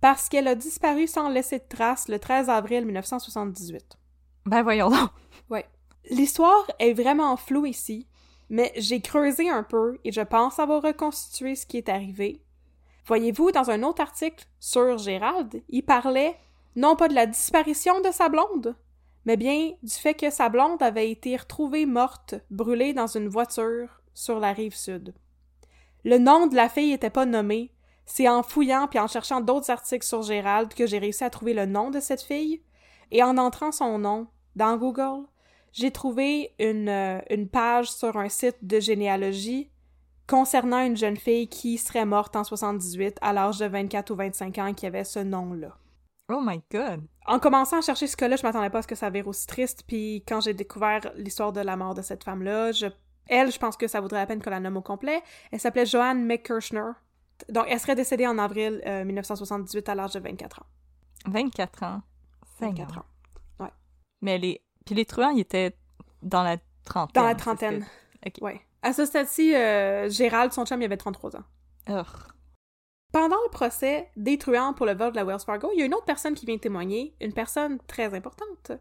parce 0.00 0.28
qu'elle 0.28 0.48
a 0.48 0.54
disparu 0.54 1.06
sans 1.06 1.28
laisser 1.28 1.58
de 1.58 1.68
traces 1.68 2.08
le 2.08 2.18
13 2.18 2.48
avril 2.48 2.86
1978. 2.86 3.98
Ben 4.46 4.62
voyons 4.62 4.90
donc. 4.90 5.10
Ouais. 5.50 5.66
L'histoire 6.10 6.66
est 6.78 6.94
vraiment 6.94 7.36
floue 7.36 7.66
ici, 7.66 8.08
mais 8.50 8.72
j'ai 8.76 9.00
creusé 9.00 9.48
un 9.48 9.62
peu 9.62 9.98
et 10.04 10.10
je 10.10 10.20
pense 10.20 10.58
avoir 10.58 10.82
reconstitué 10.82 11.54
ce 11.54 11.66
qui 11.66 11.76
est 11.76 11.88
arrivé. 11.88 12.42
Voyez-vous, 13.06 13.52
dans 13.52 13.70
un 13.70 13.82
autre 13.82 14.02
article 14.02 14.46
sur 14.58 14.98
Gérald, 14.98 15.62
il 15.68 15.82
parlait 15.82 16.36
non 16.74 16.96
pas 16.96 17.08
de 17.08 17.14
la 17.14 17.26
disparition 17.26 18.00
de 18.00 18.10
sa 18.10 18.28
blonde, 18.28 18.74
mais 19.26 19.36
bien 19.36 19.72
du 19.82 19.92
fait 19.92 20.14
que 20.14 20.30
sa 20.30 20.48
blonde 20.48 20.82
avait 20.82 21.10
été 21.10 21.36
retrouvée 21.36 21.86
morte, 21.86 22.34
brûlée 22.50 22.94
dans 22.94 23.06
une 23.06 23.28
voiture 23.28 24.00
sur 24.14 24.40
la 24.40 24.52
rive 24.52 24.74
sud. 24.74 25.14
Le 26.04 26.18
nom 26.18 26.46
de 26.46 26.56
la 26.56 26.68
fille 26.68 26.92
était 26.92 27.10
pas 27.10 27.26
nommé. 27.26 27.72
C'est 28.06 28.28
en 28.28 28.42
fouillant 28.42 28.88
puis 28.88 28.98
en 28.98 29.06
cherchant 29.06 29.40
d'autres 29.40 29.70
articles 29.70 30.06
sur 30.06 30.22
Gérald 30.22 30.74
que 30.74 30.86
j'ai 30.86 30.98
réussi 30.98 31.24
à 31.24 31.30
trouver 31.30 31.54
le 31.54 31.66
nom 31.66 31.90
de 31.90 32.00
cette 32.00 32.22
fille. 32.22 32.62
Et 33.10 33.22
en 33.22 33.38
entrant 33.38 33.72
son 33.72 33.98
nom 33.98 34.26
dans 34.56 34.76
Google, 34.76 35.26
j'ai 35.72 35.90
trouvé 35.90 36.54
une, 36.58 36.88
euh, 36.88 37.20
une 37.30 37.48
page 37.48 37.90
sur 37.90 38.16
un 38.16 38.28
site 38.28 38.58
de 38.62 38.80
généalogie 38.80 39.70
concernant 40.26 40.84
une 40.84 40.96
jeune 40.96 41.16
fille 41.16 41.48
qui 41.48 41.78
serait 41.78 42.06
morte 42.06 42.36
en 42.36 42.44
78 42.44 43.18
à 43.20 43.32
l'âge 43.32 43.58
de 43.58 43.66
24 43.66 44.10
ou 44.10 44.16
25 44.16 44.58
ans 44.58 44.74
qui 44.74 44.86
avait 44.86 45.04
ce 45.04 45.18
nom-là. 45.18 45.76
Oh 46.30 46.40
my 46.42 46.62
god. 46.70 47.02
En 47.26 47.38
commençant 47.38 47.78
à 47.78 47.82
chercher 47.82 48.06
ce 48.06 48.16
cas-là, 48.16 48.36
je 48.36 48.42
m'attendais 48.42 48.70
pas 48.70 48.78
à 48.78 48.82
ce 48.82 48.86
que 48.86 48.94
ça 48.94 49.06
avait 49.06 49.22
aussi 49.22 49.46
triste, 49.46 49.84
puis 49.86 50.24
quand 50.26 50.40
j'ai 50.40 50.54
découvert 50.54 51.00
l'histoire 51.16 51.52
de 51.52 51.60
la 51.60 51.76
mort 51.76 51.94
de 51.94 52.02
cette 52.02 52.24
femme-là, 52.24 52.72
je... 52.72 52.86
elle, 53.34 53.50
je 53.52 53.58
pense 53.58 53.76
que 53.76 53.86
ça 53.88 54.00
vaudrait 54.00 54.20
la 54.20 54.26
peine 54.26 54.42
qu'on 54.42 54.50
la 54.50 54.60
nomme 54.60 54.76
au 54.76 54.82
complet. 54.82 55.22
Elle 55.50 55.60
s'appelait 55.60 55.86
Joanne 55.86 56.24
McKirchner. 56.24 56.90
Donc, 57.48 57.64
elle 57.68 57.80
serait 57.80 57.94
décédée 57.96 58.26
en 58.26 58.38
avril 58.38 58.80
euh, 58.86 59.04
1978 59.04 59.88
à 59.88 59.94
l'âge 59.94 60.12
de 60.12 60.20
24 60.20 60.60
ans. 60.60 60.66
24 61.26 61.82
ans. 61.82 62.02
24 62.60 62.76
Seigneur. 62.76 62.98
ans. 62.98 63.68
Mais 64.20 64.38
les... 64.38 64.62
Puis 64.86 64.94
les 64.94 65.04
truands, 65.04 65.30
ils 65.30 65.40
étaient 65.40 65.76
dans 66.22 66.42
la 66.44 66.56
trentaine. 66.84 67.20
Dans 67.22 67.26
la 67.28 67.34
trentaine. 67.34 67.84
que- 68.22 68.28
Ok. 68.28 68.34
Ouais. 68.40 68.60
À 68.82 68.92
ce 68.92 69.04
stade-ci, 69.04 69.54
euh, 69.54 70.08
Gérald, 70.08 70.52
son 70.52 70.64
chum, 70.64 70.80
il 70.80 70.84
avait 70.84 70.96
33 70.96 71.36
ans. 71.36 71.42
Urgh. 71.88 72.28
Pendant 73.12 73.36
le 73.44 73.50
procès 73.50 74.10
des 74.16 74.38
truands 74.38 74.72
pour 74.74 74.86
le 74.86 74.94
vol 74.94 75.10
de 75.10 75.16
la 75.16 75.24
Wells 75.24 75.40
Fargo, 75.44 75.70
il 75.74 75.80
y 75.80 75.82
a 75.82 75.86
une 75.86 75.94
autre 75.94 76.04
personne 76.04 76.34
qui 76.34 76.46
vient 76.46 76.56
témoigner, 76.58 77.14
une 77.20 77.32
personne 77.32 77.78
très 77.86 78.14
importante. 78.14 78.72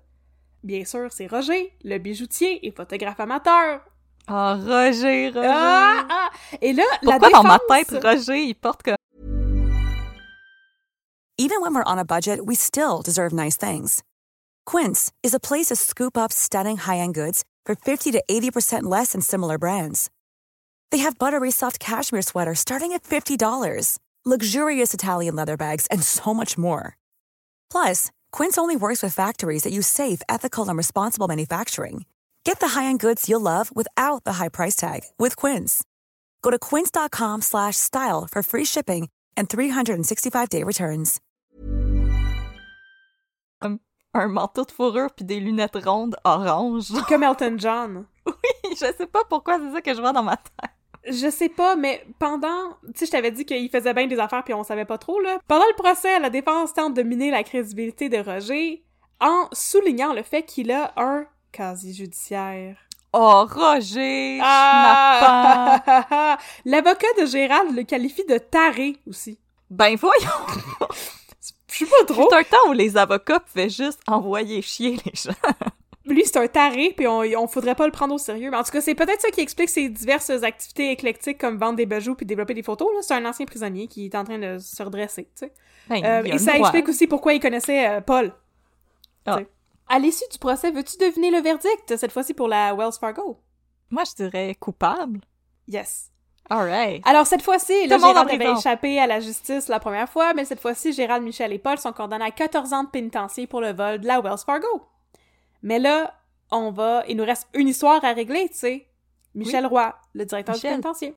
Bien 0.64 0.86
sûr, 0.86 1.12
c'est 1.12 1.28
Roger, 1.28 1.76
le 1.84 1.98
bijoutier 1.98 2.66
et 2.66 2.72
photographe 2.72 3.20
amateur. 3.20 3.82
Ah, 4.28 4.54
Roger, 4.54 5.32
Roger. 5.32 5.50
Ah, 5.50 6.06
ah! 6.10 6.32
Et 6.62 6.74
là, 6.74 6.86
Pourquoi 7.02 7.30
la 7.30 7.30
dans 7.30 7.44
ma 7.44 7.60
tête, 7.68 8.04
Roger, 8.04 8.44
il 8.46 8.56
porte 8.56 8.84
comme... 8.84 8.96
Even 11.38 11.62
when 11.62 11.74
we're 11.74 11.84
on 11.84 11.98
a 11.98 12.06
budget, 12.06 12.46
we 12.46 12.56
still 12.56 13.02
deserve 13.02 13.34
nice 13.34 13.58
things. 13.58 14.04
Quince 14.66 15.12
is 15.24 15.34
a 15.34 15.40
place 15.40 15.68
to 15.68 15.76
scoop 15.76 16.16
up 16.18 16.32
stunning 16.32 16.78
high-end 16.78 17.16
goods 17.16 17.44
for 17.66 17.76
50 17.76 18.12
to 18.12 18.24
80% 18.30 18.84
less 18.84 19.14
than 19.14 19.22
similar 19.22 19.58
brands. 19.58 20.10
They 20.92 21.00
have 21.00 21.18
buttery 21.18 21.52
soft 21.52 21.80
cashmere 21.80 22.22
sweaters 22.22 22.60
starting 22.60 22.92
at 22.94 23.04
$50, 23.04 23.98
luxurious 24.24 24.94
Italian 24.94 25.36
leather 25.36 25.58
bags, 25.58 25.88
and 25.90 26.04
so 26.04 26.34
much 26.34 26.58
more. 26.60 26.96
Plus, 27.72 28.12
Quince 28.32 28.58
only 28.58 28.76
works 28.76 29.02
with 29.02 29.16
factories 29.16 29.64
that 29.64 29.74
use 29.74 29.88
safe, 29.88 30.22
ethical, 30.30 30.70
and 30.70 30.78
responsible 30.78 31.28
manufacturing. 31.28 32.06
Get 32.44 32.60
the 32.60 32.80
high-end 32.80 33.00
goods 33.00 33.28
you'll 33.28 33.42
love 33.42 33.76
without 33.76 34.24
the 34.24 34.34
high 34.34 34.50
price 34.50 34.76
tag 34.76 35.02
with 35.18 35.36
Quince. 35.36 35.84
Go 36.42 36.52
to 36.52 36.60
quince.com 36.60 37.42
slash 37.42 37.78
style 37.78 38.28
for 38.32 38.44
free 38.44 38.66
shipping 38.66 39.10
and 39.36 39.50
365-day 39.50 40.64
returns. 40.64 41.20
un 44.14 44.28
manteau 44.28 44.66
de 44.66 44.72
fourrure 44.72 45.10
puis 45.16 45.24
des 45.24 45.40
lunettes 45.40 45.78
rondes 45.86 46.18
orange. 46.26 46.92
Comme 47.08 47.24
Elton 47.24 47.56
John. 47.58 48.06
Oui, 48.26 48.72
je 48.74 48.86
sais 48.98 49.08
pas 49.08 49.24
pourquoi 49.28 49.58
c'est 49.58 49.72
ça 49.74 49.82
que 49.82 49.94
je 49.94 50.00
vois 50.00 50.12
dans 50.14 50.24
ma 50.24 50.38
tête. 50.38 50.72
Je 51.08 51.30
sais 51.32 51.50
pas, 51.50 51.76
mais 51.76 52.06
pendant... 52.20 52.78
Tu 52.94 53.00
sais, 53.00 53.06
je 53.08 53.12
t'avais 53.12 53.32
dit 53.32 53.46
qu'il 53.46 53.70
faisait 53.70 53.94
bien 53.94 54.06
des 54.06 54.20
affaires 54.20 54.44
puis 54.44 54.54
on 54.54 54.64
savait 54.64 54.86
pas 54.86 55.00
trop, 55.00 55.20
là. 55.20 55.40
Pendant 55.48 55.66
le 55.66 55.76
procès, 55.76 56.20
la 56.20 56.30
défense 56.30 56.74
tente 56.74 56.94
de 56.94 57.02
miner 57.02 57.32
la 57.32 57.44
crédibilité 57.44 58.10
de 58.10 58.18
Roger 58.18 58.86
en 59.20 59.48
soulignant 59.52 60.14
le 60.14 60.22
fait 60.22 60.44
qu'il 60.44 60.72
a 60.72 60.94
un 60.98 61.26
casier 61.52 61.94
judiciaire. 61.94 62.76
Oh, 63.14 63.46
Roger, 63.50 64.40
Ah! 64.42 66.38
L'avocat 66.66 67.08
de 67.20 67.26
Gérald 67.26 67.76
le 67.76 67.84
qualifie 67.84 68.26
de 68.26 68.38
taré 68.38 68.98
aussi. 69.08 69.38
Ben 69.70 69.96
voyons! 69.96 70.30
Je 71.72 71.78
sais 71.78 71.86
pas 71.86 72.06
trop. 72.14 72.28
C'est 72.30 72.36
un 72.38 72.44
temps 72.44 72.70
où 72.70 72.74
les 72.74 72.98
avocats 72.98 73.40
pouvaient 73.40 73.70
juste 73.70 74.00
envoyer 74.08 74.62
chier 74.62 74.98
les 75.06 75.12
gens. 75.16 75.32
Lui, 76.06 76.26
c'est 76.26 76.38
un 76.38 76.48
taré, 76.48 76.94
puis 76.98 77.08
on, 77.08 77.20
on 77.20 77.48
faudrait 77.48 77.76
pas 77.76 77.86
le 77.86 77.92
prendre 77.92 78.14
au 78.16 78.18
sérieux. 78.18 78.50
Mais 78.52 78.58
en 78.58 78.64
tout 78.64 78.72
cas, 78.72 78.82
c'est 78.82 78.96
peut-être 78.96 79.22
ça 79.22 79.30
qui 79.30 79.40
explique 79.40 79.70
ses 79.70 79.88
diverses 79.88 80.30
activités 80.32 80.92
éclectiques 80.92 81.38
comme 81.38 81.58
vendre 81.58 81.76
des 81.78 81.86
bijoux 81.86 82.16
puis 82.16 82.26
développer 82.26 82.54
des 82.54 82.64
photos. 82.64 82.90
là. 82.94 83.02
C'est 83.02 83.14
un 83.14 83.24
ancien 83.26 83.46
prisonnier 83.46 83.88
qui 83.88 84.06
est 84.08 84.16
en 84.16 84.24
train 84.26 84.38
de 84.40 84.58
se 84.58 84.82
redresser, 84.84 85.24
tu 85.26 85.46
sais. 85.46 85.54
Ben, 85.90 86.04
Euh, 86.04 86.24
et 86.24 86.38
ça 86.40 86.54
droit. 86.54 86.68
explique 86.68 86.90
aussi 86.90 87.08
pourquoi 87.08 87.34
il 87.34 87.40
connaissait 87.40 87.88
euh, 87.88 88.02
Paul. 88.02 88.34
Ah. 89.26 89.40
À 89.94 90.00
l'issue 90.00 90.24
du 90.32 90.38
procès, 90.38 90.72
veux-tu 90.72 90.96
deviner 90.96 91.32
le 91.32 91.40
verdict, 91.40 91.98
cette 91.98 92.14
fois-ci 92.14 92.34
pour 92.34 92.48
la 92.48 92.74
Wells 92.74 92.94
Fargo? 92.98 93.42
Moi, 93.90 94.04
je 94.06 94.24
dirais 94.24 94.56
coupable. 94.58 95.20
Yes. 95.68 96.14
Alright. 96.50 97.06
Alors 97.06 97.28
cette 97.28 97.42
fois-ci, 97.42 97.74
le 97.90 98.00
Gérald 98.00 98.30
avait 98.30 98.54
échappé 98.54 99.00
à 99.00 99.06
la 99.06 99.20
justice 99.20 99.68
la 99.68 99.82
première 99.82 100.08
fois, 100.08 100.34
mais 100.34 100.46
cette 100.46 100.62
fois-ci, 100.62 100.94
Gérald, 100.94 101.26
Michel 101.26 101.52
et 101.52 101.60
Paul 101.60 101.78
sont 101.78 101.92
condamnés 101.92 102.24
à 102.24 102.32
14 102.32 102.72
ans 102.72 102.84
de 102.86 102.90
pénitencier 102.90 103.48
pour 103.48 103.60
le 103.60 103.74
vol 103.74 104.00
de 104.00 104.08
la 104.08 104.22
Wells 104.22 104.38
Fargo. 104.46 104.88
Mais 105.62 105.78
là, 105.78 106.14
on 106.52 106.72
va... 106.72 107.04
Il 107.10 107.18
nous 107.18 107.26
reste 107.26 107.50
une 107.54 107.68
histoire 107.68 108.04
à 108.06 108.14
régler, 108.14 108.48
tu 108.48 108.60
sais. 108.60 108.88
Michel 109.36 109.66
Roy, 109.66 109.94
le 110.14 110.24
directeur 110.24 110.56
Michel. 110.56 110.72
du 110.72 110.82
pénitencier. 110.82 111.16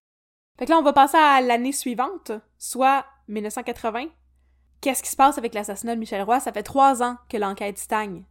Fait 0.58 0.66
que 0.66 0.70
là, 0.72 0.78
on 0.78 0.82
va 0.82 0.92
passer 0.92 1.16
à 1.16 1.40
l'année 1.40 1.70
suivante, 1.70 2.32
soit 2.58 3.04
1980. 3.28 4.06
Qu'est-ce 4.80 5.04
qui 5.04 5.10
se 5.10 5.16
passe 5.16 5.38
avec 5.38 5.54
l'assassinat 5.54 5.94
de 5.94 6.00
Michel 6.00 6.22
Roy? 6.22 6.40
Ça 6.40 6.52
fait 6.52 6.64
trois 6.64 7.04
ans 7.04 7.18
que 7.28 7.36
l'enquête 7.36 7.78
stagne. 7.78 8.24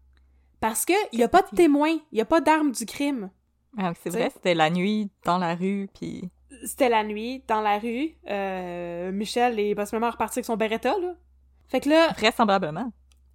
Parce 0.63 0.85
que 0.85 0.93
il 1.11 1.19
y 1.19 1.23
a 1.23 1.27
pas 1.27 1.41
de 1.41 1.53
témoins, 1.53 1.97
il 2.13 2.17
y 2.17 2.21
a 2.21 2.25
pas 2.25 2.39
d'armes 2.39 2.71
du 2.71 2.85
crime. 2.85 3.29
Ah, 3.77 3.91
c'est 4.01 4.09
vrai, 4.09 4.31
c'était 4.33 4.53
la 4.55 4.69
nuit, 4.69 5.09
dans 5.25 5.37
la 5.37 5.55
rue, 5.55 5.89
puis... 5.93 6.29
C'était 6.63 6.87
la 6.87 7.03
nuit, 7.03 7.43
dans 7.49 7.59
la 7.59 7.79
rue. 7.79 8.15
Euh, 8.29 9.11
Michel 9.11 9.59
est 9.59 9.75
possiblement 9.75 10.09
reparti 10.09 10.39
avec 10.39 10.45
son 10.45 10.55
Beretta, 10.55 10.97
là. 10.99 11.15
Fait 11.67 11.81
que 11.81 11.89
là, 11.89 12.13
Vraisemblablement. 12.13 12.93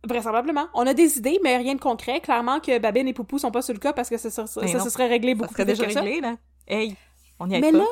vraisemblablement, 0.09 0.69
on 0.73 0.87
a 0.87 0.95
des 0.95 1.19
idées, 1.19 1.39
mais 1.45 1.59
rien 1.59 1.75
de 1.75 1.81
concret. 1.81 2.23
Clairement 2.23 2.61
que 2.61 2.79
Babine 2.79 3.09
et 3.09 3.13
Poupou 3.13 3.39
sont 3.39 3.51
pas 3.51 3.61
sur 3.61 3.75
le 3.75 3.81
cas 3.81 3.93
parce 3.93 4.09
que 4.09 4.17
ça, 4.17 4.31
ça, 4.31 4.47
ça, 4.47 4.67
ça 4.67 4.81
se 4.81 4.89
serait 4.89 5.09
réglé 5.09 5.33
Ça 5.33 5.37
beaucoup 5.37 5.53
serait 5.53 5.65
plus 5.67 5.73
vite 5.75 5.81
déjà 5.83 5.87
que 5.89 5.93
ça. 5.93 6.01
réglé, 6.01 6.23
là. 6.23 6.37
Hey, 6.67 6.97
on 7.39 7.51
y 7.51 7.57
est 7.57 7.61
Mais 7.61 7.73
pas. 7.73 7.79
là, 7.79 7.85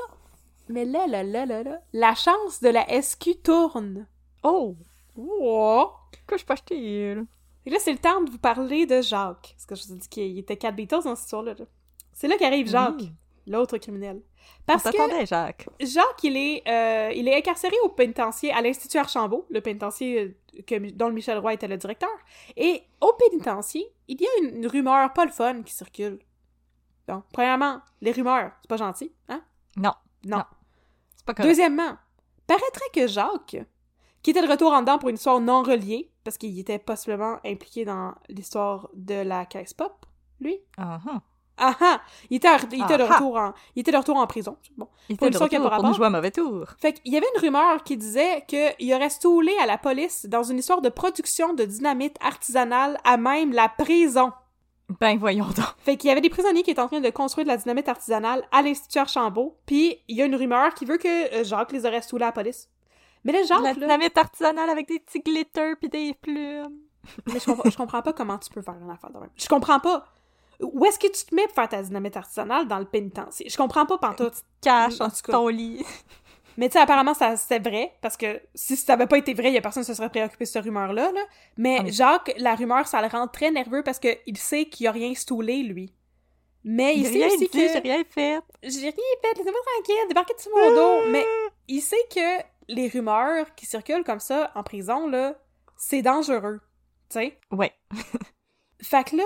mais 0.71 0.87
là, 0.87 1.07
là, 1.07 1.23
là, 1.23 1.45
là, 1.45 1.63
là, 1.63 1.79
la 1.93 2.15
chance 2.15 2.63
de 2.63 2.71
la 2.71 2.87
SQ 3.03 3.43
tourne. 3.43 4.07
Oh! 4.43 4.77
Oh! 5.15 5.91
Que 6.27 6.39
je 6.39 6.45
acheter, 6.49 7.17
là? 7.17 7.23
Et 7.67 7.71
là, 7.71 7.79
c'est 7.81 7.93
le 7.93 7.99
temps 7.99 8.23
de 8.23 8.31
vous 8.31 8.39
parler 8.39 8.87
de 8.87 9.03
Jacques. 9.03 9.55
Parce 9.57 9.67
que 9.67 9.75
je 9.75 9.87
vous 9.87 9.93
ai 9.95 9.97
dit 9.99 10.09
qu'il 10.09 10.39
était 10.39 10.57
quatre 10.57 10.77
Beatles 10.77 11.03
dans 11.05 11.15
cette 11.17 11.25
histoire-là. 11.25 11.55
là. 11.59 11.65
C'est 12.13 12.29
là 12.29 12.37
qu'arrive 12.39 12.69
Jacques, 12.69 12.95
Oui. 13.01 13.13
l'autre 13.47 13.77
criminel. 13.79 14.23
On 14.23 14.63
Parce 14.67 14.85
que 14.85 15.27
Jacques. 15.27 15.69
Jacques, 15.81 16.23
il 16.23 16.37
est, 16.37 16.63
euh, 16.69 17.13
il 17.15 17.27
est 17.27 17.37
incarcéré 17.37 17.75
au 17.83 17.89
pénitencier 17.89 18.53
à 18.53 18.61
l'Institut 18.63 18.99
Archambault, 18.99 19.47
le 19.51 19.61
pénitencier 19.61 20.21
euh, 20.57 20.63
que, 20.63 20.91
dont 20.93 21.11
Michel 21.11 21.39
Roy 21.39 21.55
était 21.55 21.67
le 21.67 21.77
directeur. 21.77 22.09
Et 22.57 22.83
au 23.01 23.13
pénitencier, 23.15 23.93
il 24.07 24.21
y 24.21 24.25
a 24.27 24.31
une, 24.43 24.57
une 24.59 24.67
rumeur 24.69 25.13
pas 25.13 25.25
le 25.25 25.33
fun 25.33 25.63
qui 25.63 25.75
circule. 25.75 26.21
Bon, 27.09 27.23
premièrement, 27.33 27.81
les 28.01 28.13
rumeurs, 28.13 28.53
c'est 28.63 28.69
pas 28.69 28.77
gentil, 28.77 29.13
hein? 29.29 29.43
Non, 29.77 29.93
Non. 30.25 30.39
Non. 30.39 30.45
c'est 31.17 31.27
pas 31.27 31.35
correct. 31.35 31.49
Deuxièmement, 31.51 31.97
paraîtrait 32.47 32.91
que 32.95 33.07
Jacques, 33.09 33.57
qui 34.23 34.31
était 34.31 34.43
de 34.43 34.49
retour 34.51 34.73
en 34.73 34.81
dedans 34.81 34.99
pour 34.99 35.09
une 35.09 35.17
histoire 35.17 35.41
non 35.41 35.63
reliée, 35.63 36.11
parce 36.27 36.39
qu'il 36.39 36.59
était 36.59 36.81
possiblement 36.81 37.39
impliqué 37.47 37.85
dans 37.85 38.13
l'histoire 38.29 38.91
de 38.95 39.15
la 39.15 39.47
caisse 39.47 39.73
pop, 39.73 40.05
lui. 40.41 40.59
Ah, 40.77 40.99
ah. 41.09 41.21
Ah 41.57 41.77
ah! 41.81 42.01
Il 42.31 42.39
était, 42.39 42.49
il 42.73 42.83
était 42.83 42.99
de 42.99 43.05
retour 43.05 43.37
en, 43.37 43.55
il 43.77 43.81
était 43.81 43.93
de 43.93 43.97
retour 43.97 44.17
en 44.17 44.27
prison. 44.27 44.57
Bon. 44.77 44.89
Il 45.09 45.15
était 45.15 45.31
de 45.31 45.39
retour 45.39 45.71
pour 45.71 45.85
nous 45.85 45.95
jouer 45.95 46.11
mauvais 46.11 46.33
tour. 46.33 46.67
Fait 46.81 46.95
qu'il 46.95 47.13
y 47.13 47.17
avait 47.17 47.29
une 47.37 47.41
rumeur 47.41 47.85
qui 47.85 47.97
disait 47.97 48.45
qu'il 48.49 48.93
aurait 48.93 49.09
stoulé 49.09 49.53
à 49.63 49.67
la 49.67 49.79
police 49.79 50.27
dans 50.27 50.43
une 50.43 50.59
histoire 50.59 50.83
de 50.83 50.89
production 50.89 51.55
de 51.55 51.65
dynamite 51.65 52.17
artisanale 52.21 52.99
à 53.05 53.17
même 53.17 53.53
la 53.53 53.69
prison. 53.69 54.33
Ben, 55.01 55.17
voyons 55.17 55.47
donc. 55.47 55.75
Fait 55.79 55.97
qu'il 55.97 56.09
y 56.09 56.11
avait 56.11 56.21
des 56.21 56.29
prisonniers 56.29 56.65
qui 56.65 56.73
étaient 56.73 56.81
en 56.81 56.89
train 56.89 57.01
de 57.01 57.11
construire 57.11 57.45
de 57.45 57.53
la 57.53 57.57
dynamite 57.57 57.89
artisanale 57.89 58.43
à 58.51 58.63
l'Institut 58.63 58.99
Archambault, 58.99 59.57
puis 59.65 59.97
il 60.09 60.17
y 60.17 60.23
a 60.23 60.27
une 60.27 60.35
rumeur 60.35 60.75
qui 60.75 60.85
veut 60.85 60.99
que 60.99 61.35
euh, 61.35 61.45
Jacques 61.45 61.73
les 61.73 61.87
aurait 61.87 62.03
stoulés 62.03 62.25
à 62.25 62.29
la 62.29 62.33
police. 62.33 62.69
Mais 63.27 63.33
là, 63.33 63.43
Jacques, 63.43 63.63
La 63.63 63.75
dynamite 63.75 64.17
artisanale 64.17 64.71
avec 64.71 64.87
des 64.89 65.01
petits 65.01 65.21
glitters 65.21 65.77
pis 65.81 65.89
des 65.89 66.15
plumes. 66.15 66.79
mais 67.27 67.41
je, 67.41 67.45
comprends, 67.45 67.69
je 67.71 67.77
comprends 67.77 68.03
pas 68.03 68.13
comment 68.13 68.39
tu 68.39 68.51
peux 68.51 68.63
faire 68.63 68.75
une 68.81 68.91
affaire 68.91 69.11
de 69.11 69.19
même. 69.19 69.31
Je 69.37 69.49
comprends 69.49 69.81
pas. 69.81 70.07
Où 70.61 70.85
est-ce 70.87 70.99
que 70.99 71.09
tu 71.09 71.27
te 71.27 71.35
mets 71.35 71.45
pour 71.47 71.55
faire 71.55 71.69
ta 71.69 71.83
dynamite 71.83 72.17
artisanale 72.17 72.67
dans 72.69 72.79
le 72.79 72.85
pénitencier? 72.85 73.49
Je 73.49 73.57
comprends 73.57 73.85
pas 73.85 73.99
pantoute. 73.99 74.35
Cache 74.63 75.01
En 75.01 75.07
en 75.07 75.09
tout 75.09 75.13
dessous 75.13 75.23
cas. 75.25 75.33
de 75.33 75.37
ton 75.39 75.49
lit. 75.49 75.85
Mais 76.57 76.69
tu 76.69 76.75
sais, 76.75 76.79
apparemment, 76.79 77.13
ça 77.13 77.37
c'est 77.37 77.59
vrai, 77.59 77.93
parce 78.01 78.17
que 78.17 78.41
si 78.55 78.77
ça 78.77 78.95
avait 78.95 79.07
pas 79.07 79.19
été 79.19 79.35
vrai, 79.35 79.49
il 79.49 79.55
y 79.55 79.59
a 79.59 79.61
personne 79.61 79.83
qui 79.83 79.89
se 79.89 79.95
serait 79.95 80.09
préoccupé 80.09 80.45
de 80.45 80.49
cette 80.49 80.65
rumeur-là. 80.65 81.13
Là. 81.13 81.21
Mais 81.59 81.79
Ah 81.81 81.83
oui. 81.85 81.93
Jacques, 81.93 82.33
la 82.39 82.55
rumeur, 82.55 82.87
ça 82.87 83.03
le 83.03 83.09
rend 83.09 83.29
très 83.29 83.51
nerveux 83.51 83.83
parce 83.83 83.99
qu'il 83.99 84.39
sait 84.39 84.65
qu'il 84.65 84.87
a 84.87 84.93
rien 84.93 85.13
stoulé, 85.15 85.63
lui. 85.65 85.93
Mais 86.65 86.97
il 86.97 87.05
sait 87.05 87.13
rien 87.13 87.27
aussi 87.27 87.39
dit, 87.39 87.49
que... 87.49 87.59
j'ai 87.59 87.79
rien 87.79 88.03
fait. 88.09 88.41
J'ai 88.63 88.81
rien 88.81 88.93
fait, 89.23 89.39
laissez-moi 89.39 89.61
tranquille, 89.75 90.09
débarquez 90.09 90.35
sur 90.39 90.51
mon 90.57 90.75
dos. 90.75 91.11
Mais 91.11 91.27
il 91.69 91.81
sait 91.83 91.97
que 92.15 92.43
les 92.69 92.89
rumeurs 92.89 93.55
qui 93.55 93.67
circulent 93.67 94.05
comme 94.05 94.21
ça 94.21 94.51
en 94.55 94.63
prison, 94.63 95.09
là, 95.09 95.35
c'est 95.77 96.03
dangereux. 96.03 96.61
Tu 97.11 97.19
sais? 97.21 97.39
Ouais. 97.51 97.73
Fait 98.83 99.05
que 99.05 99.17
là, 99.17 99.25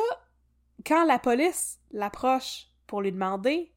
quand 0.86 1.04
la 1.04 1.18
police 1.18 1.78
l'approche 1.90 2.66
pour 2.86 3.02
lui 3.02 3.12
demander 3.12 3.72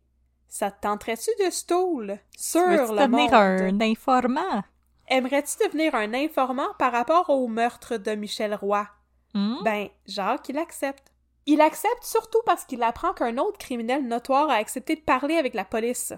Ça 0.47 0.69
te 0.71 0.81
tenterait-tu 0.81 1.31
de 1.43 1.49
stool 1.49 2.19
sur 2.37 2.61
Veux-tu 2.67 2.93
le 2.93 3.07
devenir 3.07 3.31
monde? 3.31 3.33
un 3.33 3.81
informant? 3.81 4.63
Aimerais-tu 5.07 5.65
devenir 5.65 5.95
un 5.95 6.13
informant 6.13 6.73
par 6.79 6.91
rapport 6.91 7.29
au 7.29 7.47
meurtre 7.47 7.97
de 7.97 8.11
Michel 8.15 8.53
Roy? 8.55 8.87
Hmm? 9.33 9.57
Ben, 9.63 9.89
Jacques, 10.05 10.49
il 10.49 10.57
accepte. 10.57 11.11
Il 11.45 11.59
accepte 11.59 12.03
surtout 12.03 12.41
parce 12.45 12.63
qu'il 12.65 12.83
apprend 12.83 13.13
qu'un 13.13 13.37
autre 13.37 13.57
criminel 13.57 14.07
notoire 14.07 14.49
a 14.49 14.55
accepté 14.55 14.95
de 14.95 15.01
parler 15.01 15.35
avec 15.35 15.53
la 15.55 15.65
police. 15.65 16.13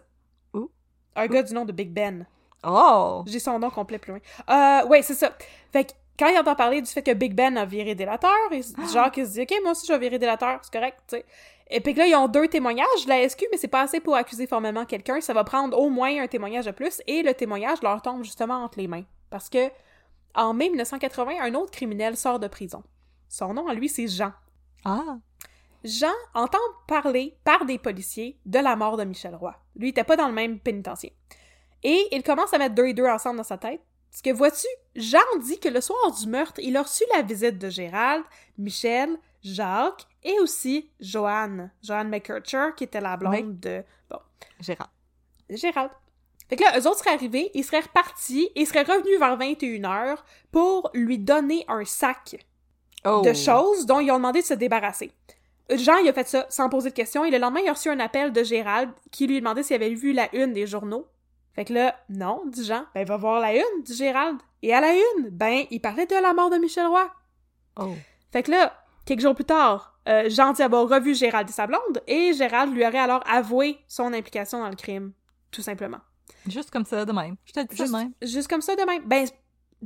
Où? 0.54 0.70
Un 1.16 1.28
gars 1.28 1.42
du 1.44 1.54
nom 1.54 1.66
de 1.66 1.72
Big 1.72 1.92
Ben. 1.92 2.28
Oh! 2.64 3.24
J'ai 3.28 3.40
son 3.40 3.60
nom 3.60 3.70
complet 3.70 3.98
plus 4.00 4.12
loin. 4.14 4.22
Euh, 4.50 4.88
ouais, 4.88 5.02
c'est 5.02 5.14
ça. 5.14 5.32
Fait 5.72 5.86
que 5.86 5.92
quand 6.18 6.28
il 6.30 6.38
entend 6.38 6.56
parler 6.56 6.82
du 6.82 6.90
fait 6.90 7.04
que 7.04 7.12
Big 7.14 7.34
Ben 7.36 7.58
a 7.58 7.66
viré 7.66 7.94
délateur, 7.96 8.32
il 8.52 8.64
se- 8.64 8.74
Jacques 8.94 9.18
il 9.18 9.26
se 9.28 9.32
dit 9.34 9.42
OK, 9.42 9.54
moi 9.62 9.72
aussi 9.72 9.86
je 9.88 9.94
vais 9.94 10.00
virer 10.00 10.18
délateur, 10.20 10.60
c'est 10.64 10.72
correct, 10.74 10.98
tu 11.08 11.18
sais. 11.18 11.26
Et 11.70 11.82
puis 11.82 11.94
que 11.94 12.00
là, 12.00 12.08
ils 12.08 12.16
ont 12.16 12.28
deux 12.28 12.48
témoignages 12.48 13.04
de 13.06 13.10
la 13.10 13.28
SQ, 13.28 13.46
mais 13.52 13.58
c'est 13.58 13.68
pas 13.68 13.82
assez 13.82 14.00
pour 14.00 14.16
accuser 14.16 14.46
formellement 14.46 14.86
quelqu'un. 14.86 15.20
Ça 15.20 15.34
va 15.34 15.44
prendre 15.44 15.76
au 15.78 15.90
moins 15.90 16.22
un 16.22 16.28
témoignage 16.28 16.66
de 16.66 16.72
plus, 16.72 17.02
et 17.08 17.24
le 17.24 17.34
témoignage 17.34 17.82
leur 17.82 18.02
tombe 18.04 18.24
justement 18.24 18.64
entre 18.64 18.78
les 18.80 18.88
mains. 18.88 19.04
Parce 19.32 19.50
que 19.50 19.70
en 20.36 20.54
mai 20.54 20.70
1980, 20.70 21.34
un 21.42 21.54
autre 21.56 21.72
criminel 21.72 22.16
sort 22.18 22.40
de 22.40 22.48
prison. 22.48 22.84
Son 23.30 23.54
nom 23.56 23.68
à 23.68 23.74
lui, 23.74 23.90
c'est 23.90 24.08
Jean. 24.08 24.32
Ah! 24.86 25.18
Jean 25.84 26.14
entend 26.36 26.58
parler 26.88 27.36
par 27.44 27.66
des 27.66 27.78
policiers 27.80 28.38
de 28.46 28.60
la 28.60 28.76
mort 28.76 28.96
de 28.98 29.04
Michel 29.04 29.34
Roy. 29.36 29.56
Lui, 29.76 29.88
il 29.88 29.92
était 29.92 30.04
pas 30.04 30.16
dans 30.18 30.28
le 30.28 30.34
même 30.34 30.60
pénitencier. 30.60 31.14
Et 31.88 32.08
il 32.12 32.24
commence 32.24 32.52
à 32.52 32.58
mettre 32.58 32.74
deux 32.74 32.88
et 32.88 32.94
deux 32.96 33.06
ensemble 33.06 33.38
dans 33.38 33.44
sa 33.44 33.60
tête. 33.60 33.80
Parce 34.10 34.22
que 34.24 34.32
vois-tu, 34.34 34.66
Jean 34.96 35.20
dit 35.42 35.60
que 35.60 35.70
le 35.70 35.82
soir 35.82 36.12
du 36.20 36.26
meurtre, 36.28 36.60
il 36.64 36.76
a 36.78 36.82
reçu 36.82 37.04
la 37.14 37.22
visite 37.22 37.60
de 37.60 37.70
Gérald, 37.70 38.24
Michel, 38.58 39.18
Jacques 39.44 40.08
et 40.24 40.40
aussi 40.40 40.90
Joanne. 41.00 41.70
Joanne 41.84 42.10
McCurcher, 42.10 42.70
qui 42.76 42.86
était 42.86 43.02
la 43.02 43.18
blonde 43.18 43.34
Oui. 43.36 43.44
de... 43.44 43.84
Bon, 44.10 44.18
Gérard. 44.62 44.90
Gérald. 45.50 45.92
Fait 46.50 46.56
que 46.56 46.64
là, 46.64 46.80
eux 46.80 46.88
autres 46.88 47.00
seraient 47.00 47.14
arrivés, 47.14 47.52
ils 47.54 47.64
seraient 47.64 47.82
repartis 47.82 48.50
et 48.56 48.62
ils 48.62 48.68
seraient 48.68 48.82
revenus 48.84 49.20
vers 49.20 49.38
21h 49.38 50.18
pour 50.52 50.90
lui 50.94 51.20
donner 51.20 51.66
un 51.68 51.86
sac 51.86 52.38
Oh! 53.06 53.22
de 53.24 53.34
choses 53.34 53.86
dont 53.86 54.00
ils 54.00 54.10
ont 54.10 54.16
demandé 54.18 54.42
de 54.42 54.46
se 54.46 54.56
débarrasser. 54.56 55.12
Jean, 55.70 55.98
il 55.98 56.10
a 56.10 56.14
fait 56.14 56.28
ça 56.28 56.48
sans 56.50 56.70
poser 56.70 56.90
de 56.90 56.96
questions, 56.96 57.24
et 57.26 57.30
le 57.32 57.38
lendemain, 57.38 57.60
il 57.62 57.70
a 57.70 57.74
reçu 57.74 57.90
un 57.90 58.00
appel 58.00 58.32
de 58.32 58.44
Gérald 58.44 58.92
qui 59.12 59.28
lui 59.28 59.38
a 59.38 59.40
demandé 59.42 59.62
s'il 59.62 59.76
avait 59.76 59.94
vu 59.94 60.14
la 60.14 60.34
une 60.36 60.54
des 60.54 60.66
journaux. 60.66 61.08
Fait 61.56 61.66
que 61.66 61.74
là, 61.74 61.96
non, 62.10 62.44
dit 62.48 62.66
Jean, 62.66 62.86
ben 62.94 63.06
va 63.06 63.18
voir 63.18 63.40
la 63.40 63.56
une, 63.56 63.84
dit 63.84 63.96
Gérald. 63.96 64.38
Et 64.62 64.74
à 64.74 64.82
la 64.82 64.94
une, 64.94 65.30
ben, 65.30 65.64
il 65.72 65.80
parlait 65.80 66.06
de 66.06 66.16
la 66.16 66.34
mort 66.34 66.50
de 66.50 66.58
Michel 66.58 66.86
Roy. 66.88 67.10
Oh! 67.80 67.94
Fait 68.32 68.44
que 68.44 68.52
là, 68.52 68.74
quelques 69.06 69.22
jours 69.22 69.36
plus 69.36 69.46
tard, 69.46 69.98
euh, 70.10 70.30
Jean 70.30 70.52
dit 70.52 70.62
avoir 70.62 70.88
revu 70.88 71.16
Gérald 71.16 71.50
et 71.50 71.54
sa 71.54 71.66
blonde, 71.68 72.02
et 72.08 72.34
Gérald 72.34 72.74
lui 72.74 72.86
aurait 72.86 73.00
alors 73.00 73.24
avoué 73.26 73.78
son 73.88 74.14
implication 74.14 74.60
dans 74.60 74.70
le 74.70 74.76
crime, 74.76 75.14
tout 75.52 75.62
simplement. 75.62 76.00
Juste 76.48 76.72
comme 76.72 76.86
ça, 76.86 77.06
de 77.06 77.12
même. 77.12 77.36
Je 77.46 77.54
te 77.54 77.60
dis 77.62 77.76
Juste, 77.76 77.92
de 77.94 77.98
même. 77.98 78.12
juste 78.22 78.48
comme 78.50 78.62
ça 78.62 78.76
de 78.76 78.84
même. 78.84 79.04
Ben, 79.06 79.26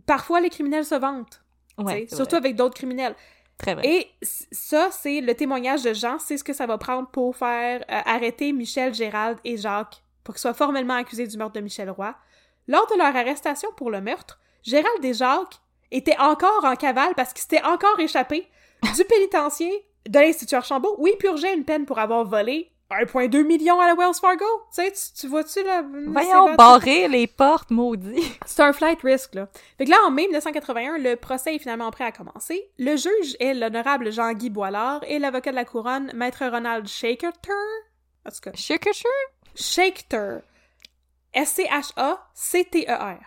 parfois, 0.06 0.42
les 0.42 0.50
criminels 0.50 0.86
se 0.86 0.96
vantent, 0.96 1.44
Ouais, 1.78 2.08
surtout 2.12 2.36
avec 2.36 2.56
d'autres 2.58 2.76
criminels. 2.76 3.16
Très 3.58 3.76
vrai. 3.76 3.88
Et 3.88 4.08
ça, 4.52 4.90
c'est 4.92 5.22
le 5.22 5.34
témoignage 5.34 5.84
de 5.84 5.94
Jean, 5.94 6.18
c'est 6.20 6.38
ce 6.38 6.44
que 6.44 6.54
ça 6.54 6.66
va 6.66 6.78
prendre 6.78 7.10
pour 7.10 7.36
faire 7.36 7.82
euh, 7.82 8.02
arrêter 8.06 8.52
Michel, 8.54 8.94
Gérald 8.94 9.38
et 9.44 9.56
Jacques 9.58 10.02
pour 10.30 10.36
qu'ils 10.36 10.42
soient 10.42 10.54
formellement 10.54 10.94
accusés 10.94 11.26
du 11.26 11.36
meurtre 11.38 11.56
de 11.56 11.60
Michel 11.60 11.90
Roy. 11.90 12.14
Lors 12.68 12.86
de 12.86 13.00
leur 13.00 13.16
arrestation 13.16 13.68
pour 13.76 13.90
le 13.90 14.00
meurtre, 14.00 14.40
Gérald 14.62 15.04
et 15.04 15.16
Jacques 15.16 15.60
étaient 15.90 16.20
encore 16.20 16.66
en 16.66 16.76
cavale 16.76 17.16
parce 17.16 17.34
qu'ils 17.34 17.42
s'étaient 17.42 17.66
encore 17.66 18.00
échappés 18.00 18.48
du 18.96 19.04
pénitencier 19.06 19.72
de 20.08 20.20
l'Institut 20.20 20.54
Archambault 20.54 20.94
où 21.00 21.08
ils 21.08 21.18
purgeaient 21.18 21.56
une 21.56 21.66
peine 21.66 21.88
pour 21.88 21.98
avoir 21.98 22.26
volé 22.26 22.72
1,2 22.92 23.44
million 23.44 23.80
à 23.80 23.88
la 23.88 23.96
Wells 23.96 24.20
Fargo. 24.22 24.46
Tu 24.72 24.84
sais, 24.84 24.92
tu, 24.92 25.22
tu 25.22 25.28
vois-tu 25.28 25.64
là? 25.64 25.84
Voyons, 26.06 26.54
barrer 26.54 27.08
les 27.08 27.26
portes, 27.26 27.72
maudit. 27.72 28.22
c'est 28.46 28.62
un 28.62 28.72
flight 28.72 29.02
risk, 29.02 29.34
là. 29.34 29.48
Fait 29.80 29.86
que 29.86 29.90
là, 29.90 29.98
en 30.06 30.12
mai 30.12 30.28
1981, 30.28 31.00
le 31.00 31.16
procès 31.16 31.56
est 31.56 31.60
finalement 31.60 31.90
prêt 31.90 32.04
à 32.04 32.12
commencer. 32.12 32.70
Le 32.78 32.96
juge 32.96 33.36
est 33.40 33.56
l'honorable 33.56 34.12
Jean-Guy 34.12 34.52
Boilard 34.52 35.02
et 35.08 35.18
l'avocat 35.18 35.50
de 35.50 35.56
la 35.56 35.66
couronne, 35.66 36.12
maître 36.14 36.46
Ronald 36.46 36.88
Shaker. 36.88 37.32
En 38.28 38.30
tout 38.30 38.42
cas, 38.44 38.52
Shaker 38.54 38.94
Shaker. 39.56 40.42
S-C-H-A-C-T-E-R. 41.34 43.20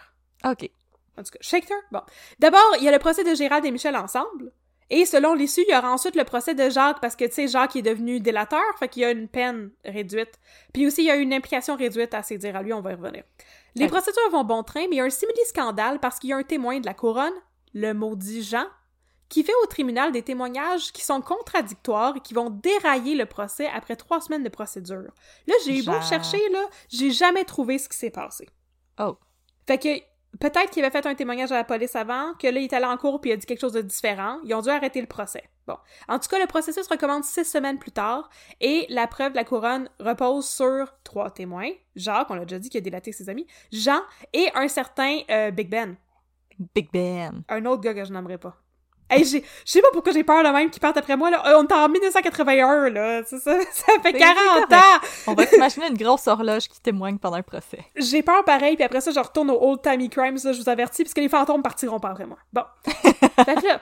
OK. 0.44 0.70
En 1.16 1.22
tout 1.22 1.30
cas, 1.30 1.38
Shaker. 1.40 1.78
Bon. 1.90 2.02
D'abord, 2.38 2.74
il 2.78 2.84
y 2.84 2.88
a 2.88 2.92
le 2.92 2.98
procès 2.98 3.24
de 3.24 3.34
Gérald 3.34 3.64
et 3.64 3.70
Michel 3.70 3.96
ensemble. 3.96 4.52
Et 4.90 5.06
selon 5.06 5.32
l'issue, 5.34 5.64
il 5.66 5.72
y 5.72 5.76
aura 5.76 5.90
ensuite 5.90 6.16
le 6.16 6.24
procès 6.24 6.54
de 6.54 6.68
Jacques 6.68 7.00
parce 7.00 7.16
que, 7.16 7.24
tu 7.24 7.32
sais, 7.32 7.48
Jacques 7.48 7.76
est 7.76 7.82
devenu 7.82 8.20
délateur, 8.20 8.60
fait 8.78 8.88
qu'il 8.88 9.02
y 9.02 9.04
a 9.06 9.10
une 9.10 9.26
peine 9.26 9.70
réduite. 9.86 10.38
Puis 10.74 10.86
aussi, 10.86 11.02
il 11.02 11.06
y 11.06 11.10
a 11.10 11.16
une 11.16 11.32
implication 11.32 11.76
réduite 11.76 12.12
à 12.12 12.22
ses 12.22 12.36
dire 12.36 12.56
à 12.56 12.62
lui, 12.62 12.74
on 12.74 12.82
va 12.82 12.92
y 12.92 12.94
revenir. 12.94 13.24
Les 13.74 13.86
procédures 13.86 14.30
vont 14.30 14.44
bon 14.44 14.62
train, 14.62 14.82
mais 14.90 14.96
il 14.96 14.98
y 14.98 15.00
a 15.00 15.04
un 15.04 15.10
simili-scandale 15.10 15.98
parce 15.98 16.18
qu'il 16.18 16.28
y 16.30 16.32
a 16.34 16.36
un 16.36 16.42
témoin 16.42 16.78
de 16.78 16.84
la 16.84 16.92
couronne, 16.92 17.32
le 17.72 17.94
maudit 17.94 18.42
Jean, 18.42 18.66
qui 19.32 19.42
fait 19.42 19.54
au 19.62 19.66
tribunal 19.66 20.12
des 20.12 20.20
témoignages 20.20 20.92
qui 20.92 21.02
sont 21.02 21.22
contradictoires 21.22 22.14
et 22.16 22.20
qui 22.20 22.34
vont 22.34 22.50
dérailler 22.50 23.14
le 23.14 23.24
procès 23.24 23.66
après 23.74 23.96
trois 23.96 24.20
semaines 24.20 24.44
de 24.44 24.50
procédure. 24.50 25.10
Là, 25.46 25.54
j'ai 25.64 25.78
eu 25.78 25.82
beau 25.82 25.98
chercher, 26.02 26.50
là, 26.50 26.62
j'ai 26.90 27.10
jamais 27.10 27.44
trouvé 27.44 27.78
ce 27.78 27.88
qui 27.88 27.96
s'est 27.96 28.10
passé. 28.10 28.46
Oh. 29.00 29.16
Fait 29.66 29.78
que 29.78 29.88
peut-être 30.38 30.68
qu'il 30.68 30.84
avait 30.84 30.92
fait 30.92 31.08
un 31.08 31.14
témoignage 31.14 31.50
à 31.50 31.54
la 31.54 31.64
police 31.64 31.96
avant, 31.96 32.34
que 32.34 32.46
là, 32.46 32.60
il 32.60 32.64
est 32.64 32.72
allé 32.74 32.84
en 32.84 32.98
cours 32.98 33.22
puis 33.22 33.30
il 33.30 33.32
a 33.32 33.36
dit 33.38 33.46
quelque 33.46 33.62
chose 33.62 33.72
de 33.72 33.80
différent. 33.80 34.38
Ils 34.44 34.54
ont 34.54 34.60
dû 34.60 34.68
arrêter 34.68 35.00
le 35.00 35.06
procès. 35.06 35.44
Bon. 35.66 35.78
En 36.08 36.18
tout 36.18 36.28
cas, 36.28 36.38
le 36.38 36.46
processus 36.46 36.86
recommence 36.86 37.24
six 37.24 37.46
semaines 37.46 37.78
plus 37.78 37.92
tard 37.92 38.28
et 38.60 38.84
la 38.90 39.06
preuve 39.06 39.32
de 39.32 39.36
la 39.36 39.44
couronne 39.44 39.88
repose 39.98 40.46
sur 40.46 40.92
trois 41.04 41.30
témoins. 41.30 41.70
Jacques, 41.96 42.30
on 42.30 42.34
l'a 42.34 42.44
déjà 42.44 42.58
dit, 42.58 42.68
qui 42.68 42.76
a 42.76 42.82
délaté 42.82 43.12
ses 43.12 43.30
amis. 43.30 43.46
Jean 43.72 44.02
et 44.34 44.50
un 44.54 44.68
certain 44.68 45.20
euh, 45.30 45.50
Big 45.50 45.70
Ben. 45.70 45.96
Big 46.74 46.90
Ben. 46.92 47.42
Un 47.48 47.64
autre 47.64 47.80
gars 47.80 47.94
que 47.94 48.04
je 48.04 48.12
n'aimerais 48.12 48.36
pas. 48.36 48.58
Hey, 49.12 49.24
je 49.24 49.38
sais 49.64 49.80
pas 49.82 49.88
pourquoi 49.92 50.12
j'ai 50.12 50.24
peur 50.24 50.42
de 50.42 50.48
même 50.48 50.70
qu'ils 50.70 50.80
partent 50.80 50.96
après 50.96 51.16
moi, 51.16 51.30
là. 51.30 51.42
Euh, 51.46 51.58
On 51.58 51.66
est 51.66 51.72
en 51.72 51.88
1981, 51.88 52.90
là. 52.90 53.22
Ça, 53.24 53.38
ça 53.38 53.56
fait 53.58 53.68
C'est 54.02 54.12
40 54.14 54.36
correct. 54.36 54.72
ans! 54.72 55.06
On 55.28 55.34
va 55.34 55.46
s'imaginer 55.46 55.88
une 55.88 55.96
grosse 55.96 56.26
horloge 56.26 56.68
qui 56.68 56.80
témoigne 56.80 57.18
pendant 57.18 57.36
un 57.36 57.42
procès. 57.42 57.84
J'ai 57.96 58.22
peur 58.22 58.44
pareil, 58.44 58.76
puis 58.76 58.84
après 58.84 59.00
ça, 59.00 59.10
je 59.10 59.20
retourne 59.20 59.50
au 59.50 59.58
Old 59.60 59.82
Timey 59.82 60.08
Crimes, 60.08 60.38
là, 60.42 60.52
je 60.52 60.60
vous 60.60 60.68
avertis, 60.68 61.04
parce 61.04 61.14
que 61.14 61.20
les 61.20 61.28
fantômes 61.28 61.62
partiront 61.62 62.00
pas 62.00 62.10
après 62.10 62.26
moi. 62.26 62.38
Bon. 62.52 62.64
fait 62.84 63.54
que 63.54 63.66
là, 63.66 63.80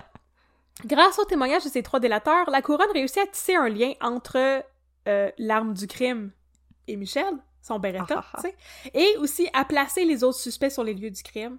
Grâce 0.86 1.18
au 1.18 1.24
témoignage 1.24 1.64
de 1.64 1.68
ces 1.68 1.82
trois 1.82 2.00
délateurs, 2.00 2.48
la 2.50 2.62
couronne 2.62 2.90
réussit 2.94 3.18
à 3.18 3.26
tisser 3.26 3.54
un 3.54 3.68
lien 3.68 3.92
entre 4.00 4.62
euh, 5.08 5.30
l'arme 5.38 5.74
du 5.74 5.86
crime 5.86 6.30
et 6.88 6.96
Michel, 6.96 7.34
son 7.62 7.78
Beretta, 7.78 8.24
tu 8.36 8.40
sais, 8.42 8.56
et 8.94 9.16
aussi 9.18 9.48
à 9.52 9.64
placer 9.64 10.04
les 10.04 10.24
autres 10.24 10.38
suspects 10.38 10.70
sur 10.70 10.82
les 10.82 10.94
lieux 10.94 11.10
du 11.10 11.22
crime. 11.22 11.58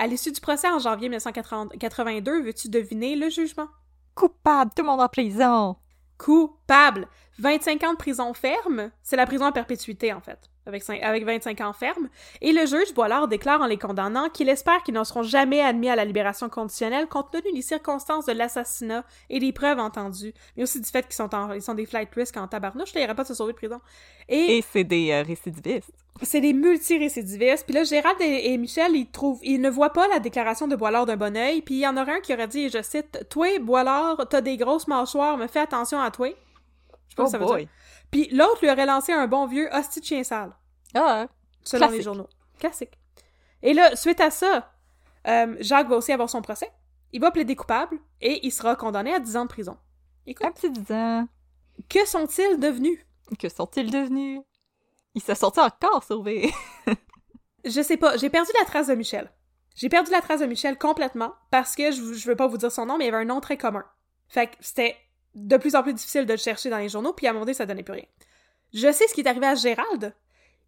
À 0.00 0.06
l'issue 0.06 0.30
du 0.30 0.40
procès 0.40 0.70
en 0.70 0.78
janvier 0.78 1.08
1982, 1.08 2.42
veux-tu 2.42 2.68
deviner 2.68 3.16
le 3.16 3.30
jugement? 3.30 3.66
Coupable, 4.14 4.70
tout 4.76 4.82
le 4.82 4.88
monde 4.88 5.00
en 5.00 5.08
prison. 5.08 5.74
Coupable. 6.16 7.08
25 7.40 7.82
ans 7.82 7.92
de 7.94 7.98
prison 7.98 8.32
ferme, 8.32 8.92
c'est 9.02 9.16
la 9.16 9.26
prison 9.26 9.46
à 9.46 9.52
perpétuité 9.52 10.12
en 10.12 10.20
fait, 10.20 10.50
avec, 10.68 10.88
avec 11.02 11.24
25 11.24 11.60
ans 11.62 11.72
ferme. 11.72 12.08
Et 12.40 12.52
le 12.52 12.66
juge 12.66 12.94
Boilard 12.94 13.26
déclare 13.28 13.60
en 13.60 13.66
les 13.66 13.78
condamnant 13.78 14.28
qu'il 14.28 14.48
espère 14.48 14.82
qu'ils 14.82 14.94
ne 14.94 15.02
seront 15.04 15.22
jamais 15.22 15.60
admis 15.60 15.88
à 15.88 15.96
la 15.96 16.04
libération 16.04 16.48
conditionnelle 16.48 17.06
compte 17.08 17.30
tenu 17.32 17.52
des 17.52 17.62
circonstances 17.62 18.26
de 18.26 18.32
l'assassinat 18.32 19.04
et 19.30 19.40
des 19.40 19.52
preuves 19.52 19.78
entendues, 19.78 20.32
mais 20.56 20.62
aussi 20.62 20.80
du 20.80 20.88
fait 20.88 21.02
qu'ils 21.02 21.14
sont, 21.14 21.34
en- 21.34 21.52
ils 21.52 21.62
sont 21.62 21.74
des 21.74 21.86
flight 21.86 22.08
risks 22.14 22.36
en 22.36 22.46
tabarnouche, 22.46 22.94
là, 22.94 23.00
il 23.00 23.02
n'y 23.02 23.06
aurait 23.06 23.16
pas 23.16 23.22
de 23.24 23.28
se 23.28 23.34
sauver 23.34 23.52
de 23.52 23.58
prison. 23.58 23.80
Et, 24.28 24.58
Et 24.58 24.62
c'est 24.72 24.84
des 24.84 25.10
euh, 25.12 25.22
récidivistes. 25.22 25.90
c'est 26.22 26.40
des 26.40 26.52
multirécidivistes. 26.52 27.64
Puis 27.64 27.74
là, 27.74 27.84
Gérald 27.84 28.16
et, 28.20 28.52
et 28.52 28.58
Michel, 28.58 28.94
ils 28.94 29.10
trouvent, 29.10 29.40
ils 29.42 29.60
ne 29.60 29.70
voient 29.70 29.92
pas 29.92 30.06
la 30.08 30.18
déclaration 30.18 30.68
de 30.68 30.76
Boilard 30.76 31.06
d'un 31.06 31.16
bon 31.16 31.36
oeil. 31.36 31.62
Puis 31.62 31.76
il 31.76 31.80
y 31.80 31.86
en 31.86 31.96
aurait 31.96 32.16
un 32.16 32.20
qui 32.20 32.34
aurait 32.34 32.48
dit, 32.48 32.64
et 32.64 32.68
je 32.68 32.82
cite, 32.82 33.26
Toi, 33.30 33.58
Boilard, 33.60 34.26
t'as 34.28 34.40
des 34.40 34.56
grosses 34.56 34.86
mâchoires, 34.88 35.36
mais 35.38 35.48
fais 35.48 35.60
attention 35.60 36.00
à 36.00 36.10
toi. 36.10 36.28
Je 37.08 37.14
pas 37.16 37.22
Oh 37.22 37.24
que 37.26 37.30
ça 37.30 37.38
veut 37.38 37.46
boy. 37.46 37.60
dire. 37.62 37.68
Puis 38.10 38.28
l'autre 38.30 38.58
lui 38.62 38.70
aurait 38.70 38.86
lancé 38.86 39.12
un 39.12 39.26
bon 39.26 39.46
vieux 39.46 39.68
hostie 39.72 40.00
de 40.00 40.04
chien 40.04 40.24
sale, 40.24 40.56
Ah, 40.94 41.26
selon 41.62 41.90
les 41.90 42.02
journaux. 42.02 42.28
Classique. 42.58 42.98
Et 43.62 43.74
là, 43.74 43.94
suite 43.96 44.20
à 44.20 44.30
ça, 44.30 44.72
euh, 45.26 45.56
Jacques 45.60 45.88
va 45.88 45.96
aussi 45.96 46.12
avoir 46.12 46.30
son 46.30 46.42
procès. 46.42 46.70
Il 47.12 47.20
va 47.20 47.30
plaider 47.30 47.56
coupable 47.56 47.98
et 48.20 48.46
il 48.46 48.50
sera 48.50 48.76
condamné 48.76 49.14
à 49.14 49.20
10 49.20 49.36
ans 49.36 49.44
de 49.44 49.48
prison. 49.48 49.76
Écoute, 50.26 50.46
un 50.46 50.52
petit 50.52 50.70
10 50.70 50.92
ans. 50.92 51.28
que 51.88 52.06
sont-ils 52.06 52.58
devenus? 52.58 52.98
Que 53.38 53.48
sont-ils 53.48 53.90
devenus? 53.90 54.40
Ils 55.14 55.22
se 55.22 55.34
sont 55.34 55.58
encore 55.58 56.04
sauvés. 56.04 56.52
Je 57.64 57.82
sais 57.82 57.96
pas, 57.96 58.16
j'ai 58.16 58.30
perdu 58.30 58.50
la 58.58 58.64
trace 58.64 58.86
de 58.86 58.94
Michel. 58.94 59.30
J'ai 59.74 59.88
perdu 59.88 60.10
la 60.10 60.20
trace 60.20 60.40
de 60.40 60.46
Michel 60.46 60.78
complètement 60.78 61.34
parce 61.50 61.74
que 61.74 61.90
je, 61.90 62.14
je 62.14 62.28
veux 62.28 62.36
pas 62.36 62.46
vous 62.46 62.56
dire 62.56 62.70
son 62.72 62.86
nom, 62.86 62.96
mais 62.98 63.06
il 63.06 63.08
avait 63.14 63.22
un 63.24 63.26
nom 63.26 63.40
très 63.40 63.56
commun. 63.56 63.84
Fait 64.28 64.46
que 64.48 64.56
c'était 64.60 64.96
de 65.46 65.56
plus 65.56 65.74
en 65.74 65.82
plus 65.82 65.94
difficile 65.94 66.26
de 66.26 66.32
le 66.32 66.38
chercher 66.38 66.70
dans 66.70 66.78
les 66.78 66.88
journaux, 66.88 67.12
puis 67.12 67.26
à 67.26 67.30
un 67.30 67.32
moment 67.32 67.44
donné, 67.44 67.54
ça 67.54 67.66
donnait 67.66 67.82
plus 67.82 67.94
rien. 67.94 68.06
Je 68.72 68.92
sais 68.92 69.06
ce 69.06 69.14
qui 69.14 69.20
est 69.20 69.28
arrivé 69.28 69.46
à 69.46 69.54
Gérald. 69.54 70.14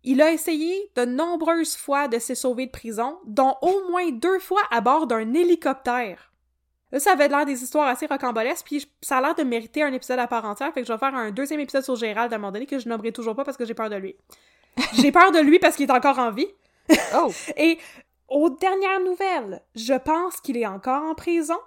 Il 0.03 0.23
a 0.23 0.33
essayé 0.33 0.91
de 0.97 1.05
nombreuses 1.05 1.77
fois 1.77 2.09
de 2.09 2.19
se 2.19 2.35
sauver 2.35 2.67
de 2.67 2.71
prison, 2.71 3.19
dont 3.27 3.57
au 3.61 3.91
moins 3.91 4.11
deux 4.11 4.39
fois 4.39 4.63
à 4.71 4.81
bord 4.81 5.07
d'un 5.07 5.35
hélicoptère. 5.35 6.33
Là, 6.93 6.99
ça 6.99 7.13
avait 7.13 7.29
l'air 7.29 7.45
des 7.45 7.63
histoires 7.63 7.87
assez 7.87 8.07
rocambolesques, 8.07 8.65
puis 8.65 8.91
ça 9.03 9.19
a 9.19 9.21
l'air 9.21 9.35
de 9.35 9.43
mériter 9.43 9.83
un 9.83 9.93
épisode 9.93 10.19
à 10.19 10.27
part 10.27 10.45
entière, 10.45 10.73
fait 10.73 10.81
que 10.81 10.87
je 10.87 10.93
vais 10.93 10.99
faire 10.99 11.15
un 11.15 11.31
deuxième 11.31 11.61
épisode 11.61 11.85
sur 11.85 11.97
Gérald 11.97 12.33
à 12.33 12.37
un 12.37 12.39
moment 12.39 12.53
donné 12.53 12.67
que 12.67 12.79
je 12.79 12.89
nommerai 12.89 13.13
toujours 13.13 13.37
pas 13.37 13.45
parce 13.45 13.57
que 13.57 13.65
j'ai 13.65 13.75
peur 13.75 13.91
de 13.91 13.97
lui. 13.97 14.17
j'ai 14.95 15.13
peur 15.13 15.31
de 15.31 15.39
lui 15.39 15.59
parce 15.59 15.77
qu'il 15.77 15.89
est 15.89 15.93
encore 15.93 16.19
en 16.19 16.31
vie. 16.31 16.49
Oh! 17.15 17.31
Et 17.57 17.79
aux 18.29 18.51
dernières 18.51 19.01
nouvelles, 19.01 19.63
je 19.75 19.95
pense 19.95 20.41
qu'il 20.41 20.57
est 20.57 20.67
encore 20.67 21.03
en 21.03 21.15
prison 21.15 21.59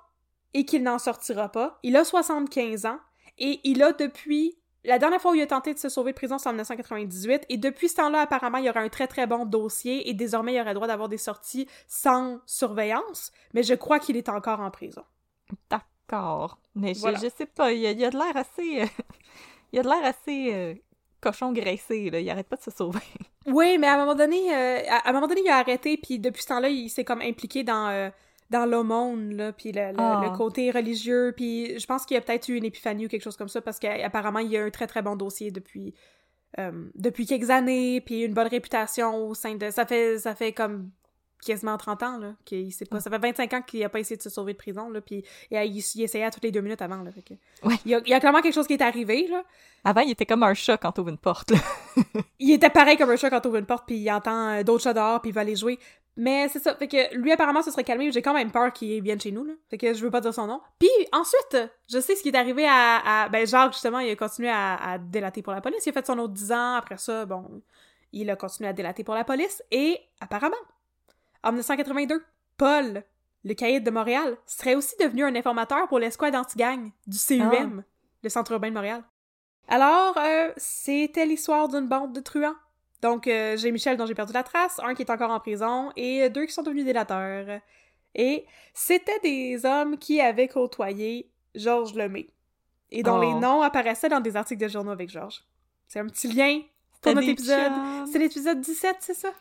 et 0.54 0.66
qu'il 0.66 0.84
n'en 0.84 1.00
sortira 1.00 1.50
pas. 1.50 1.80
Il 1.84 1.96
a 1.96 2.04
75 2.04 2.86
ans 2.86 3.00
et 3.38 3.60
il 3.64 3.82
a 3.84 3.92
depuis... 3.94 4.58
La 4.86 5.00
dernière 5.00 5.22
fois 5.22 5.32
où 5.32 5.36
il 5.36 5.42
a 5.42 5.48
tenté 5.48 5.74
de 5.74 5.80
se 5.80 5.88
sauver 5.88 6.12
de 6.12 6.18
prison, 6.18 6.38
c'est 6.38 6.50
en 6.50 6.52
1998, 6.52 7.46
et 7.48 7.56
depuis 7.56 7.88
ce 7.88 7.96
temps-là, 7.96 8.20
apparemment, 8.20 8.58
il 8.58 8.66
y 8.66 8.70
aura 8.70 8.82
un 8.82 8.90
très 8.90 9.08
très 9.08 9.26
bon 9.28 9.46
dossier, 9.46 10.10
et 10.10 10.14
désormais, 10.14 10.56
il 10.56 10.60
aurait 10.60 10.74
droit 10.74 10.88
d'avoir 10.88 11.08
des 11.08 11.18
sorties 11.18 11.70
sans 11.88 12.42
surveillance, 12.46 13.32
mais 13.54 13.64
je 13.64 13.76
crois 13.76 14.00
qu'il 14.00 14.18
est 14.18 14.28
encore 14.28 14.60
en 14.60 14.70
prison. 14.72 15.04
D'accord. 15.70 16.60
Mais 16.76 16.94
je, 16.94 17.00
Voilà. 17.00 17.18
je 17.18 17.28
sais 17.30 17.46
pas, 17.46 17.72
il 17.72 17.80
y 17.80 17.88
a, 17.88 18.10
de 18.10 18.18
l'air 18.18 18.36
assez. 18.36 18.82
euh, 18.82 18.86
il 19.72 19.78
y 19.78 19.80
a 19.80 19.84
de 19.84 19.88
l'air 19.88 20.04
assez 20.04 20.54
euh, 20.54 20.74
cochon 21.22 21.54
graissé, 21.54 22.10
là. 22.10 22.20
Il 22.20 22.30
arrête 22.30 22.48
pas 22.50 22.58
de 22.58 22.64
se 22.64 22.72
sauver. 22.72 23.00
Oui, 23.46 23.78
mais 23.78 23.88
à 23.88 23.94
un 23.96 23.98
moment 24.00 24.16
donné, 24.16 24.54
euh, 24.54 24.82
à, 24.90 24.98
à 25.08 25.10
un 25.10 25.14
moment 25.14 25.28
donné, 25.28 25.42
il 25.46 25.50
a 25.50 25.58
arrêté, 25.60 25.96
puis 25.98 26.20
depuis 26.20 26.42
ce 26.44 26.48
temps-là, 26.50 26.68
il 26.70 26.90
s'est 26.90 27.06
comme 27.06 27.22
impliqué 27.22 27.64
dans, 27.64 27.88
euh, 27.88 28.10
dans 28.54 28.66
l'aumône, 28.66 29.36
là, 29.36 29.52
puis 29.52 29.72
le, 29.74 29.90
le- 29.92 29.96
Ah. 29.98 30.22
le 30.24 30.38
côté 30.38 30.72
religieux, 30.72 31.34
puis 31.36 31.78
je 31.78 31.86
pense 31.86 32.06
qu'il 32.06 32.16
a 32.16 32.22
peut-être 32.22 32.48
eu 32.48 32.56
une 32.56 32.64
épiphanie 32.66 33.06
ou 33.06 33.10
quelque 33.10 33.24
chose 33.24 33.36
comme 33.38 33.50
ça, 33.50 33.60
parce 33.62 33.80
qu'apparemment, 33.80 34.40
il 34.40 34.50
y 34.52 34.58
a 34.58 34.64
un 34.64 34.70
très 34.70 34.88
très 34.88 35.02
bon 35.02 35.16
dossier 35.18 35.52
depuis, 35.52 35.94
euh, 36.60 36.72
depuis 36.96 37.26
quelques 37.26 37.50
années, 37.50 38.00
puis 38.02 38.22
une 38.24 38.34
bonne 38.34 38.48
réputation 38.48 39.28
au 39.28 39.34
sein 39.34 39.56
de... 39.56 39.70
Ça 39.72 39.86
fait, 39.86 40.20
ça 40.20 40.34
fait 40.36 40.54
comme 40.54 40.92
quasiment 41.46 41.76
30 41.76 42.04
ans, 42.04 42.18
là, 42.20 42.36
qu'il 42.46 42.72
sait 42.72 42.86
pas... 42.86 43.02
Ça 43.02 43.10
fait 43.10 43.18
25 43.18 43.54
ans 43.54 43.62
qu'il 43.62 43.84
a 43.84 43.90
pas 43.90 44.00
essayé 44.00 44.16
de 44.16 44.22
se 44.22 44.30
sauver 44.30 44.54
de 44.54 44.58
prison, 44.58 44.90
là, 44.90 45.02
puis 45.02 45.26
euh, 45.52 45.64
il, 45.64 45.84
il 45.96 46.04
essayait 46.04 46.24
à 46.24 46.32
toutes 46.32 46.44
les 46.46 46.52
deux 46.52 46.62
minutes 46.62 46.82
avant, 46.82 47.04
là, 47.04 47.12
fait 47.12 47.22
que... 47.22 47.34
Ouais. 47.68 47.76
Il 47.86 47.92
y 47.92 47.96
a, 47.96 48.02
il 48.06 48.10
y 48.10 48.14
a 48.14 48.20
clairement 48.22 48.42
quelque 48.42 48.54
chose 48.54 48.66
qui 48.68 48.74
est 48.74 48.82
arrivé, 48.82 49.28
là, 49.28 49.44
Avant, 49.84 50.00
il 50.02 50.12
était 50.12 50.26
comme 50.26 50.44
un 50.44 50.54
chat 50.54 50.78
quand 50.78 50.94
t'ouvres 50.94 51.10
une 51.10 51.18
porte, 51.18 51.52
là. 51.52 51.58
il 52.40 52.52
était 52.54 52.70
pareil 52.70 52.96
comme 52.98 53.10
un 53.10 53.18
chat 53.18 53.30
quand 53.30 53.46
on 53.46 53.50
ouvre 53.50 53.58
une 53.58 53.66
porte 53.66 53.86
puis 53.86 53.98
il 53.98 54.10
entend 54.12 54.50
euh, 54.52 54.64
d'autres 54.64 54.84
chats 54.84 54.94
dehors 54.94 55.20
puis 55.22 55.32
il 55.32 55.34
va 55.34 55.42
aller 55.42 55.56
jouer. 55.58 55.78
Mais 56.16 56.48
c'est 56.50 56.60
ça, 56.60 56.76
fait 56.76 56.88
que 56.88 57.16
lui 57.16 57.32
apparemment 57.32 57.64
se 57.64 57.72
serait 57.72 57.84
calmé, 57.84 58.12
j'ai 58.12 58.22
quand 58.22 58.36
même 58.36 58.52
peur 58.52 58.72
qu'il 58.72 59.02
vienne 59.02 59.20
chez 59.20 59.32
nous 59.32 59.44
là. 59.46 59.54
Fait 59.70 59.80
que 59.80 59.94
je 59.96 60.04
veux 60.04 60.12
pas 60.12 60.22
dire 60.22 60.34
son 60.34 60.46
nom. 60.46 60.62
Puis 60.80 60.90
ensuite, 61.12 61.58
je 61.92 62.00
sais 62.00 62.16
ce 62.16 62.22
qui 62.22 62.30
est 62.30 62.36
arrivé 62.38 62.68
à, 62.68 63.24
à- 63.24 63.30
ben 63.30 63.48
Jacques 63.48 63.74
justement, 63.74 63.98
il 64.00 64.12
a 64.12 64.16
continué 64.16 64.50
à, 64.50 64.76
à 64.76 64.98
délater 65.00 65.42
pour 65.42 65.54
la 65.54 65.62
police, 65.62 65.84
il 65.86 65.90
a 65.90 65.94
fait 65.94 66.06
son 66.06 66.20
autre 66.20 66.34
10 66.34 66.52
ans 66.52 66.76
après 66.76 66.98
ça, 66.98 67.26
bon, 67.26 67.64
il 68.12 68.30
a 68.30 68.36
continué 68.36 68.70
à 68.70 68.74
délater 68.74 69.04
pour 69.04 69.16
la 69.16 69.24
police 69.24 69.64
et 69.72 70.00
apparemment 70.22 70.56
en 71.44 71.50
1982, 71.52 72.24
Paul 72.58 73.04
le 73.46 73.54
caïd 73.56 73.84
de 73.84 73.92
Montréal 73.92 74.38
serait 74.46 74.76
aussi 74.76 74.96
devenu 75.02 75.24
un 75.26 75.36
informateur 75.36 75.88
pour 75.90 76.00
l'escouade 76.00 76.36
anti-gang 76.36 76.92
du 77.08 77.18
CUM, 77.18 77.84
le 78.22 78.30
Centre 78.30 78.52
urbain 78.54 78.70
de 78.70 78.74
Montréal. 78.76 79.04
Alors, 79.68 80.16
euh, 80.18 80.52
c'était 80.56 81.26
l'histoire 81.26 81.68
d'une 81.68 81.88
bande 81.88 82.14
de 82.14 82.22
truands. 82.22 82.56
Donc, 83.04 83.28
euh, 83.28 83.58
j'ai 83.58 83.70
Michel 83.72 83.98
dont 83.98 84.06
j'ai 84.06 84.16
perdu 84.16 84.32
la 84.32 84.44
trace, 84.44 84.80
un 84.82 84.96
qui 84.96 85.02
est 85.02 85.12
encore 85.12 85.30
en 85.30 85.40
prison, 85.42 85.92
et 85.98 86.30
deux 86.30 86.46
qui 86.46 86.54
sont 86.54 86.64
devenus 86.64 86.86
délateurs. 86.86 87.60
Et 88.16 88.46
c'était 88.74 89.20
des 89.20 89.66
hommes 89.66 89.98
qui 89.98 90.22
avaient 90.22 90.48
côtoyé 90.48 91.30
Georges 91.54 91.94
Lemay, 91.96 92.30
et 92.92 93.04
dont 93.04 93.18
Oh. 93.18 93.22
les 93.22 93.34
noms 93.34 93.62
apparaissaient 93.62 94.08
dans 94.08 94.22
des 94.22 94.38
articles 94.38 94.64
de 94.64 94.70
journaux 94.70 94.92
avec 94.92 95.10
Georges. 95.10 95.44
C'est 95.86 96.00
un 96.00 96.08
petit 96.08 96.32
lien 96.32 96.62
pour 97.02 97.14
notre 97.14 97.28
épisode. 97.28 97.74
C'est 98.10 98.20
l'épisode 98.20 98.62
17, 98.62 98.96
c'est 99.02 99.14
ça? 99.14 99.34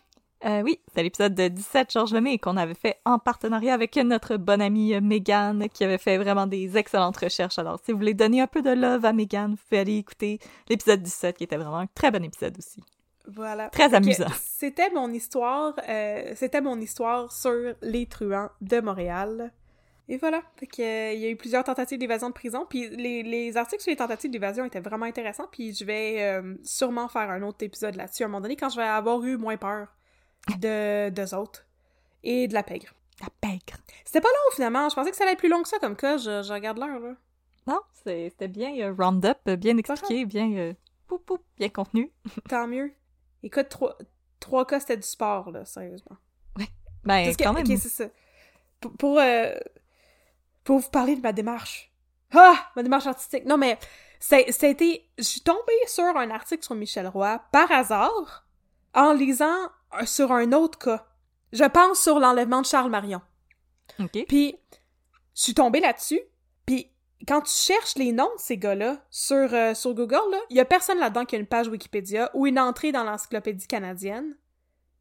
Euh, 0.45 0.63
oui, 0.63 0.81
c'est 0.93 1.05
l'épisode 1.05 1.37
de 1.37 1.47
17 1.47 1.93
Georges 1.93 2.13
Lemay 2.13 2.39
qu'on 2.39 2.57
avait 2.57 2.75
fait 2.75 2.99
en 3.05 3.21
partenariat 3.21 3.75
avec 3.75 3.95
notre 3.95 4.39
bonne 4.39 4.61
amie 4.61 5.01
Megan 5.01 5.69
qui 5.73 5.85
avait 5.85 5.99
fait 5.99 6.19
vraiment 6.19 6.49
des 6.49 6.77
excellentes 6.77 7.17
recherches. 7.19 7.61
Alors, 7.61 7.79
si 7.85 7.93
vous 7.93 7.99
voulez 7.99 8.15
donner 8.15 8.41
un 8.41 8.49
peu 8.49 8.61
de 8.61 8.71
love 8.71 9.05
à 9.05 9.13
Megan, 9.13 9.53
vous 9.53 9.57
pouvez 9.69 9.79
aller 9.79 9.99
écouter 9.99 10.41
l'épisode 10.69 11.01
17 11.01 11.37
qui 11.37 11.45
était 11.45 11.57
vraiment 11.57 11.79
un 11.79 11.87
très 11.87 12.11
bon 12.11 12.25
épisode 12.25 12.59
aussi. 12.59 12.83
Voilà. 13.35 13.69
Très 13.71 13.95
amusant. 13.95 14.27
C'était 14.41 14.91
mon 14.91 15.11
histoire, 15.13 15.75
euh, 15.89 16.33
c'était 16.37 16.61
mon 16.61 16.81
histoire 16.81 17.33
sur 17.33 17.75
les 17.83 18.07
truands 18.07 18.51
de 18.61 18.81
Montréal. 18.81 19.53
Et 20.09 20.17
voilà. 20.17 20.43
Fait 20.57 20.67
que, 20.67 20.83
euh, 20.83 21.13
il 21.13 21.21
y 21.21 21.27
a 21.27 21.31
eu 21.31 21.37
plusieurs 21.37 21.65
tentatives 21.65 21.99
d'évasion 21.99 22.29
de 22.29 22.35
prison, 22.35 22.67
puis 22.69 22.89
les, 22.91 23.23
les 23.23 23.57
articles 23.57 23.83
sur 23.83 23.91
les 23.91 23.97
tentatives 23.97 24.31
d'évasion 24.31 24.65
étaient 24.65 24.81
vraiment 24.81 25.07
intéressants, 25.07 25.47
puis 25.51 25.73
je 25.73 25.85
vais 25.85 26.23
euh, 26.23 26.55
sûrement 26.65 27.09
faire 27.09 27.31
un 27.31 27.43
autre 27.43 27.65
épisode 27.65 27.95
là-dessus 27.95 28.23
à 28.23 28.27
un 28.27 28.29
moment 28.29 28.41
donné 28.41 28.57
quand 28.57 28.69
je 28.69 28.77
vais 28.77 28.83
avoir 28.83 29.23
eu 29.23 29.37
moins 29.37 29.57
peur 29.57 29.89
de 30.59 31.09
d'eux 31.11 31.35
autres 31.35 31.67
et 32.25 32.49
de 32.49 32.55
la 32.55 32.63
pègre. 32.63 32.93
La 33.21 33.29
pègre. 33.41 33.79
C'était 34.05 34.21
pas 34.21 34.29
long 34.29 34.55
finalement, 34.55 34.89
je 34.89 34.95
pensais 34.97 35.11
que 35.11 35.17
ça 35.17 35.23
allait 35.23 35.35
être 35.35 35.39
plus 35.39 35.49
long 35.49 35.63
que 35.63 35.69
ça 35.69 35.79
comme 35.79 35.97
cas, 35.97 36.17
je, 36.17 36.43
je 36.43 36.53
regarde 36.53 36.79
l'heure 36.79 36.99
là. 36.99 37.15
Non, 37.69 37.81
c'était 37.95 38.49
bien 38.49 38.93
round-up, 38.99 39.49
bien 39.51 39.77
expliqué, 39.77 40.27
bien, 40.27 40.75
bien 41.57 41.69
contenu. 41.69 42.11
Tant 42.49 42.67
mieux. 42.67 42.93
Écoute, 43.43 43.69
trois, 43.69 43.97
trois 44.41 44.67
cas 44.67 44.81
c'était 44.81 44.97
du 44.97 45.07
sport 45.07 45.51
là, 45.51 45.65
sérieusement. 45.65 46.17
Ben, 47.05 47.25
Parce 47.25 47.37
que, 47.37 47.43
quand 47.43 47.53
même. 47.53 47.67
c'est 47.67 47.89
ça. 47.89 48.05
Pour, 48.81 48.93
pour, 48.93 49.19
euh, 49.19 49.53
pour 50.63 50.79
vous 50.79 50.91
parler 50.91 51.17
de 51.17 51.21
ma 51.21 51.33
démarche. 51.33 51.93
Ah! 52.33 52.71
Ma 52.77 52.83
démarche 52.83 53.07
artistique. 53.07 53.45
Non, 53.45 53.57
mais 53.57 53.77
ça 54.21 54.37
a 54.37 54.67
été... 54.69 55.11
Je 55.19 55.25
suis 55.25 55.41
tombée 55.41 55.73
sur 55.87 56.17
un 56.17 56.31
article 56.31 56.63
sur 56.65 56.77
Michel 56.77 57.09
Roy, 57.09 57.43
par 57.51 57.71
hasard, 57.73 58.47
en 58.95 59.13
lisant 59.13 59.69
euh, 60.01 60.07
sur 60.07 60.31
un 60.31 60.53
autre 60.53 60.79
cas. 60.79 61.07
Je 61.53 61.65
pense 61.65 62.01
sur 62.01 62.21
l'enlèvement 62.21 62.63
de 62.63 62.67
Charles 62.67 62.91
Marion. 62.91 63.21
OK. 63.99 64.25
Puis, 64.29 64.57
je 65.35 65.43
suis 65.43 65.55
tombée 65.55 65.81
là-dessus, 65.81 66.21
puis 66.67 66.92
quand 67.27 67.43
tu 67.43 67.53
cherches 67.53 67.95
les 67.97 68.13
noms 68.13 68.25
de 68.37 68.41
ces 68.41 68.59
gars-là 68.59 68.99
sur, 69.11 69.55
euh, 69.55 69.75
sur 69.75 69.95
Google, 69.95 70.19
il 70.51 70.57
y 70.57 70.61
a 70.61 70.65
personne 70.65 70.99
là-dedans 70.99 71.25
qui 71.25 71.37
a 71.37 71.39
une 71.39 71.47
page 71.47 71.69
Wikipédia 71.69 72.31
ou 72.35 72.47
une 72.47 72.59
entrée 72.59 72.93
dans 72.93 73.05
l'encyclopédie 73.05 73.67
canadienne. 73.67 74.37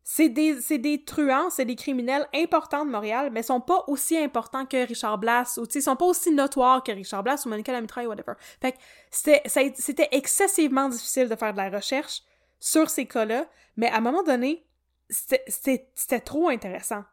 C'est 0.04 0.30
des, 0.30 0.56
des 0.78 1.04
truands, 1.04 1.50
c'est 1.52 1.66
des 1.66 1.76
criminels 1.76 2.28
importants 2.34 2.86
de 2.86 2.92
Montréal, 2.92 3.30
mais 3.32 3.44
sont 3.44 3.62
pas 3.62 3.84
aussi 3.88 4.18
importants 4.18 4.66
que 4.66 4.88
Richard 4.88 5.20
Blas, 5.20 5.60
ou 5.62 5.66
sais, 5.70 5.80
sont 5.80 5.96
pas 5.96 6.06
aussi 6.06 6.32
notoires 6.32 6.84
que 6.84 6.92
Richard 6.92 7.24
Blas 7.24 7.44
ou 7.46 7.50
Monica 7.50 7.72
Lamitraille, 7.72 8.08
whatever. 8.08 8.34
Fait 8.60 8.74
que 8.74 8.78
c'était, 9.12 10.10
excessivement 10.12 10.90
difficile 10.90 11.30
de 11.30 11.36
faire 11.36 11.54
de 11.54 11.58
la 11.58 11.70
recherche 11.70 12.24
sur 12.60 12.90
ces 12.90 13.06
cas-là, 13.06 13.46
mais 13.78 13.90
à 13.90 13.98
un 13.98 14.02
moment 14.02 14.24
donné, 14.24 14.66
c'était 15.10 16.20
trop 16.20 16.50
intéressant. 16.50 17.04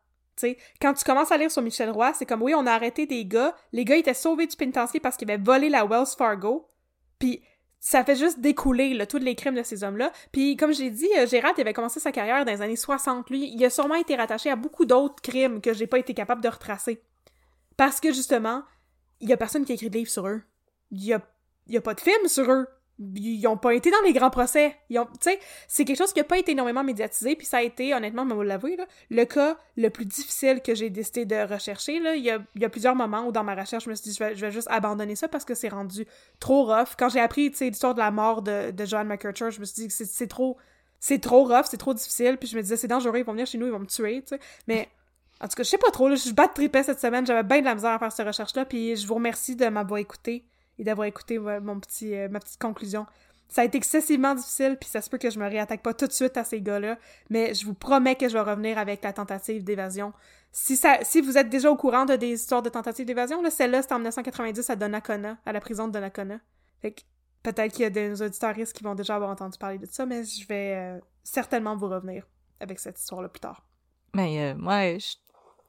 Quand 0.81 0.95
tu 0.95 1.05
commences 1.05 1.33
à 1.33 1.37
lire 1.37 1.51
sur 1.51 1.63
Michel 1.63 1.91
Roy, 1.91 2.13
c'est 2.15 2.27
comme, 2.27 2.43
oui, 2.43 2.55
on 2.55 2.67
a 2.67 2.73
arrêté 2.73 3.07
des 3.07 3.25
gars, 3.25 3.55
les 3.73 3.85
gars 3.85 3.97
étaient 3.97 4.15
sauvés 4.15 4.47
du 4.47 4.57
pénitencier 4.57 5.01
parce 5.01 5.17
qu'ils 5.17 5.31
avaient 5.31 5.43
volé 5.43 5.69
la 5.69 5.85
Wells 5.85 6.15
Fargo, 6.17 6.69
puis 7.19 7.43
ça 7.81 8.05
fait 8.05 8.17
juste 8.17 8.41
découler 8.41 9.07
tous 9.07 9.19
les 9.19 9.35
crimes 9.35 9.55
de 9.55 9.63
ces 9.63 9.85
hommes-là. 9.85 10.13
Puis 10.33 10.57
comme 10.57 10.73
je 10.73 10.83
l'ai 10.83 10.91
dit, 10.91 11.09
euh, 11.17 11.27
Gérard 11.27 11.55
avait 11.59 11.73
commencé 11.73 12.01
sa 12.01 12.13
carrière 12.13 12.45
dans 12.45 12.53
les 12.53 12.63
années 12.63 12.77
60. 12.77 13.31
Lui, 13.31 13.53
il 13.53 13.65
a 13.65 13.71
sûrement 13.71 13.95
été 13.95 14.17
rattaché 14.17 14.51
à 14.51 14.57
beaucoup 14.57 14.85
d'autres 14.85 15.23
crimes 15.23 15.61
que 15.61 15.73
j'ai 15.73 15.87
pas 15.87 15.99
été 15.99 16.15
capable 16.15 16.43
de 16.43 16.49
retracer. 16.49 17.01
Parce 17.77 18.01
que 18.01 18.13
justement, 18.13 18.65
il 19.21 19.29
y 19.29 19.33
a 19.33 19.37
personne 19.37 19.65
qui 19.65 19.73
écrit 19.73 19.91
de 19.91 19.99
livre 19.99 20.11
sur 20.11 20.27
eux. 20.27 20.43
Il 20.91 21.05
y 21.05 21.15
a, 21.15 21.21
a 21.21 21.81
pas 21.81 21.95
de 21.95 22.01
film 22.01 22.27
sur 22.27 22.51
eux. 22.51 22.67
Ils 22.99 23.47
ont 23.47 23.57
pas 23.57 23.75
été 23.75 23.91
dans 23.91 24.01
les 24.05 24.13
grands 24.13 24.31
procès. 24.31 24.77
C'est 25.69 25.85
quelque 25.85 25.97
chose 25.97 26.13
qui 26.13 26.21
a 26.21 26.25
pas 26.25 26.39
été 26.39 26.53
énormément 26.53 26.83
médiatisé, 26.83 27.37
puis 27.37 27.47
ça 27.47 27.59
a 27.59 27.63
été, 27.63 27.95
honnêtement, 27.95 28.25
je 28.25 28.31
vais 28.31 28.35
vous 28.35 28.43
l'avouer, 28.43 28.77
là, 28.77 28.87
le 29.11 29.25
cas 29.25 29.57
le 29.77 29.89
plus 29.91 30.05
difficile 30.05 30.61
que 30.63 30.75
j'ai 30.75 30.91
décidé 30.91 31.25
de 31.25 31.37
rechercher. 31.37 31.97
Il, 31.97 32.25
y 32.25 32.65
a, 32.65 32.69
plusieurs 32.69 32.97
moments 32.97 33.27
où 33.27 33.33
dans 33.33 33.45
ma 33.45 33.55
recherche, 33.55 33.85
je 33.85 33.91
me 33.91 33.95
suis 33.95 34.11
dit, 34.11 34.17
je 34.17 34.25
vais, 34.25 34.35
je 34.35 34.41
vais 34.45 34.51
juste 34.51 34.69
abandonner 34.71 35.15
ça 35.15 35.29
parce 35.29 35.45
que 35.45 35.55
c'est 35.55 35.69
rendu 35.69 36.07
trop 36.41 36.65
rough. 36.65 36.97
Quand 36.99 37.09
j'ai 37.09 37.21
appris, 37.21 37.51
l'histoire 37.61 37.95
de 37.95 38.01
la 38.01 38.11
mort 38.11 38.43
de, 38.43 38.73
de 38.73 38.85
John 38.85 39.07
McCurcher, 39.07 39.51
je 39.53 39.61
me 39.61 39.65
suis 39.65 39.83
dit 39.83 39.89
que 39.89 39.95
c'est, 39.95 40.27
trop, 40.27 40.57
rough, 41.45 41.67
c'est 41.71 41.77
trop 41.77 41.95
difficile, 41.95 42.37
puis 42.37 42.49
je 42.49 42.57
me 42.57 42.63
disais, 42.63 42.77
c'est 42.77 42.89
dangereux, 42.89 43.19
ils 43.19 43.25
vont 43.25 43.33
venir 43.33 43.47
chez 43.47 43.59
nous, 43.59 43.67
ils 43.67 43.73
vont 43.73 43.79
me 43.79 43.87
tuer. 43.87 44.25
Mais 44.67 44.89
en 45.41 45.47
tout 45.47 45.55
cas, 45.55 45.63
je 45.63 45.69
sais 45.69 45.79
pas 45.79 45.91
trop, 45.93 46.13
je 46.13 46.33
batte 46.33 46.55
tripais 46.55 46.83
cette 46.83 47.01
semaine, 47.01 47.25
j'avais 47.25 47.45
bien 47.45 47.61
de 47.61 47.65
la 47.65 47.77
misère 47.77 47.93
à 47.93 47.99
faire 48.01 48.11
cette 48.11 48.27
recherche-là, 48.27 48.65
puis 48.65 48.97
je 48.97 49.07
vous 49.07 49.15
remercie 49.15 49.55
de 49.55 49.67
m'avoir 49.69 49.99
écouté 49.99 50.45
et 50.79 50.85
d'avoir 50.85 51.07
écouté 51.07 51.39
mon 51.39 51.81
petit, 51.81 52.15
euh, 52.15 52.29
ma 52.29 52.41
petite 52.41 52.61
conclusion. 52.61 53.07
Ça 53.49 53.63
a 53.63 53.65
été 53.65 53.79
excessivement 53.79 54.35
difficile, 54.35 54.77
puis 54.79 54.89
ça 54.89 55.01
se 55.01 55.09
peut 55.09 55.17
que 55.17 55.31
je 55.31 55.39
me 55.39 55.49
réattaque 55.49 55.83
pas 55.83 55.95
tout 55.95 56.07
de 56.07 56.13
suite 56.13 56.37
à 56.37 56.45
ces 56.45 56.61
gars-là, 56.61 56.99
mais 57.31 57.55
je 57.55 57.65
vous 57.65 57.73
promets 57.73 58.15
que 58.15 58.29
je 58.29 58.35
vais 58.35 58.43
revenir 58.43 58.77
avec 58.77 59.03
la 59.03 59.13
tentative 59.15 59.65
d'évasion. 59.65 60.13
Si 60.53 60.77
ça, 60.77 60.99
si 61.03 61.23
vous 61.23 61.39
êtes 61.39 61.49
déjà 61.49 61.71
au 61.71 61.77
courant 61.77 62.05
de 62.05 62.17
des 62.17 62.33
histoires 62.33 62.63
de 62.63 62.69
tentative 62.69 63.07
d'évasion, 63.07 63.41
là, 63.41 63.51
celle-là, 63.51 63.83
c'était 63.83 63.95
en 63.95 63.99
1990 63.99 64.69
à 64.69 64.77
Donnacona, 64.77 65.39
à 65.47 65.53
la 65.53 65.61
prison 65.61 65.89
de 65.89 65.93
Donnacona. 65.93 66.41
Fait 66.83 66.93
que 66.93 67.01
peut-être 67.43 67.73
qu'il 67.73 67.83
y 67.83 67.87
a 67.87 67.91
des 67.91 68.21
auditeurs 68.21 68.55
qui 68.55 68.85
vont 68.85 68.95
déjà 68.95 69.17
avoir 69.17 69.31
entendu 69.31 69.57
parler 69.57 69.79
de 69.79 69.87
ça, 69.87 70.05
mais 70.05 70.25
je 70.25 70.47
vais 70.47 70.75
euh, 70.77 70.99
certainement 71.25 71.75
vous 71.75 71.89
revenir 71.89 72.27
avec 72.61 72.79
cette 72.79 72.99
histoire-là 72.99 73.29
plus 73.29 73.41
tard. 73.41 73.65
Mais 74.15 74.43
euh, 74.43 74.55
moi, 74.57 74.99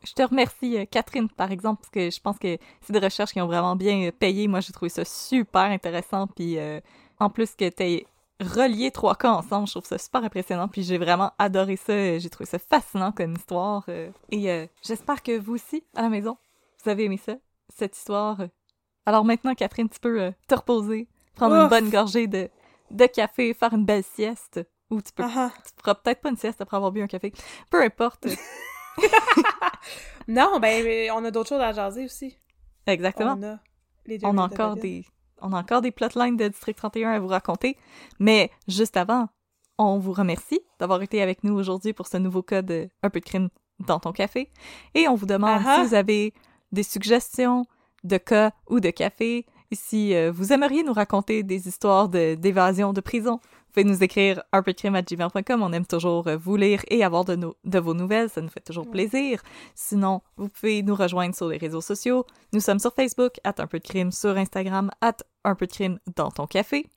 je 0.03 0.13
te 0.13 0.21
remercie, 0.21 0.77
euh, 0.77 0.85
Catherine, 0.85 1.29
par 1.29 1.51
exemple, 1.51 1.81
parce 1.81 1.91
que 1.91 2.09
je 2.09 2.19
pense 2.21 2.39
que 2.39 2.57
c'est 2.81 2.93
des 2.93 2.99
recherches 2.99 3.31
qui 3.31 3.41
ont 3.41 3.47
vraiment 3.47 3.75
bien 3.75 4.07
euh, 4.07 4.11
payé. 4.11 4.47
Moi, 4.47 4.61
j'ai 4.61 4.73
trouvé 4.73 4.89
ça 4.89 5.05
super 5.05 5.63
intéressant, 5.63 6.27
puis 6.27 6.57
euh, 6.57 6.79
en 7.19 7.29
plus 7.29 7.55
que 7.55 7.69
t'aies 7.69 8.05
relié 8.39 8.91
trois 8.91 9.15
cas 9.15 9.31
ensemble, 9.31 9.67
je 9.67 9.73
trouve 9.73 9.85
ça 9.85 9.97
super 9.97 10.23
impressionnant, 10.23 10.67
puis 10.67 10.83
j'ai 10.83 10.97
vraiment 10.97 11.31
adoré 11.37 11.75
ça. 11.75 12.17
J'ai 12.17 12.29
trouvé 12.29 12.45
ça 12.45 12.59
fascinant 12.59 13.11
comme 13.11 13.33
histoire. 13.33 13.87
et 13.89 14.51
euh, 14.51 14.65
j'espère 14.83 15.21
que 15.21 15.37
vous 15.37 15.55
aussi, 15.55 15.83
à 15.95 16.01
la 16.01 16.09
maison, 16.09 16.37
vous 16.83 16.89
avez 16.89 17.05
aimé 17.05 17.17
ça, 17.17 17.35
cette 17.75 17.97
histoire. 17.97 18.39
Alors 19.05 19.25
maintenant, 19.25 19.55
Catherine, 19.55 19.89
tu 19.89 19.99
peux 19.99 20.21
euh, 20.21 20.31
te 20.47 20.55
reposer, 20.55 21.07
prendre 21.35 21.55
une 21.55 21.67
bonne 21.67 21.89
gorgée 21.89 22.27
de, 22.27 22.49
de 22.91 23.05
café, 23.05 23.53
faire 23.53 23.73
une 23.73 23.85
belle 23.85 24.03
sieste. 24.03 24.61
Ou 24.89 25.01
tu 25.01 25.11
peux 25.13 25.23
Ah 25.23 25.51
ah. 25.51 25.51
tu 25.63 25.71
feras 25.77 25.95
peut-être 25.95 26.21
pas 26.21 26.29
une 26.29 26.37
sieste 26.37 26.61
après 26.61 26.77
avoir 26.77 26.91
bu 26.91 27.01
un 27.01 27.07
café. 27.07 27.31
Peu 27.69 27.83
importe. 27.83 28.27
Non, 30.27 30.59
ben, 30.59 31.11
on 31.15 31.25
a 31.25 31.31
d'autres 31.31 31.49
choses 31.49 31.61
à 31.61 31.71
jaser 31.71 32.05
aussi. 32.05 32.37
Exactement. 32.85 33.35
On 33.39 33.43
a 33.43 33.59
les 34.05 34.17
deux 34.17 34.27
On 34.27 34.29
a 34.29 34.33
minutes 34.33 34.49
de 34.49 34.55
encore 34.55 34.75
des 34.75 35.05
on 35.41 35.53
a 35.53 35.59
encore 35.59 35.81
des 35.81 35.91
plotlines 35.91 36.35
de 36.35 36.49
District 36.49 36.75
31 36.75 37.11
à 37.11 37.19
vous 37.19 37.27
raconter, 37.27 37.77
mais 38.19 38.51
juste 38.67 38.97
avant, 38.97 39.29
on 39.77 39.97
vous 39.97 40.11
remercie 40.11 40.59
d'avoir 40.79 41.01
été 41.01 41.21
avec 41.21 41.45
nous 41.45 41.53
aujourd'hui 41.53 41.93
pour 41.93 42.07
ce 42.07 42.17
nouveau 42.17 42.43
cas 42.43 42.61
de 42.61 42.89
Un 43.03 43.09
peu 43.09 43.21
de 43.21 43.25
crime 43.25 43.49
dans 43.79 43.99
ton 43.99 44.11
café 44.11 44.51
et 44.93 45.07
on 45.07 45.15
vous 45.15 45.25
demande 45.25 45.61
si 45.61 45.87
vous 45.87 45.93
avez 45.93 46.33
des 46.73 46.83
suggestions 46.83 47.65
de 48.03 48.17
cas 48.17 48.51
ou 48.69 48.79
de 48.79 48.89
café, 48.89 49.45
et 49.71 49.75
si 49.75 50.15
euh, 50.15 50.31
vous 50.31 50.51
aimeriez 50.53 50.83
nous 50.83 50.93
raconter 50.93 51.43
des 51.43 51.67
histoires 51.67 52.09
de- 52.09 52.35
d'évasion 52.35 52.93
de, 52.93 53.01
prison. 53.01 53.39
Vous 53.69 53.73
pouvez 53.83 53.83
nous 53.83 54.03
écrire 54.03 54.41
un 54.51 54.63
peu 54.63 54.71
de 54.73 54.77
crime 54.77 54.95
à 54.95 55.03
gmail.com. 55.03 55.61
On 55.61 55.71
aime 55.73 55.85
toujours 55.85 56.27
euh, 56.27 56.37
vous 56.37 56.55
lire 56.55 56.81
et 56.89 57.03
avoir 57.03 57.23
de, 57.23 57.35
nos- 57.35 57.55
de 57.63 57.77
vos 57.77 57.93
nouvelles. 57.93 58.29
Ça 58.29 58.41
nous 58.41 58.49
fait 58.49 58.61
toujours 58.61 58.89
plaisir. 58.89 59.41
Sinon, 59.75 60.21
vous 60.37 60.49
pouvez 60.49 60.81
nous 60.81 60.95
rejoindre 60.95 61.35
sur 61.35 61.47
les 61.47 61.57
réseaux 61.57 61.79
sociaux. 61.81 62.25
Nous 62.51 62.61
sommes 62.61 62.79
sur 62.79 62.93
Facebook, 62.95 63.33
at 63.43 63.53
un 63.59 63.67
peu 63.67 63.77
de 63.77 63.83
crime, 63.87 64.11
sur 64.11 64.35
Instagram, 64.37 64.89
at 65.01 65.17
un 65.45 65.53
peu 65.53 65.67
de 65.67 65.71
crime 65.71 65.99
dans 66.15 66.31
ton 66.31 66.47
café. 66.47 66.87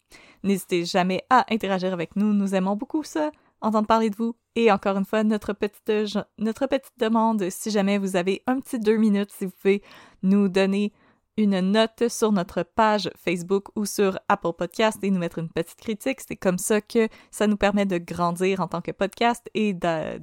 N'hésitez 0.42 0.86
jamais 0.86 1.22
à 1.28 1.44
interagir 1.52 1.92
avec 1.92 2.16
nous. 2.16 2.32
Nous 2.32 2.54
aimons 2.54 2.74
beaucoup 2.74 3.04
ça, 3.04 3.30
entendre 3.60 3.86
parler 3.86 4.08
de 4.08 4.16
vous. 4.16 4.34
Et 4.56 4.72
encore 4.72 4.96
une 4.96 5.04
fois, 5.04 5.24
notre 5.24 5.52
petite, 5.52 5.92
notre 6.38 6.66
petite 6.66 6.92
demande, 6.98 7.48
si 7.50 7.70
jamais 7.70 7.98
vous 7.98 8.16
avez 8.16 8.42
un 8.46 8.60
petit 8.60 8.78
deux 8.78 8.96
minutes, 8.96 9.30
si 9.30 9.44
vous 9.44 9.52
pouvez 9.60 9.82
nous 10.22 10.48
donner 10.48 10.92
une 11.36 11.58
note 11.60 12.08
sur 12.08 12.30
notre 12.32 12.62
page 12.62 13.10
Facebook 13.16 13.68
ou 13.76 13.84
sur 13.86 14.18
Apple 14.28 14.52
Podcast 14.56 14.98
et 15.02 15.10
nous 15.10 15.18
mettre 15.18 15.38
une 15.38 15.48
petite 15.48 15.78
critique. 15.78 16.20
C'est 16.26 16.36
comme 16.36 16.58
ça 16.58 16.80
que 16.80 17.08
ça 17.30 17.46
nous 17.46 17.56
permet 17.56 17.86
de 17.86 17.98
grandir 17.98 18.60
en 18.60 18.68
tant 18.68 18.80
que 18.82 18.90
podcast 18.90 19.48
et 19.54 19.72
de, 19.72 20.18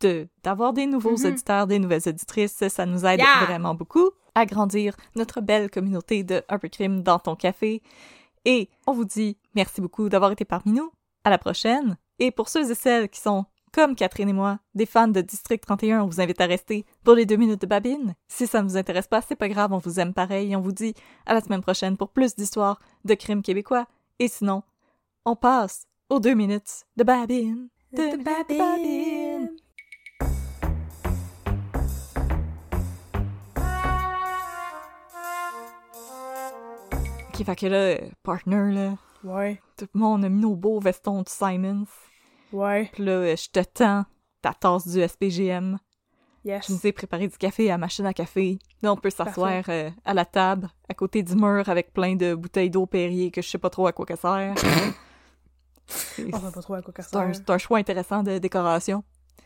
de, 0.00 0.28
d'avoir 0.42 0.72
des 0.72 0.86
nouveaux 0.86 1.16
Mhm. 1.18 1.26
auditeurs, 1.26 1.66
des 1.66 1.78
nouvelles 1.78 2.02
auditrices. 2.06 2.66
Ça 2.68 2.86
nous 2.86 3.04
aide 3.04 3.20
Yeah! 3.20 3.44
vraiment 3.46 3.74
beaucoup 3.74 4.10
à 4.34 4.46
grandir 4.46 4.96
notre 5.16 5.40
belle 5.40 5.70
communauté 5.70 6.24
de 6.24 6.42
de 6.50 6.68
crime 6.68 7.02
dans 7.02 7.18
ton 7.18 7.36
café. 7.36 7.82
Et 8.46 8.68
on 8.86 8.92
vous 8.92 9.04
dit 9.04 9.36
merci 9.54 9.80
beaucoup 9.80 10.08
d'avoir 10.08 10.32
été 10.32 10.44
parmi 10.44 10.72
nous. 10.72 10.90
À 11.24 11.30
la 11.30 11.38
prochaine. 11.38 11.96
Et 12.18 12.30
pour 12.30 12.48
ceux 12.48 12.70
et 12.70 12.74
celles 12.74 13.08
qui 13.08 13.20
sont, 13.20 13.44
comme 13.74 13.96
Catherine 13.96 14.28
et 14.28 14.32
moi, 14.32 14.60
des 14.76 14.86
fans 14.86 15.08
de 15.08 15.20
District 15.20 15.60
31, 15.60 16.02
on 16.02 16.06
vous 16.06 16.20
invite 16.20 16.40
à 16.40 16.46
rester 16.46 16.86
pour 17.02 17.14
les 17.14 17.26
deux 17.26 17.34
minutes 17.34 17.60
de 17.60 17.66
babine. 17.66 18.14
Si 18.28 18.46
ça 18.46 18.62
ne 18.62 18.68
vous 18.68 18.76
intéresse 18.76 19.08
pas, 19.08 19.20
c'est 19.20 19.34
pas 19.34 19.48
grave, 19.48 19.72
on 19.72 19.78
vous 19.78 19.98
aime 19.98 20.14
pareil. 20.14 20.52
Et 20.52 20.56
on 20.56 20.60
vous 20.60 20.70
dit 20.70 20.94
à 21.26 21.34
la 21.34 21.40
semaine 21.40 21.60
prochaine 21.60 21.96
pour 21.96 22.10
plus 22.10 22.36
d'histoires 22.36 22.78
de 23.04 23.14
crimes 23.14 23.42
québécois. 23.42 23.88
Et 24.20 24.28
sinon, 24.28 24.62
on 25.24 25.34
passe 25.34 25.88
aux 26.08 26.20
deux 26.20 26.34
minutes 26.34 26.84
de 26.96 27.02
babine. 27.02 27.68
De 27.92 28.16
babine. 28.22 29.50
Ok, 37.28 37.44
fait 37.44 37.56
que 37.56 37.66
là, 37.66 37.76
euh, 37.76 37.98
partner, 38.22 38.72
là, 38.72 38.94
Ouais, 39.24 39.60
tout 39.78 39.86
le 39.94 39.98
monde 39.98 40.24
a 40.24 40.28
mis 40.28 40.42
nos 40.42 40.54
beaux 40.54 40.78
vestons 40.78 41.22
de 41.22 41.28
Simons. 41.28 41.86
Ouais, 42.54 42.90
Puis 42.92 43.04
là, 43.04 43.12
euh, 43.12 43.36
je 43.36 43.48
te 43.50 43.60
tends 43.60 44.04
ta 44.42 44.52
tasse 44.54 44.86
du 44.88 45.00
SPGM. 45.06 45.78
yes. 46.44 46.66
Je 46.68 46.72
nous 46.72 46.80
ai 46.86 46.92
préparé 46.92 47.28
du 47.28 47.36
café 47.36 47.68
à 47.70 47.74
la 47.74 47.78
machine 47.78 48.06
à 48.06 48.12
café. 48.14 48.58
Là, 48.82 48.92
on 48.92 48.96
peut 48.96 49.10
s'asseoir 49.10 49.62
euh, 49.68 49.90
à 50.04 50.14
la 50.14 50.24
table, 50.24 50.68
à 50.88 50.94
côté 50.94 51.22
du 51.22 51.34
mur, 51.34 51.68
avec 51.68 51.92
plein 51.92 52.14
de 52.16 52.34
bouteilles 52.34 52.70
d'eau 52.70 52.86
Perrier 52.86 53.30
que 53.30 53.40
je 53.42 53.48
sais 53.48 53.58
pas 53.58 53.70
trop 53.70 53.86
à 53.86 53.92
quoi 53.92 54.06
ça 54.08 54.16
sert. 54.16 54.54
C'est 55.86 56.34
On 56.34 56.40
sait 56.40 56.50
pas 56.52 56.62
trop 56.62 56.74
à 56.74 56.82
quoi 56.82 56.94
un, 56.98 57.02
sert. 57.02 57.30
c'est 57.34 57.50
un 57.50 57.58
choix 57.58 57.78
intéressant 57.78 58.22
de 58.22 58.38
décoration. 58.38 59.04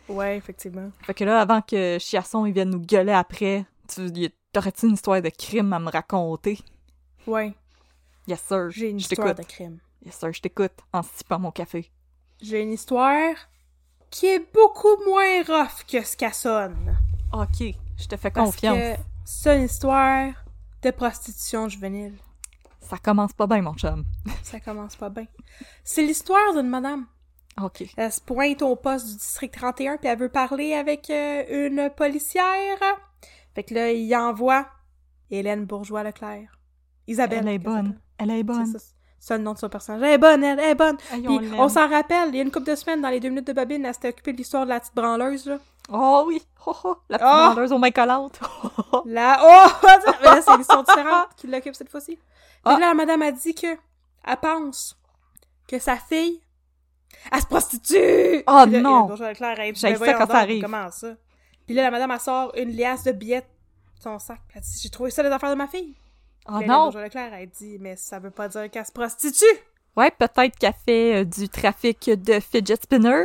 Ouais, 0.09 0.37
effectivement. 0.37 0.91
Fait 1.03 1.13
que 1.15 1.25
là, 1.25 1.41
avant 1.41 1.61
que 1.61 1.99
Chiasson 1.99 2.47
il 2.47 2.53
vienne 2.53 2.71
nous 2.71 2.81
gueuler 2.81 3.13
après, 3.13 3.65
tu 3.89 4.11
t'aurais-tu 4.53 4.87
une 4.87 4.95
histoire 4.95 5.21
de 5.21 5.29
crime 5.31 5.73
à 5.73 5.79
me 5.79 5.91
raconter? 5.91 6.59
Ouais, 7.27 7.55
Yes, 8.27 8.41
sir. 8.43 8.71
j'ai 8.71 8.91
une 8.91 8.99
je 9.01 9.05
histoire 9.05 9.35
de 9.35 9.43
crime. 9.43 9.79
Yes, 10.05 10.17
sir, 10.17 10.33
je 10.33 10.41
t'écoute 10.41 10.73
en 10.93 11.03
sippant 11.03 11.39
mon 11.39 11.51
café. 11.51 11.91
J'ai 12.41 12.63
une 12.63 12.73
histoire 12.73 13.35
qui 14.11 14.27
est 14.27 14.53
beaucoup 14.53 14.97
moins 15.07 15.43
rough 15.47 15.85
que 15.91 16.03
ce 16.05 16.17
qu'elle 16.17 16.35
sonne. 16.35 16.97
Ok, 17.33 17.75
je 17.99 18.07
te 18.07 18.17
fais 18.17 18.31
Parce 18.31 18.51
confiance. 18.53 18.77
que 18.79 19.03
c'est 19.25 19.57
une 19.59 19.65
histoire 19.65 20.33
de 20.83 20.91
prostitution 20.91 21.69
juvénile. 21.69 22.17
Ça 22.81 22.97
commence 22.99 23.33
pas 23.33 23.47
bien, 23.47 23.61
mon 23.61 23.75
chum. 23.75 24.05
Ça 24.43 24.61
commence 24.61 24.97
pas 24.97 25.11
bien. 25.11 25.27
C'est 25.85 26.03
l'histoire 26.03 26.55
d'une 26.55 26.69
madame. 26.69 27.07
Ok. 27.61 27.85
Elle 27.97 28.13
se 28.13 28.21
pointe 28.21 28.63
au 28.63 28.77
poste 28.77 29.09
du 29.09 29.15
district 29.17 29.55
31 29.55 29.97
puis 29.97 30.09
elle 30.09 30.19
veut 30.19 30.29
parler 30.29 30.75
avec 30.75 31.11
euh, 31.11 31.67
une 31.67 31.91
policière. 31.91 32.79
Fait 33.55 33.65
que 33.65 33.75
là, 33.75 33.91
il 33.91 34.15
envoie 34.15 34.69
Hélène 35.31 35.65
Bourgeois-Leclerc. 35.67 36.57
Isabelle. 37.09 37.41
Elle 37.43 37.55
est 37.55 37.59
bonne. 37.59 38.01
Elle 38.19 38.31
est 38.31 38.45
bonne. 38.45 38.67
Ça. 38.67 38.79
C'est 39.19 39.37
le 39.37 39.43
nom 39.43 39.53
de 39.53 39.59
son 39.59 39.69
personnage. 39.69 40.03
Elle 40.03 40.15
est 40.15 40.19
bonne, 40.19 40.43
elle, 40.45 40.59
elle 40.59 40.71
est 40.71 40.75
bonne. 40.75 40.97
Puis 40.97 41.29
on 41.29 41.39
l'aime. 41.39 41.55
on 41.59 41.69
s'en 41.69 41.89
rappelle, 41.89 42.29
il 42.29 42.37
y 42.37 42.39
a 42.39 42.43
une 42.43 42.51
couple 42.51 42.71
de 42.71 42.77
semaines, 42.77 43.01
dans 43.03 43.09
les 43.09 43.21
deux 43.21 43.29
minutes 43.29 43.47
de 43.47 43.53
Babine, 43.53 43.85
elle 43.85 43.95
s'était 43.95 44.09
occupée 44.09 44.33
de 44.33 44.39
l'histoire 44.39 44.65
de 44.65 44.71
la 44.71 44.81
petite 44.81 44.95
branleuse, 44.95 45.47
là. 45.47 45.59
Oh 45.91 46.25
oui! 46.27 46.43
Oh, 46.67 46.75
oh, 46.85 46.97
la 47.09 47.19
petite 47.19 47.31
Oh! 47.33 47.49
vendeuse 47.49 47.73
aux 47.73 47.79
mains 47.79 47.91
collantes! 47.91 48.39
Là, 49.07 49.39
oh! 49.43 49.87
Mais 50.21 50.27
là, 50.27 50.43
c'est 50.43 50.53
une 50.53 50.61
histoire 50.61 50.85
différente 50.85 51.29
qui 51.35 51.47
l'occupe 51.47 51.75
cette 51.75 51.89
fois-ci. 51.89 52.19
Ah. 52.63 52.73
là, 52.79 52.89
la 52.89 52.95
madame 52.95 53.23
a 53.23 53.33
dit 53.33 53.55
que 53.55 53.69
elle 54.27 54.37
pense 54.37 54.99
que 55.67 55.79
sa 55.79 55.97
fille, 55.97 56.43
elle 57.33 57.41
se 57.41 57.47
prostitue! 57.47 58.45
Oh 58.47 58.65
Puis 58.65 58.73
là, 58.73 58.81
non! 58.81 59.07
Ben 59.07 59.17
ça 59.75 59.93
voyons 59.93 60.19
quand 60.19 60.27
ça 60.27 60.39
arrive. 60.39 60.63
Comment 60.63 60.91
ça? 60.91 61.15
Puis 61.65 61.75
là, 61.75 61.85
la 61.85 61.91
madame, 61.91 62.11
elle 62.11 62.21
sort 62.21 62.53
une 62.55 62.77
liasse 62.77 63.05
de 63.05 63.13
billets 63.13 63.41
de 63.41 64.03
son 64.03 64.19
sac. 64.19 64.41
Puis 64.49 64.59
elle 64.59 64.63
dit, 64.63 64.81
j'ai 64.83 64.91
trouvé 64.91 65.11
ça 65.11 65.23
les 65.23 65.31
affaires 65.31 65.51
de 65.51 65.55
ma 65.55 65.69
fille. 65.69 65.95
Oh 66.49 66.61
non! 66.67 66.85
Bourgeois-Leclerc, 66.85 67.33
elle 67.35 67.49
dit, 67.51 67.77
mais 67.79 67.97
ça 67.97 68.19
veut 68.19 68.31
pas 68.31 68.49
dire 68.49 68.71
qu'elle 68.71 68.87
se 68.87 68.93
prostitue! 68.93 69.45
Ouais, 69.97 70.11
peut-être 70.11 70.57
qu'elle 70.59 70.75
fait 70.87 71.17
euh, 71.21 71.25
du 71.25 71.49
trafic 71.49 72.09
de 72.11 72.41
fidget 72.41 72.77
spinner. 72.77 73.25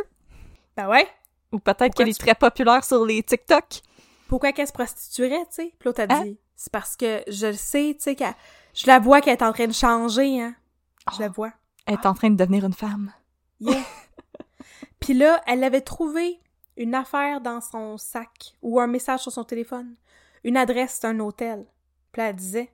Ben 0.75 0.89
ouais! 0.89 1.07
Ou 1.51 1.59
peut-être 1.59 1.93
qu'elle 1.95 2.09
est 2.09 2.19
très 2.19 2.35
populaire 2.35 2.83
sur 2.83 3.05
les 3.05 3.21
TikTok. 3.23 3.81
Pourquoi 4.27 4.51
qu'elle 4.51 4.67
se 4.67 4.73
prostituerait, 4.73 5.45
tu 5.45 5.51
sais? 5.51 5.73
L'autre 5.85 6.01
a 6.01 6.07
Hein? 6.13 6.23
dit, 6.25 6.39
c'est 6.55 6.71
parce 6.71 6.97
que 6.97 7.23
je 7.27 7.47
le 7.47 7.53
sais, 7.53 7.93
tu 7.97 8.03
sais, 8.03 8.15
qu'elle... 8.15 8.33
Je 8.73 8.87
la 8.87 8.99
vois 8.99 9.21
qu'elle 9.21 9.33
est 9.33 9.43
en 9.43 9.53
train 9.53 9.67
de 9.67 9.73
changer, 9.73 10.41
hein. 10.41 10.55
Je 11.15 11.19
la 11.21 11.29
vois. 11.29 11.51
Elle 11.85 11.93
est 11.95 12.05
en 12.07 12.13
train 12.15 12.29
de 12.31 12.35
devenir 12.35 12.65
une 12.65 12.73
femme. 12.73 13.13
Yeah. 13.59 13.77
Puis 14.99 15.13
là, 15.13 15.41
elle 15.45 15.63
avait 15.63 15.81
trouvé 15.81 16.39
une 16.77 16.95
affaire 16.95 17.39
dans 17.41 17.61
son 17.61 17.97
sac 17.97 18.55
ou 18.63 18.79
un 18.79 18.87
message 18.87 19.19
sur 19.21 19.31
son 19.31 19.43
téléphone. 19.43 19.95
Une 20.43 20.57
adresse 20.57 20.99
d'un 21.01 21.19
hôtel. 21.19 21.65
Puis 22.11 22.21
là, 22.21 22.29
elle 22.29 22.35
disait... 22.35 22.71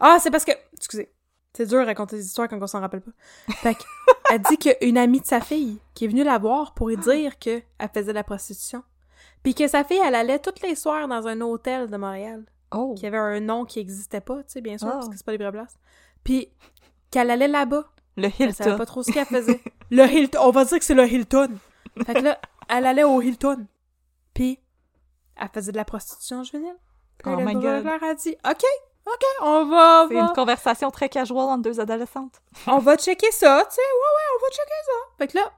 Ah, 0.00 0.18
c'est 0.20 0.30
parce 0.30 0.44
que... 0.44 0.52
Excusez. 0.76 1.12
C'est 1.54 1.66
dur 1.66 1.80
de 1.80 1.86
raconter 1.86 2.16
des 2.16 2.24
histoires 2.24 2.48
quand 2.48 2.62
on 2.62 2.66
s'en 2.66 2.80
rappelle 2.80 3.00
pas. 3.00 3.10
Fait 3.54 3.74
que, 3.74 3.82
elle 4.30 4.42
dit 4.42 4.56
qu'une 4.58 4.96
amie 4.98 5.20
de 5.20 5.26
sa 5.26 5.40
fille 5.40 5.80
qui 5.94 6.04
est 6.04 6.08
venue 6.08 6.22
la 6.22 6.38
voir 6.38 6.74
pour 6.74 6.88
lui 6.88 6.96
dire 6.96 7.38
qu'elle 7.38 7.62
faisait 7.92 8.12
de 8.12 8.12
la 8.12 8.22
prostitution. 8.24 8.84
Puis 9.42 9.54
que 9.54 9.66
sa 9.66 9.82
fille, 9.84 10.00
elle 10.04 10.14
allait 10.14 10.38
tous 10.38 10.62
les 10.62 10.74
soirs 10.76 11.08
dans 11.08 11.26
un 11.26 11.40
hôtel 11.40 11.88
de 11.90 11.96
Montréal. 11.96 12.44
Oh. 12.72 12.94
Qui 12.96 13.06
avait 13.06 13.16
un 13.18 13.40
nom 13.40 13.64
qui 13.64 13.80
existait 13.80 14.20
pas, 14.20 14.36
tu 14.44 14.50
sais, 14.52 14.60
bien 14.60 14.78
sûr, 14.78 14.86
Oh. 14.88 14.92
parce 14.94 15.08
que 15.08 15.16
c'est 15.16 15.26
pas 15.26 15.32
des 15.32 15.38
vraies 15.38 15.50
places. 15.50 15.76
Puis 16.22 16.48
qu'elle 17.10 17.30
allait 17.30 17.48
là-bas. 17.48 17.84
Le 18.16 18.28
Elle 18.38 18.54
savait 18.54 18.70
Hilton. 18.70 18.78
pas 18.78 18.86
trop 18.86 19.02
ce 19.02 19.10
qu'elle 19.10 19.26
faisait. 19.26 19.60
le 19.90 20.04
Hilton. 20.06 20.38
On 20.42 20.50
va 20.50 20.64
dire 20.64 20.78
que 20.78 20.84
c'est 20.84 20.94
le 20.94 21.06
Hilton. 21.10 21.48
Fait 22.06 22.14
que 22.14 22.20
là, 22.20 22.38
elle 22.68 22.86
allait 22.86 23.02
au 23.02 23.20
Hilton. 23.20 23.66
Puis, 24.34 24.60
elle 25.36 25.48
faisait 25.52 25.72
de 25.72 25.76
la 25.76 25.84
prostitution 25.84 26.44
juvénile. 26.44 26.76
Oh 27.26 27.36
my 27.36 27.54
God. 27.54 27.86
a 27.86 28.14
dit, 28.14 28.36
OK, 28.48 28.62
OK, 29.06 29.22
on 29.42 29.64
va, 29.66 30.06
C'est 30.08 30.14
va- 30.14 30.20
une 30.22 30.32
conversation 30.32 30.90
très 30.90 31.08
casual 31.08 31.38
entre 31.48 31.62
deux 31.62 31.80
adolescentes. 31.80 32.40
on 32.66 32.78
va 32.78 32.96
checker 32.96 33.30
ça, 33.32 33.64
tu 33.68 33.74
sais, 33.74 33.80
ouais, 33.80 33.86
ouais, 34.16 34.36
on 34.36 34.42
va 34.44 34.50
checker 34.50 34.80
ça. 34.86 35.14
Fait 35.18 35.26
que 35.28 35.36
là, 35.38 35.52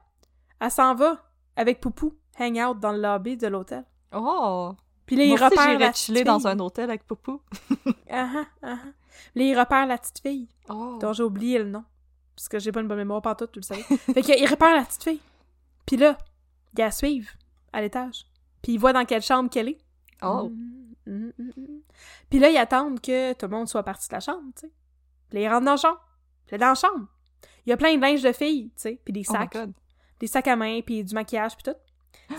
elle 0.59 0.71
s'en 0.71 0.95
va 0.95 1.17
avec 1.55 1.79
Poupou, 1.81 2.15
hang 2.39 2.57
out 2.57 2.79
dans 2.79 2.91
le 2.91 2.99
lobby 3.01 3.37
de 3.37 3.47
l'hôtel. 3.47 3.83
Oh! 4.13 4.71
Puis 5.05 5.15
là, 5.17 5.23
il 5.25 5.37
Moi 5.37 5.49
repère 5.49 5.63
j'irais 5.63 5.77
la 5.77 5.89
petite 5.91 6.05
chiller 6.05 6.23
dans 6.23 6.47
un 6.47 6.57
hôtel 6.59 6.89
avec 6.89 7.05
Poupou. 7.05 7.41
Ah, 8.09 8.29
ah, 8.35 8.45
ah. 8.63 8.77
Là, 9.35 9.43
il 9.43 9.59
repère 9.59 9.85
la 9.85 9.97
petite 9.97 10.19
fille. 10.19 10.47
Oh! 10.69 10.97
dont 10.99 11.11
j'ai 11.13 11.23
oublié 11.23 11.59
le 11.59 11.65
nom. 11.65 11.83
Parce 12.35 12.47
que 12.47 12.57
j'ai 12.59 12.71
pas 12.71 12.79
une 12.81 12.87
bonne 12.87 12.97
mémoire 12.97 13.21
pantoute, 13.21 13.51
tu 13.51 13.59
le 13.59 13.63
savais. 13.63 13.81
fait 14.13 14.21
qu'il 14.21 14.49
repère 14.49 14.73
la 14.73 14.83
petite 14.83 15.03
fille. 15.03 15.21
Puis 15.85 15.97
là, 15.97 16.17
il 16.73 16.79
la 16.79 16.91
suivre 16.91 17.29
à 17.73 17.81
l'étage. 17.81 18.25
Puis 18.61 18.73
il 18.73 18.77
voit 18.79 18.93
dans 18.93 19.05
quelle 19.05 19.21
chambre 19.21 19.49
qu'elle 19.49 19.69
est. 19.69 19.77
Oh! 20.23 20.49
Mm, 20.49 20.82
mm, 21.11 21.31
mm, 21.37 21.51
mm. 21.57 21.81
Puis 22.29 22.39
là, 22.39 22.49
ils 22.49 22.57
attendent 22.57 22.99
que 22.99 23.33
tout 23.33 23.45
le 23.45 23.51
monde 23.51 23.67
soit 23.67 23.83
parti 23.83 24.07
de 24.09 24.13
la 24.13 24.19
chambre, 24.19 24.51
tu 24.55 24.67
sais. 24.67 24.73
Puis 25.29 25.39
là, 25.39 25.45
ils 25.45 25.49
rentrent 25.49 25.65
dans 25.65 25.71
la 25.71 25.77
chambre. 25.77 26.01
Puis 26.45 26.53
là, 26.53 26.57
dans 26.59 26.69
la 26.69 26.75
chambre, 26.75 27.07
il 27.65 27.69
y 27.69 27.73
a 27.73 27.77
plein 27.77 27.95
de 27.95 28.01
linge 28.01 28.21
de 28.21 28.31
filles, 28.31 28.71
tu 28.75 28.81
sais. 28.81 29.01
Puis 29.03 29.13
des 29.13 29.23
Oh 29.27 29.33
sacs. 29.33 29.57
Des 30.19 30.27
sacs 30.27 30.47
à 30.47 30.55
main, 30.55 30.81
puis 30.81 31.03
du 31.03 31.13
maquillage, 31.13 31.55
puis 31.55 31.63
tout. 31.63 31.77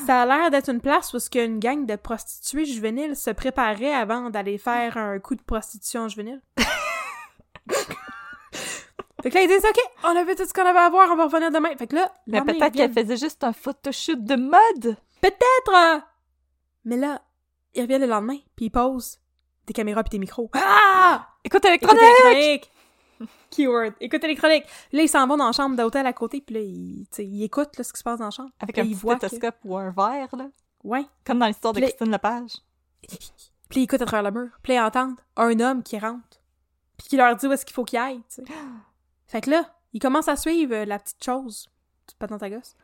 Ça 0.06 0.22
a 0.22 0.26
l'air 0.26 0.50
d'être 0.50 0.70
une 0.70 0.80
place 0.80 1.12
où 1.14 1.18
ce 1.18 1.30
qu'une 1.30 1.58
gang 1.58 1.86
de 1.86 1.96
prostituées 1.96 2.64
juvéniles 2.64 3.16
se 3.16 3.30
préparait 3.30 3.94
avant 3.94 4.30
d'aller 4.30 4.58
faire 4.58 4.96
un 4.96 5.18
coup 5.18 5.34
de 5.34 5.42
prostitution 5.42 6.08
juvénile. 6.08 6.40
fait 9.22 9.30
que 9.30 9.34
là, 9.34 9.42
ils 9.42 9.48
disent, 9.48 9.64
OK, 9.64 9.80
on 10.04 10.16
a 10.16 10.24
fait 10.24 10.34
tout 10.34 10.46
ce 10.46 10.52
qu'on 10.52 10.66
avait 10.66 10.78
à 10.78 10.88
voir, 10.90 11.08
on 11.10 11.16
va 11.16 11.24
revenir 11.24 11.50
demain. 11.50 11.76
Fait 11.76 11.86
que 11.86 11.96
là, 11.96 12.12
Mais 12.26 12.42
peut-être 12.42 12.74
qu'elle 12.74 12.92
faisait 12.92 13.16
juste 13.16 13.44
un 13.44 13.52
photoshoot 13.52 14.22
de 14.22 14.36
mode! 14.36 14.96
Peut-être! 15.20 16.02
Mais 16.84 16.96
là, 16.96 17.22
ils 17.74 17.82
reviennent 17.82 18.02
le 18.02 18.08
lendemain, 18.08 18.38
puis 18.56 18.66
ils 18.66 18.70
posent 18.70 19.18
des 19.66 19.72
caméras 19.72 20.02
puis 20.04 20.10
des 20.10 20.18
micros. 20.18 20.50
Ah! 20.54 21.28
Écoute, 21.44 21.64
Écoute 21.64 21.92
électronique! 21.92 22.02
électronique! 22.02 22.70
Keyword. 23.50 23.94
Écoute 24.00 24.24
électronique. 24.24 24.64
Là, 24.92 25.02
ils 25.02 25.08
s'en 25.08 25.26
vont 25.26 25.36
dans 25.36 25.46
la 25.46 25.52
chambre 25.52 25.76
d'hôtel 25.76 26.06
à 26.06 26.12
côté, 26.12 26.40
puis 26.40 26.54
là, 26.54 26.60
ils, 26.60 27.42
écoutent 27.42 27.76
là, 27.78 27.84
ce 27.84 27.92
qui 27.92 27.98
se 27.98 28.04
passe 28.04 28.18
dans 28.18 28.26
la 28.26 28.30
chambre. 28.30 28.50
Avec 28.60 28.78
un 28.78 28.88
que- 28.88 28.94
stéthoscope 28.96 29.56
ou 29.64 29.76
un 29.76 29.90
verre, 29.90 30.34
là. 30.36 30.48
Ouais. 30.82 31.06
Comme 31.24 31.38
dans 31.38 31.46
l'histoire 31.46 31.72
de 31.72 31.80
Christine 31.80 32.10
Lepage. 32.10 32.52
Puis 33.70 33.80
ils 33.80 33.82
écoutent 33.84 34.02
à 34.02 34.06
travers 34.06 34.30
le 34.30 34.38
mur. 34.38 34.50
Puis 34.62 34.74
ils 34.74 34.80
entendent 34.80 35.16
un 35.36 35.58
homme 35.60 35.82
qui 35.82 35.98
rentre. 35.98 36.40
Puis 36.98 37.08
qui 37.08 37.16
leur 37.16 37.34
dit 37.36 37.46
où 37.46 37.52
est-ce 37.52 37.64
qu'il 37.64 37.74
faut 37.74 37.84
qu'il 37.84 37.98
aille, 37.98 38.20
tu 38.28 38.36
sais. 38.36 38.44
Fait 39.26 39.40
que 39.40 39.50
là, 39.50 39.64
ils 39.94 40.00
commencent 40.00 40.28
à 40.28 40.36
suivre 40.36 40.74
euh, 40.74 40.84
la 40.84 40.98
petite 40.98 41.24
chose. 41.24 41.68
Petite 42.06 42.18
patente 42.18 42.42
à 42.42 42.50
gosse. 42.50 42.76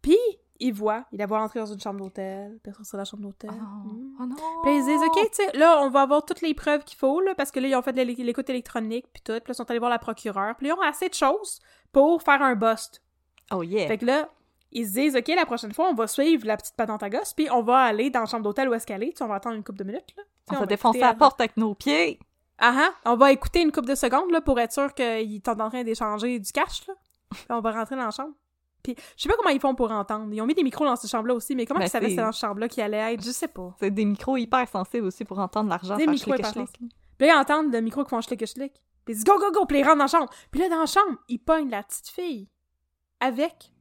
Puis 0.00 0.16
ils 0.60 0.72
voient, 0.72 1.04
ils 1.12 1.18
la 1.18 1.26
voient 1.26 1.40
entrer 1.42 1.58
dans 1.60 1.66
une 1.66 1.80
chambre 1.80 1.98
d'hôtel. 2.00 2.58
Sort 2.82 2.84
de 2.92 2.96
la 2.98 3.04
chambre 3.04 3.22
d'hôtel. 3.22 3.50
Oh, 3.52 3.88
Mm. 3.88 4.16
oh 4.20 4.26
non! 4.26 4.36
Puis 4.62 4.76
ils 4.76 4.84
disent, 4.84 5.02
OK, 5.02 5.30
tu 5.30 5.44
sais, 5.44 5.56
là, 5.58 5.80
on 5.82 5.90
va 5.90 6.02
avoir 6.02 6.24
toutes 6.24 6.42
les 6.42 6.54
preuves 6.54 6.84
qu'il 6.84 6.98
faut, 6.98 7.20
là, 7.20 7.34
parce 7.34 7.50
que 7.50 7.60
là, 7.60 7.68
ils 7.68 7.74
ont 7.74 7.82
fait 7.82 7.92
l'écoute 7.92 8.48
électronique, 8.50 9.06
puis 9.12 9.22
tout. 9.22 9.32
Puis 9.32 9.40
là, 9.48 9.50
ils 9.50 9.54
sont 9.54 9.68
allés 9.70 9.78
voir 9.78 9.90
la 9.90 9.98
procureure. 9.98 10.54
Puis 10.56 10.68
là, 10.68 10.74
ils 10.74 10.78
ont 10.78 10.82
assez 10.88 11.08
de 11.08 11.14
choses 11.14 11.60
pour 11.92 12.22
faire 12.22 12.42
un 12.42 12.54
bust. 12.54 13.02
Oh 13.52 13.62
yeah! 13.62 13.86
Fait 13.88 13.98
que 13.98 14.04
là, 14.06 14.28
ils 14.72 14.86
se 14.86 14.92
disent, 14.92 15.16
OK, 15.16 15.28
la 15.28 15.46
prochaine 15.46 15.72
fois, 15.72 15.88
on 15.90 15.94
va 15.94 16.06
suivre 16.06 16.46
la 16.46 16.56
petite 16.56 16.76
patente 16.76 17.02
à 17.02 17.10
gosse, 17.10 17.32
puis 17.34 17.48
on 17.50 17.62
va 17.62 17.78
aller 17.78 18.10
dans 18.10 18.20
la 18.20 18.26
chambre 18.26 18.44
d'hôtel 18.44 18.68
où 18.68 18.74
est-ce 18.74 18.86
qu'elle 18.86 19.02
est. 19.02 19.16
Tu 19.16 19.22
on 19.22 19.26
va 19.28 19.36
attendre 19.36 19.56
une 19.56 19.64
couple 19.64 19.78
de 19.78 19.84
minutes, 19.84 20.14
là. 20.16 20.22
On 20.50 20.54
va 20.54 20.60
va 20.60 20.66
défoncer 20.66 21.00
la 21.00 21.14
porte 21.14 21.40
avec 21.40 21.56
nos 21.56 21.74
pieds! 21.74 22.18
Ah 22.58 22.74
ah, 22.76 22.90
on 23.10 23.16
va 23.16 23.32
écouter 23.32 23.62
une 23.62 23.72
couple 23.72 23.88
de 23.88 23.94
secondes, 23.94 24.30
là, 24.30 24.40
pour 24.42 24.60
être 24.60 24.72
sûr 24.72 24.92
qu'ils 24.92 25.40
sont 25.44 25.60
en 25.60 25.70
train 25.70 25.82
d'échanger 25.82 26.38
du 26.38 26.52
cash, 26.52 26.86
là. 26.86 26.94
Puis 27.30 27.44
on 27.48 27.60
va 27.60 27.72
rentrer 27.72 27.96
dans 27.96 28.04
la 28.04 28.10
chambre. 28.10 28.34
Puis 28.82 28.94
je 29.16 29.22
sais 29.22 29.28
pas 29.28 29.36
comment 29.36 29.50
ils 29.50 29.60
font 29.60 29.74
pour 29.74 29.90
entendre. 29.90 30.32
Ils 30.32 30.40
ont 30.40 30.46
mis 30.46 30.54
des 30.54 30.62
micros 30.62 30.84
dans 30.84 30.96
cette 30.96 31.10
chambre-là 31.10 31.34
aussi, 31.34 31.54
mais 31.54 31.66
comment 31.66 31.80
Ben, 31.80 31.86
ils 31.86 31.90
savaient 31.90 32.06
que 32.06 32.10
c'est- 32.10 32.16
c'était 32.16 32.26
dans 32.26 32.32
cette 32.32 32.40
chambre-là 32.40 32.68
qui 32.68 32.80
allait 32.82 33.14
être? 33.14 33.22
Je 33.24 33.30
sais 33.30 33.48
pas. 33.48 33.74
C'est 33.80 33.90
des 33.90 34.04
micros 34.04 34.36
hyper 34.36 34.68
sensibles 34.68 35.06
aussi 35.06 35.24
pour 35.24 35.38
entendre 35.38 35.68
l'argent 35.70 35.96
Des 35.96 36.06
micros 36.06 36.34
hyper 36.34 36.46
sensibles. 36.52 36.88
Puis 37.18 37.26
là, 37.28 37.34
ils 37.34 37.38
entendent 37.38 37.72
le 37.72 37.80
micro 37.80 38.02
qui 38.04 38.10
font 38.10 38.20
schlick 38.20 38.46
schlick. 38.46 38.72
Puis 39.04 39.14
ils 39.14 39.14
disent 39.14 39.24
go, 39.24 39.38
go, 39.38 39.50
go, 39.52 39.66
puis 39.66 39.78
ils 39.78 39.82
rentrent 39.82 39.96
dans 39.98 40.04
la 40.04 40.08
chambre. 40.08 40.28
Puis 40.50 40.60
là, 40.60 40.68
dans 40.68 40.80
la 40.80 40.86
chambre, 40.86 41.18
ils 41.28 41.38
pognent 41.38 41.70
la 41.70 41.82
petite 41.82 42.08
fille 42.08 42.48
avec 43.20 43.72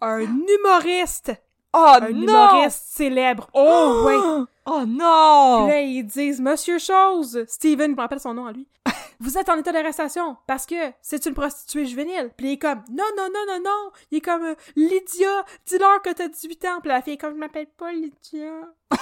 un 0.00 0.20
humoriste. 0.20 1.32
Oh 1.72 1.86
un 2.00 2.10
non! 2.10 2.22
humoriste 2.22 2.82
célèbre. 2.88 3.48
Oh, 3.54 4.02
ouais! 4.06 4.44
Oh 4.72 4.84
non! 4.86 5.64
Puis 5.66 5.72
là, 5.72 5.80
ils 5.80 6.04
disent 6.04 6.40
Monsieur 6.40 6.78
Chose, 6.78 7.44
Steven, 7.48 7.90
je 7.92 7.96
me 7.96 8.00
rappelle 8.00 8.20
son 8.20 8.34
nom 8.34 8.46
à 8.46 8.52
lui. 8.52 8.68
Vous 9.22 9.36
êtes 9.36 9.48
en 9.50 9.58
état 9.58 9.70
d'arrestation 9.70 10.36
parce 10.46 10.64
que 10.66 10.92
c'est 11.02 11.26
une 11.26 11.34
prostituée 11.34 11.84
juvénile. 11.84 12.30
Puis 12.36 12.46
il 12.48 12.52
est 12.52 12.58
comme 12.58 12.82
Non, 12.90 13.04
non, 13.16 13.28
non, 13.32 13.44
non, 13.46 13.60
non. 13.62 13.90
Il 14.10 14.18
est 14.18 14.20
comme 14.22 14.44
euh, 14.44 14.54
Lydia, 14.76 15.44
dis-leur 15.66 16.00
que 16.02 16.10
t'as 16.10 16.28
18 16.28 16.64
ans. 16.64 16.80
Puis 16.80 16.88
la 16.88 17.02
fille 17.02 17.12
est 17.14 17.18
comme 17.18 17.34
Je 17.34 17.38
m'appelle 17.38 17.66
pas 17.76 17.92
Lydia. 17.92 18.50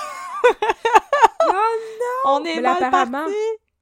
On 2.24 2.44
est 2.44 2.56
Mais 2.56 2.60
là, 2.62 2.74
mal 2.74 2.84
apparemment- 2.84 3.24
parti! 3.24 3.36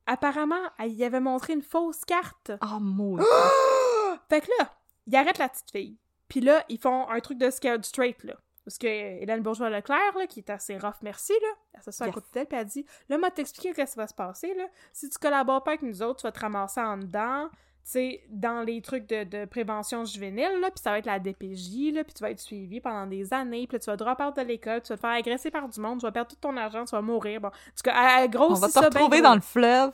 Apparemment, 0.09 0.63
elle 0.79 0.93
y 0.93 1.05
avait 1.05 1.19
montré 1.21 1.55
une 1.55 1.63
fausse 1.63 2.05
carte. 2.05 2.53
Oh 2.63 2.79
mon 2.81 3.17
Fait 4.29 4.41
que 4.41 4.47
là, 4.61 4.71
ils 5.07 5.17
arrêtent 5.17 5.39
la 5.39 5.49
petite 5.49 5.71
fille. 5.71 5.97
Puis 6.29 6.41
là, 6.41 6.65
ils 6.69 6.79
font 6.79 7.09
un 7.09 7.19
truc 7.21 7.39
de 7.39 7.51
scared 7.51 7.85
straight, 7.85 8.23
là. 8.25 8.35
Parce 8.67 8.79
que 8.79 8.87
Hélène 8.89 9.43
Bourgeois-Leclerc, 9.43 10.19
là, 10.19 10.27
qui 10.27 10.41
est 10.41 10.51
assez 10.51 10.77
rough, 10.77 10.97
merci, 11.01 11.33
là, 11.41 11.49
elle 11.75 11.83
s'assoit 11.85 12.07
Yes. 12.09 12.13
à 12.13 12.15
côté 12.15 12.27
d'elle, 12.35 12.47
puis 12.47 12.59
elle 12.59 12.65
dit 12.67 12.85
Là, 13.09 13.17
moi, 13.17 13.31
t'expliquer 13.31 13.73
qu'est-ce 13.73 13.93
qui 13.93 13.99
va 13.99 14.09
se 14.09 14.15
passer, 14.15 14.53
là. 14.55 14.65
Si 14.93 15.09
tu 15.09 15.17
collabores 15.19 15.63
pas 15.63 15.71
avec 15.71 15.83
nous 15.83 16.03
autres, 16.03 16.21
tu 16.21 16.27
vas 16.27 16.33
te 16.33 16.41
ramasser 16.41 16.81
en 16.81 16.97
dedans, 16.99 17.49
tu 17.53 17.57
sais, 17.93 18.25
dans 18.29 18.63
les 18.63 18.83
trucs 18.83 19.07
de, 19.07 19.23
de 19.23 19.45
prévention 19.45 20.05
juvénile, 20.05 20.59
là, 20.61 20.73
puis 20.73 20.83
ça 20.83 20.91
va 20.91 20.99
être 20.99 21.07
la 21.07 21.21
DPJ, 21.21 21.93
là, 21.95 22.03
puis 22.03 22.13
tu 22.13 22.21
vas 22.23 22.33
être 22.33 22.41
suivi 22.41 22.81
pendant 22.81 23.07
des 23.07 23.33
années, 23.33 23.69
puis 23.69 23.77
là, 23.77 23.79
tu 23.79 23.87
vas 23.89 23.97
drop 23.97 24.21
out 24.21 24.37
de 24.37 24.43
l'école, 24.43 24.83
tu 24.83 24.89
vas 24.89 24.97
te 24.97 25.01
faire 25.01 25.11
agresser 25.11 25.53
par 25.53 25.69
du 25.69 25.81
monde, 25.81 26.01
tu 26.01 26.07
vas 26.07 26.11
perdre 26.11 26.31
tout 26.31 26.37
ton 26.41 26.57
argent, 26.57 26.85
tu 26.85 26.91
vas 26.97 27.03
mourir. 27.03 27.41
Bon, 27.41 27.51
tout 27.51 27.83
cas, 27.85 27.95
elle, 28.19 28.25
elle 28.25 28.37
On 28.41 28.47
grossit 28.49 28.75
va 28.75 28.81
ben 28.81 28.87
retrouver 28.89 29.21
gros. 29.21 29.29
dans 29.29 29.35
le 29.37 29.41
fleuve. 29.41 29.93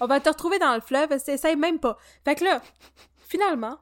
On 0.00 0.06
va 0.06 0.20
te 0.20 0.30
retrouver 0.30 0.58
dans 0.58 0.74
le 0.74 0.80
fleuve, 0.80 1.12
essaye 1.12 1.56
même 1.56 1.78
pas. 1.78 1.98
Fait 2.24 2.34
que 2.34 2.44
là, 2.44 2.62
finalement, 3.28 3.76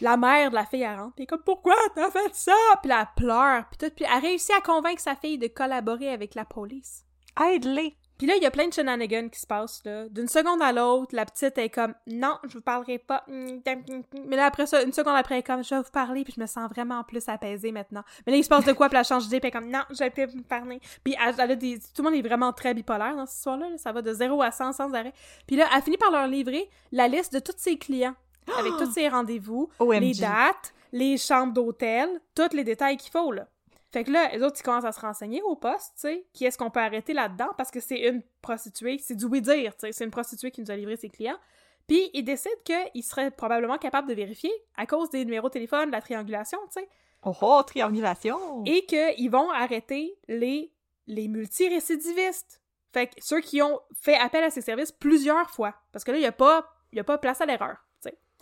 la 0.00 0.16
mère 0.16 0.50
de 0.50 0.54
la 0.54 0.64
fille, 0.64 0.82
elle 0.82 0.98
rentre, 0.98 1.14
pis 1.14 1.26
comme, 1.26 1.42
pourquoi 1.44 1.74
t'as 1.94 2.10
fait 2.10 2.34
ça? 2.34 2.52
Puis 2.82 2.90
elle 2.90 3.06
pleure, 3.16 3.64
puis 3.68 3.78
tout, 3.78 3.94
puis 3.94 4.04
elle 4.04 4.22
réussit 4.22 4.54
à 4.54 4.60
convaincre 4.60 5.00
sa 5.00 5.16
fille 5.16 5.38
de 5.38 5.48
collaborer 5.48 6.10
avec 6.10 6.34
la 6.34 6.44
police. 6.44 7.04
Aide-les! 7.40 7.96
Puis 8.16 8.28
là, 8.28 8.36
il 8.36 8.42
y 8.44 8.46
a 8.46 8.50
plein 8.52 8.68
de 8.68 8.72
shenanigans 8.72 9.28
qui 9.28 9.40
se 9.40 9.46
passent, 9.46 9.82
là. 9.84 10.08
D'une 10.08 10.28
seconde 10.28 10.62
à 10.62 10.72
l'autre, 10.72 11.16
la 11.16 11.24
petite 11.26 11.58
est 11.58 11.68
comme, 11.68 11.94
non, 12.06 12.38
je 12.44 12.54
vous 12.54 12.62
parlerai 12.62 12.98
pas. 12.98 13.24
Mais 13.26 14.36
là, 14.36 14.46
après 14.46 14.66
ça, 14.66 14.84
une 14.84 14.92
seconde 14.92 15.16
après, 15.16 15.34
elle 15.34 15.40
est 15.40 15.42
comme, 15.42 15.64
je 15.64 15.74
vais 15.74 15.82
vous 15.82 15.90
parler, 15.90 16.22
puis 16.22 16.32
je 16.36 16.40
me 16.40 16.46
sens 16.46 16.70
vraiment 16.70 17.02
plus 17.02 17.28
apaisée 17.28 17.72
maintenant. 17.72 18.04
Mais 18.24 18.32
là, 18.32 18.38
il 18.38 18.44
se 18.44 18.48
passe 18.48 18.64
de 18.64 18.72
quoi, 18.72 18.88
puis 18.88 18.98
elle 18.98 19.04
change 19.04 19.24
d'idée, 19.24 19.40
puis 19.40 19.50
elle 19.52 19.56
est 19.56 19.60
comme, 19.60 19.70
non, 19.70 19.82
je 19.90 19.98
vais 19.98 20.10
plus 20.10 20.26
vous 20.26 20.44
parler. 20.44 20.80
Puis 21.02 21.16
elle, 21.20 21.34
elle 21.36 21.50
a 21.50 21.56
des... 21.56 21.80
tout 21.80 22.02
le 22.02 22.10
monde 22.10 22.14
est 22.14 22.26
vraiment 22.26 22.52
très 22.52 22.72
bipolaire 22.72 23.16
dans 23.16 23.26
cette 23.26 23.38
histoire-là, 23.38 23.70
là. 23.70 23.78
Ça 23.78 23.90
va 23.90 24.00
de 24.00 24.12
0 24.12 24.40
à 24.42 24.52
100 24.52 24.74
sans 24.74 24.94
arrêt. 24.94 25.12
Puis 25.48 25.56
là, 25.56 25.68
elle 25.74 25.82
finit 25.82 25.98
par 25.98 26.12
leur 26.12 26.28
livrer 26.28 26.70
la 26.92 27.08
liste 27.08 27.32
de 27.32 27.40
tous 27.40 27.54
ses 27.56 27.78
clients, 27.78 28.14
avec 28.58 28.72
tous 28.78 28.92
ses 28.92 29.08
rendez-vous, 29.08 29.68
les 30.00 30.12
dates, 30.20 30.74
les 30.92 31.16
chambres 31.16 31.52
d'hôtel, 31.52 32.08
tous 32.34 32.54
les 32.54 32.64
détails 32.64 32.96
qu'il 32.96 33.10
faut, 33.10 33.32
là. 33.32 33.48
Fait 33.92 34.02
que 34.04 34.10
là, 34.10 34.28
les 34.34 34.42
autres, 34.42 34.56
ils 34.58 34.62
commencent 34.64 34.84
à 34.84 34.90
se 34.92 35.00
renseigner 35.00 35.40
au 35.42 35.54
poste, 35.54 35.92
tu 35.94 36.00
sais, 36.00 36.26
qui 36.32 36.44
est-ce 36.44 36.58
qu'on 36.58 36.70
peut 36.70 36.80
arrêter 36.80 37.12
là-dedans, 37.12 37.50
parce 37.56 37.70
que 37.70 37.78
c'est 37.78 38.00
une 38.08 38.22
prostituée, 38.42 38.98
c'est 38.98 39.14
du 39.14 39.24
oui-dire, 39.24 39.72
tu 39.76 39.86
sais, 39.86 39.92
c'est 39.92 40.04
une 40.04 40.10
prostituée 40.10 40.50
qui 40.50 40.60
nous 40.62 40.70
a 40.72 40.76
livré 40.76 40.96
ses 40.96 41.08
clients. 41.08 41.38
Puis 41.86 42.10
ils 42.12 42.24
décident 42.24 42.54
qu'ils 42.64 43.04
seraient 43.04 43.30
probablement 43.30 43.78
capables 43.78 44.08
de 44.08 44.14
vérifier 44.14 44.50
à 44.76 44.86
cause 44.86 45.10
des 45.10 45.24
numéros 45.24 45.48
de 45.48 45.52
téléphone, 45.52 45.86
de 45.86 45.92
la 45.92 46.00
triangulation, 46.00 46.58
tu 46.74 46.80
sais, 46.80 46.88
Oh, 47.26 47.32
oh, 47.40 47.62
triangulation! 47.64 48.64
et 48.66 48.84
qu'ils 48.84 49.30
vont 49.30 49.50
arrêter 49.50 50.18
les, 50.28 50.72
les 51.06 51.28
multirécidivistes. 51.28 52.60
Fait 52.92 53.08
que 53.08 53.14
ceux 53.18 53.40
qui 53.40 53.60
ont 53.62 53.80
fait 53.94 54.16
appel 54.16 54.44
à 54.44 54.50
ces 54.50 54.60
services 54.60 54.92
plusieurs 54.92 55.50
fois. 55.50 55.74
Parce 55.92 56.04
que 56.04 56.10
là, 56.12 56.18
il 56.18 56.20
n'y 56.20 56.26
a, 56.26 56.32
pas- 56.32 56.72
y 56.92 57.00
a 57.00 57.04
pas 57.04 57.18
place 57.18 57.40
à 57.40 57.46
l'erreur. 57.46 57.76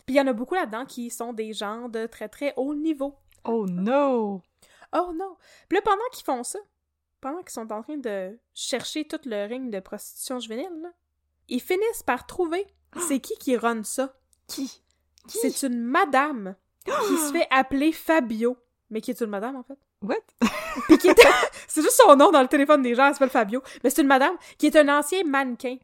Puis 0.06 0.14
il 0.14 0.18
y 0.18 0.20
en 0.20 0.26
a 0.26 0.32
beaucoup 0.32 0.54
là-dedans 0.54 0.84
qui 0.84 1.10
sont 1.10 1.32
des 1.32 1.52
gens 1.52 1.88
de 1.88 2.06
très 2.06 2.28
très 2.28 2.52
haut 2.56 2.74
niveau. 2.74 3.16
Oh 3.44 3.66
no! 3.66 4.42
Oh 4.94 5.12
non! 5.14 5.36
Puis 5.68 5.76
là, 5.76 5.82
pendant 5.82 6.08
qu'ils 6.12 6.24
font 6.24 6.42
ça, 6.42 6.58
pendant 7.20 7.38
qu'ils 7.38 7.50
sont 7.50 7.72
en 7.72 7.82
train 7.82 7.96
de 7.96 8.38
chercher 8.54 9.06
tout 9.06 9.20
le 9.24 9.46
ring 9.46 9.72
de 9.72 9.80
prostitution 9.80 10.38
juvénile, 10.38 10.80
là, 10.82 10.90
ils 11.48 11.60
finissent 11.60 12.02
par 12.02 12.26
trouver 12.26 12.66
c'est 13.08 13.20
qui 13.20 13.34
qui 13.36 13.56
run 13.56 13.82
ça. 13.84 14.14
Qui? 14.46 14.82
C'est 15.28 15.66
une 15.66 15.82
madame 15.82 16.56
qui 16.84 17.16
se 17.16 17.32
fait 17.32 17.46
appeler 17.50 17.92
Fabio. 17.92 18.56
Mais 18.90 19.00
qui 19.00 19.10
est 19.10 19.20
une 19.20 19.30
madame, 19.30 19.56
en 19.56 19.62
fait? 19.62 19.78
What? 20.02 20.16
Puis 20.88 20.98
qui 20.98 21.08
est... 21.08 21.14
c'est 21.68 21.80
juste 21.80 22.00
son 22.04 22.14
nom 22.16 22.30
dans 22.30 22.42
le 22.42 22.48
téléphone 22.48 22.82
des 22.82 22.94
gens, 22.94 23.06
elle 23.06 23.14
s'appelle 23.14 23.30
Fabio. 23.30 23.62
Mais 23.82 23.90
c'est 23.90 24.02
une 24.02 24.08
madame 24.08 24.36
qui 24.58 24.66
est 24.66 24.76
un 24.76 24.88
ancien 24.98 25.22
mannequin. 25.24 25.76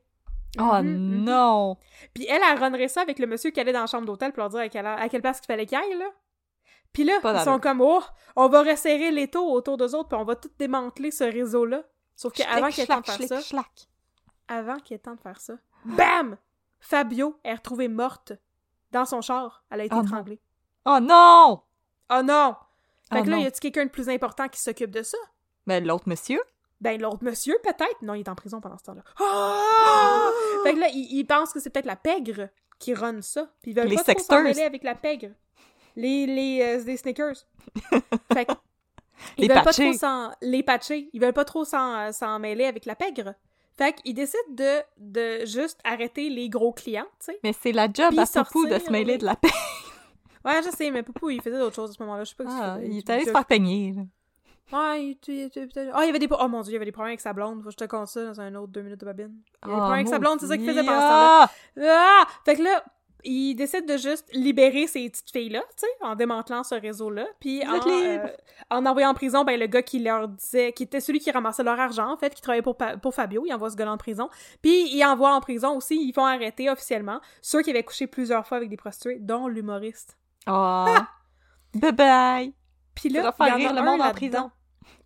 Oh 0.58 0.62
Mhm, 0.62 0.82
mhm. 0.82 1.24
non! 1.24 1.76
Puis 2.14 2.26
elle, 2.28 2.40
elle 2.42 2.58
runnerait 2.58 2.88
ça 2.88 3.02
avec 3.02 3.18
le 3.18 3.26
monsieur 3.26 3.50
qui 3.50 3.60
allait 3.60 3.72
dans 3.72 3.80
la 3.82 3.86
chambre 3.86 4.06
d'hôtel 4.06 4.32
pour 4.32 4.40
leur 4.40 4.48
dire 4.50 4.60
à 4.60 4.68
quelle, 4.68 4.86
heure- 4.86 4.98
à 4.98 5.08
quelle 5.08 5.20
place 5.22 5.40
il 5.42 5.46
fallait 5.46 5.66
qu'il 5.66 5.76
aille, 5.76 5.94
là. 5.98 6.06
Puis 6.92 7.04
là, 7.04 7.20
Pas 7.20 7.38
ils 7.40 7.44
sont 7.44 7.58
comme, 7.60 7.80
oh, 7.82 8.02
on 8.34 8.48
va 8.48 8.62
resserrer 8.62 9.10
les 9.10 9.28
taux 9.28 9.52
autour 9.52 9.76
d'eux 9.76 9.94
autres, 9.94 10.08
puis 10.08 10.18
on 10.18 10.24
va 10.24 10.36
tout 10.36 10.50
démanteler 10.58 11.10
ce 11.10 11.24
réseau-là. 11.24 11.82
Sauf 12.16 12.32
qu'avant 12.32 12.68
qu'il 12.68 12.78
y 12.78 12.82
ait 12.82 12.86
temps 12.86 13.00
de 13.00 13.06
faire 13.06 13.28
ça, 13.28 13.40
avant 14.48 14.76
qu'il 14.78 14.94
y 14.94 14.96
ait 14.96 14.98
temps 14.98 15.14
de 15.14 15.20
faire 15.20 15.38
ça, 15.40 15.54
BAM! 15.84 16.36
Fabio 16.80 17.38
est 17.44 17.54
retrouvée 17.54 17.88
morte 17.88 18.32
dans 18.90 19.04
son 19.04 19.20
char. 19.20 19.64
Elle 19.70 19.82
a 19.82 19.84
été 19.84 19.94
Oh 19.94 19.98
non. 19.98 20.04
étranglée. 20.06 20.40
Oh 20.86 20.98
non! 21.00 21.62
Oh 22.10 22.22
non! 22.24 22.56
Fait 23.12 23.20
Oh 23.20 23.24
que 23.24 23.30
là, 23.30 23.36
non. 23.36 23.42
y 23.42 23.46
a-tu 23.46 23.60
quelqu'un 23.60 23.84
de 23.84 23.90
plus 23.90 24.08
important 24.08 24.48
qui 24.48 24.60
s'occupe 24.60 24.90
de 24.90 25.02
ça? 25.02 25.18
Mais 25.66 25.80
l'autre 25.80 26.08
monsieur? 26.08 26.40
Ben, 26.80 27.00
l'autre 27.00 27.22
monsieur, 27.22 27.56
peut-être? 27.62 28.02
Non, 28.02 28.14
il 28.14 28.20
est 28.20 28.28
en 28.28 28.34
prison 28.34 28.60
pendant 28.60 28.78
ce 28.78 28.84
temps-là. 28.84 29.02
Ah! 29.18 30.30
fait 30.64 30.74
que 30.74 30.78
là, 30.78 30.88
il, 30.92 31.08
il 31.18 31.24
pense 31.24 31.52
que 31.52 31.60
c'est 31.60 31.70
peut-être 31.70 31.86
la 31.86 31.96
pègre 31.96 32.48
qui 32.78 32.94
run 32.94 33.20
ça. 33.22 33.50
Puis 33.62 33.72
ils 33.72 33.74
veulent 33.74 33.88
Les 33.88 33.96
pas 33.96 34.04
trop 34.14 34.18
s'en 34.18 34.42
mêler 34.42 34.62
avec 34.62 34.84
la 34.84 34.94
pègre. 34.94 35.30
Les, 35.96 36.26
les, 36.26 36.62
euh, 36.62 36.84
les 36.84 36.96
sneakers. 36.96 37.34
fait 38.32 38.44
que, 38.44 38.52
ils 39.36 39.42
Les 39.42 39.48
veulent 39.48 39.64
pas 39.64 39.72
trop 39.72 39.92
s'en... 39.92 40.30
Les 40.40 40.62
patchés. 40.62 41.10
Ils 41.12 41.20
veulent 41.20 41.32
pas 41.32 41.44
trop 41.44 41.64
s'en, 41.64 41.96
euh, 41.96 42.12
s'en 42.12 42.38
mêler 42.38 42.64
avec 42.66 42.84
la 42.86 42.94
pègre. 42.94 43.34
Fait 43.76 43.92
qu'ils 43.92 44.14
décident 44.14 44.42
de, 44.50 44.80
de 44.96 45.46
juste 45.46 45.80
arrêter 45.84 46.28
les 46.30 46.48
gros 46.48 46.72
clients, 46.72 47.06
tu 47.20 47.26
sais. 47.26 47.38
Mais 47.44 47.52
c'est 47.52 47.72
la 47.72 47.88
job 47.92 48.12
à 48.18 48.26
Poupou 48.26 48.66
de 48.66 48.78
se 48.78 48.90
mêler 48.90 49.18
de 49.18 49.24
la 49.24 49.36
paix. 49.36 49.48
Ouais, 50.44 50.62
je 50.64 50.70
sais, 50.70 50.90
mais 50.90 51.02
Poupou, 51.02 51.30
il 51.30 51.42
faisait 51.42 51.58
d'autres 51.58 51.76
choses 51.76 51.90
à 51.90 51.92
ce 51.92 52.02
moment-là. 52.02 52.24
Je 52.24 52.30
sais 52.30 52.36
pas 52.36 52.44
ce 52.44 52.48
qu'il 52.48 52.58
Ah, 52.62 52.78
il 52.82 52.98
est 52.98 53.10
allé 53.10 53.24
se 53.24 53.30
faire 53.30 53.44
peigner. 53.44 53.94
Là. 54.72 54.90
Ouais, 54.90 55.16
il 55.26 55.50
Ah, 55.94 56.02
il 56.02 56.06
y 56.06 56.10
avait 56.10 56.18
des... 56.18 56.28
Oh 56.30 56.48
mon 56.48 56.60
dieu, 56.62 56.70
il 56.70 56.74
y 56.74 56.76
avait 56.76 56.84
des 56.84 56.92
problèmes 56.92 57.10
avec 57.10 57.20
sa 57.20 57.32
blonde. 57.32 57.58
Faut 57.62 57.66
que 57.66 57.72
je 57.72 57.76
te 57.76 57.84
conte 57.84 58.08
ça 58.08 58.24
dans 58.24 58.40
un 58.40 58.54
autre 58.54 58.72
deux 58.72 58.82
minutes 58.82 59.00
de 59.00 59.06
babine. 59.06 59.36
Il 59.64 59.68
y 59.68 59.70
avait 59.70 59.74
des 59.74 59.76
Ah, 59.76 59.84
problèmes 59.84 59.92
avec 59.94 60.08
sa 60.08 60.18
blonde, 60.18 60.40
c'est 60.40 60.46
ça 60.46 60.56
qu'il 60.56 60.66
faisait 60.66 60.84
pendant 60.84 61.00
ce 61.00 61.06
temps-là. 61.06 61.50
maudit. 61.76 61.88
Ah! 61.90 62.26
Fait 62.44 62.56
que 62.56 62.62
là, 62.62 62.84
il 63.24 63.54
décide 63.56 63.86
de 63.86 63.96
juste 63.96 64.28
libérer 64.32 64.86
ces 64.86 65.08
petites 65.10 65.30
filles-là, 65.32 65.60
tu 65.76 65.86
sais, 65.86 65.86
en 66.02 66.14
démantelant 66.14 66.62
ce 66.62 66.76
réseau-là, 66.76 67.26
puis 67.40 67.66
en, 67.66 67.74
euh, 67.90 68.26
en 68.70 68.86
envoyant 68.86 69.10
en 69.10 69.14
prison, 69.14 69.42
ben, 69.44 69.58
le 69.58 69.66
gars 69.66 69.82
qui 69.82 69.98
leur 69.98 70.28
disait, 70.28 70.72
qui 70.72 70.84
était 70.84 71.00
celui 71.00 71.18
qui 71.18 71.30
ramassait 71.32 71.64
leur 71.64 71.80
argent, 71.80 72.12
en 72.12 72.16
fait, 72.16 72.32
qui 72.32 72.40
travaillait 72.40 72.62
pour, 72.62 72.76
pour 72.76 73.14
Fabio, 73.14 73.44
il 73.44 73.52
envoie 73.52 73.70
ce 73.70 73.76
gars-là 73.76 73.92
en 73.92 73.96
prison, 73.98 74.30
puis 74.62 74.88
il 74.94 75.04
envoie 75.04 75.34
en 75.34 75.40
prison 75.40 75.76
aussi, 75.76 75.96
ils 75.96 76.12
font 76.12 76.24
arrêter 76.24 76.70
officiellement 76.70 77.20
ceux 77.42 77.62
qui 77.62 77.70
avaient 77.70 77.82
couché 77.82 78.06
plusieurs 78.06 78.46
fois 78.46 78.56
avec 78.56 78.68
des 78.68 78.76
prostituées, 78.76 79.18
dont 79.18 79.48
l'humoriste. 79.48 80.16
Ah! 80.46 81.08
Bye 81.74 81.92
bye! 81.92 82.54
Puis 82.94 83.08
là, 83.08 83.34
il 83.40 83.46
y 83.62 83.66
en 83.66 83.70
a 83.70 83.72
le 83.72 83.82
monde 83.82 84.00
en 84.00 84.12
prison. 84.12 84.50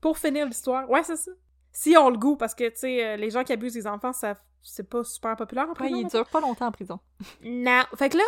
Pour 0.01 0.19
finir 0.19 0.47
l'histoire, 0.47 0.89
ouais, 0.91 1.03
c'est 1.03 1.17
ça. 1.17 1.31
Si 1.73 1.97
on 1.97 2.11
le 2.11 2.19
goût, 2.19 2.37
parce 2.37 2.55
que, 2.55 2.69
tu 2.69 2.77
sais, 2.81 3.05
euh, 3.05 3.17
les 3.17 3.31
gens 3.31 3.45
qui 3.45 3.53
abusent 3.53 3.73
des 3.75 3.87
enfants, 3.87 4.13
ça, 4.13 4.37
c'est 4.63 4.89
pas 4.89 5.03
super 5.05 5.37
populaire 5.37 5.65
en 5.65 5.69
Ouais, 5.71 5.75
prison. 5.75 5.97
il 5.97 6.05
mettons. 6.05 6.19
dure 6.19 6.27
pas 6.29 6.41
longtemps 6.41 6.67
en 6.67 6.73
prison. 6.73 7.01
Non. 7.43 7.83
Fait 7.97 8.09
que 8.11 8.19
là, 8.19 8.25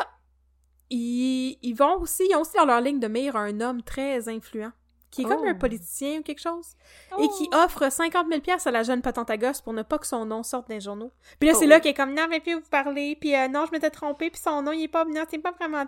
ils, 0.90 1.58
ils 1.62 1.74
vont 1.74 1.96
aussi, 2.00 2.24
ils 2.28 2.34
ont 2.36 2.40
aussi 2.40 2.56
dans 2.56 2.64
leur 2.64 2.80
ligne 2.80 3.00
de 3.00 3.08
mire 3.08 3.36
un 3.36 3.60
homme 3.60 3.82
très 3.82 4.28
influent, 4.28 4.72
qui 5.10 5.22
est 5.22 5.24
comme 5.24 5.40
Oh. 5.42 5.48
un 5.48 5.54
politicien 5.54 6.20
ou 6.20 6.22
quelque 6.22 6.40
chose, 6.40 6.74
et 7.18 7.28
qui 7.28 7.48
offre 7.52 7.90
50 7.90 8.26
000 8.28 8.40
pièces 8.40 8.66
à 8.66 8.70
la 8.70 8.82
jeune 8.82 9.00
patente 9.02 9.30
à 9.30 9.36
gosse 9.36 9.60
pour 9.60 9.72
ne 9.72 9.82
pas 9.82 9.98
que 9.98 10.06
son 10.06 10.24
nom 10.26 10.42
sorte 10.42 10.68
les 10.68 10.80
journaux. 10.80 11.12
Puis 11.38 11.48
là, 11.48 11.54
c'est 11.54 11.66
Oh. 11.66 11.68
là 11.68 11.80
qu'elle 11.80 11.92
est 11.92 11.94
comme, 11.94 12.14
non, 12.14 12.26
mais 12.28 12.40
plus 12.40 12.54
vous 12.54 12.68
parler, 12.70 13.16
puis 13.20 13.34
euh, 13.34 13.48
non, 13.48 13.64
je 13.66 13.72
m'étais 13.72 13.90
trompée, 13.90 14.30
puis 14.30 14.40
son 14.40 14.62
nom, 14.62 14.72
il 14.72 14.84
est 14.84 14.88
pas, 14.88 15.04
non, 15.04 15.24
c'est 15.30 15.38
pas 15.38 15.52
vraiment... 15.52 15.84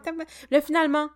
Là, 0.50 0.60
finalement, 0.60 1.08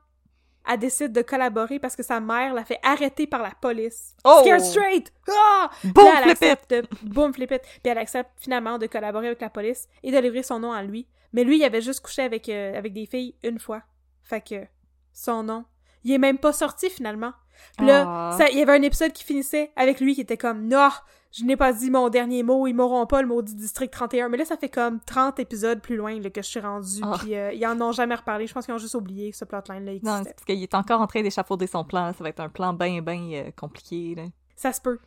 elle 0.69 0.79
décide 0.79 1.13
de 1.13 1.23
collaborer 1.23 1.79
parce 1.79 1.97
que 1.97 2.03
sa 2.03 2.21
mère 2.21 2.55
l'a 2.55 2.65
fait 2.65 2.79
arrêter 2.83 3.27
par 3.27 3.43
la 3.43 3.51
police. 3.61 4.15
Oh! 4.25 4.41
Scared 4.43 4.61
straight! 4.61 5.13
Ah! 5.29 5.71
Puis 5.81 5.91
Boom, 5.93 6.05
là, 6.05 6.13
elle 6.19 6.23
flip 6.23 6.37
it! 6.37 6.43
accepte 6.43 6.71
de- 6.71 7.09
Boom, 7.09 7.33
flip 7.35 7.51
it. 7.51 7.63
Puis 7.63 7.91
elle 7.91 7.99
accepte 7.99 8.31
finalement 8.37 8.79
de 8.79 8.87
collaborer 8.87 9.29
avec 9.29 9.41
la 9.41 9.51
police 9.51 9.89
et 10.03 10.11
de 10.13 10.19
livrer 10.19 10.43
son 10.43 10.59
nom 10.61 10.73
à 10.73 10.83
lui. 10.83 11.07
Mais 11.33 11.45
lui, 11.45 11.59
il 11.59 11.65
avait 11.65 11.81
juste 11.81 12.01
couché 12.01 12.23
avec, 12.23 12.49
euh, 12.49 12.77
avec 12.77 12.93
des 12.93 13.07
filles 13.07 13.35
une 13.43 13.59
fois. 13.59 13.83
Fait 14.23 14.41
que 14.41 14.67
son 15.13 15.43
nom, 15.43 15.65
il 16.05 16.13
est 16.13 16.19
même 16.19 16.39
pas 16.39 16.53
sorti 16.53 16.91
finalement. 16.91 17.33
Puis 17.77 17.87
là, 17.87 18.05
Ah. 18.33 18.49
il 18.53 18.59
y 18.59 18.63
avait 18.63 18.73
un 18.77 18.83
épisode 18.83 19.13
qui 19.13 19.25
finissait 19.25 19.73
avec 19.77 20.01
lui 20.01 20.15
qui 20.15 20.21
était 20.21 20.37
comme 20.37 20.67
Non, 20.67 20.91
je 21.33 21.45
n'ai 21.45 21.57
pas 21.57 21.73
dit 21.73 21.91
mon 21.91 22.09
dernier 22.09 22.43
mot, 22.43 22.67
ils 22.67 22.75
m'auront 22.75 23.07
pas 23.07 23.23
le 23.23 23.29
maudit 23.29 23.55
District 23.55 23.91
31. 23.93 24.29
Mais 24.29 24.37
là, 24.37 24.45
ça 24.45 24.57
fait 24.57 24.69
comme 24.69 25.01
30 25.01 25.39
épisodes 25.39 25.81
plus 25.81 25.97
loin 25.97 26.19
là, 26.21 26.31
que 26.31 26.43
je 26.43 26.49
suis 26.49 26.61
rendue. 26.61 27.01
Ah. 27.03 27.17
Puis 27.21 27.35
euh, 27.37 27.53
ils 27.53 27.65
en 27.67 27.81
ont 27.81 27.93
jamais 27.93 28.15
reparlé. 28.17 28.47
Je 28.47 28.55
pense 28.55 28.65
qu'ils 28.65 28.75
ont 28.75 28.79
juste 28.79 28.95
oublié 28.95 29.31
que 29.31 29.37
ce 29.37 29.45
plotline-là 29.45 29.93
Non, 30.03 30.13
existait. 30.19 30.35
parce 30.35 30.45
qu'il 30.45 30.63
est 30.63 30.75
encore 30.75 31.01
en 31.01 31.07
train 31.07 31.23
d'échafauder 31.23 31.67
son 31.67 31.85
plan. 31.85 32.13
Ça 32.13 32.25
va 32.25 32.31
être 32.31 32.41
un 32.41 32.49
plan 32.49 32.73
bien, 32.73 33.01
bien 33.03 33.51
compliqué. 33.57 34.15
Là. 34.17 34.25
Ça 34.57 34.73
se 34.73 34.81
peut. 34.81 34.99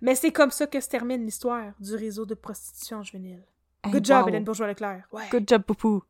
Mais 0.00 0.14
c'est 0.14 0.32
comme 0.32 0.50
ça 0.50 0.66
que 0.66 0.80
se 0.80 0.88
termine 0.88 1.24
l'histoire 1.24 1.72
du 1.80 1.94
réseau 1.94 2.24
de 2.24 2.34
prostitution 2.34 3.02
juvénile. 3.02 3.42
Hey, 3.82 3.92
Good 3.92 4.04
job. 4.06 4.28
Hélène 4.28 4.44
Bourgeois-Leclerc. 4.44 5.04
Ouais. 5.12 5.24
Good 5.30 5.44
job, 5.46 5.62
Poupou. 5.62 6.02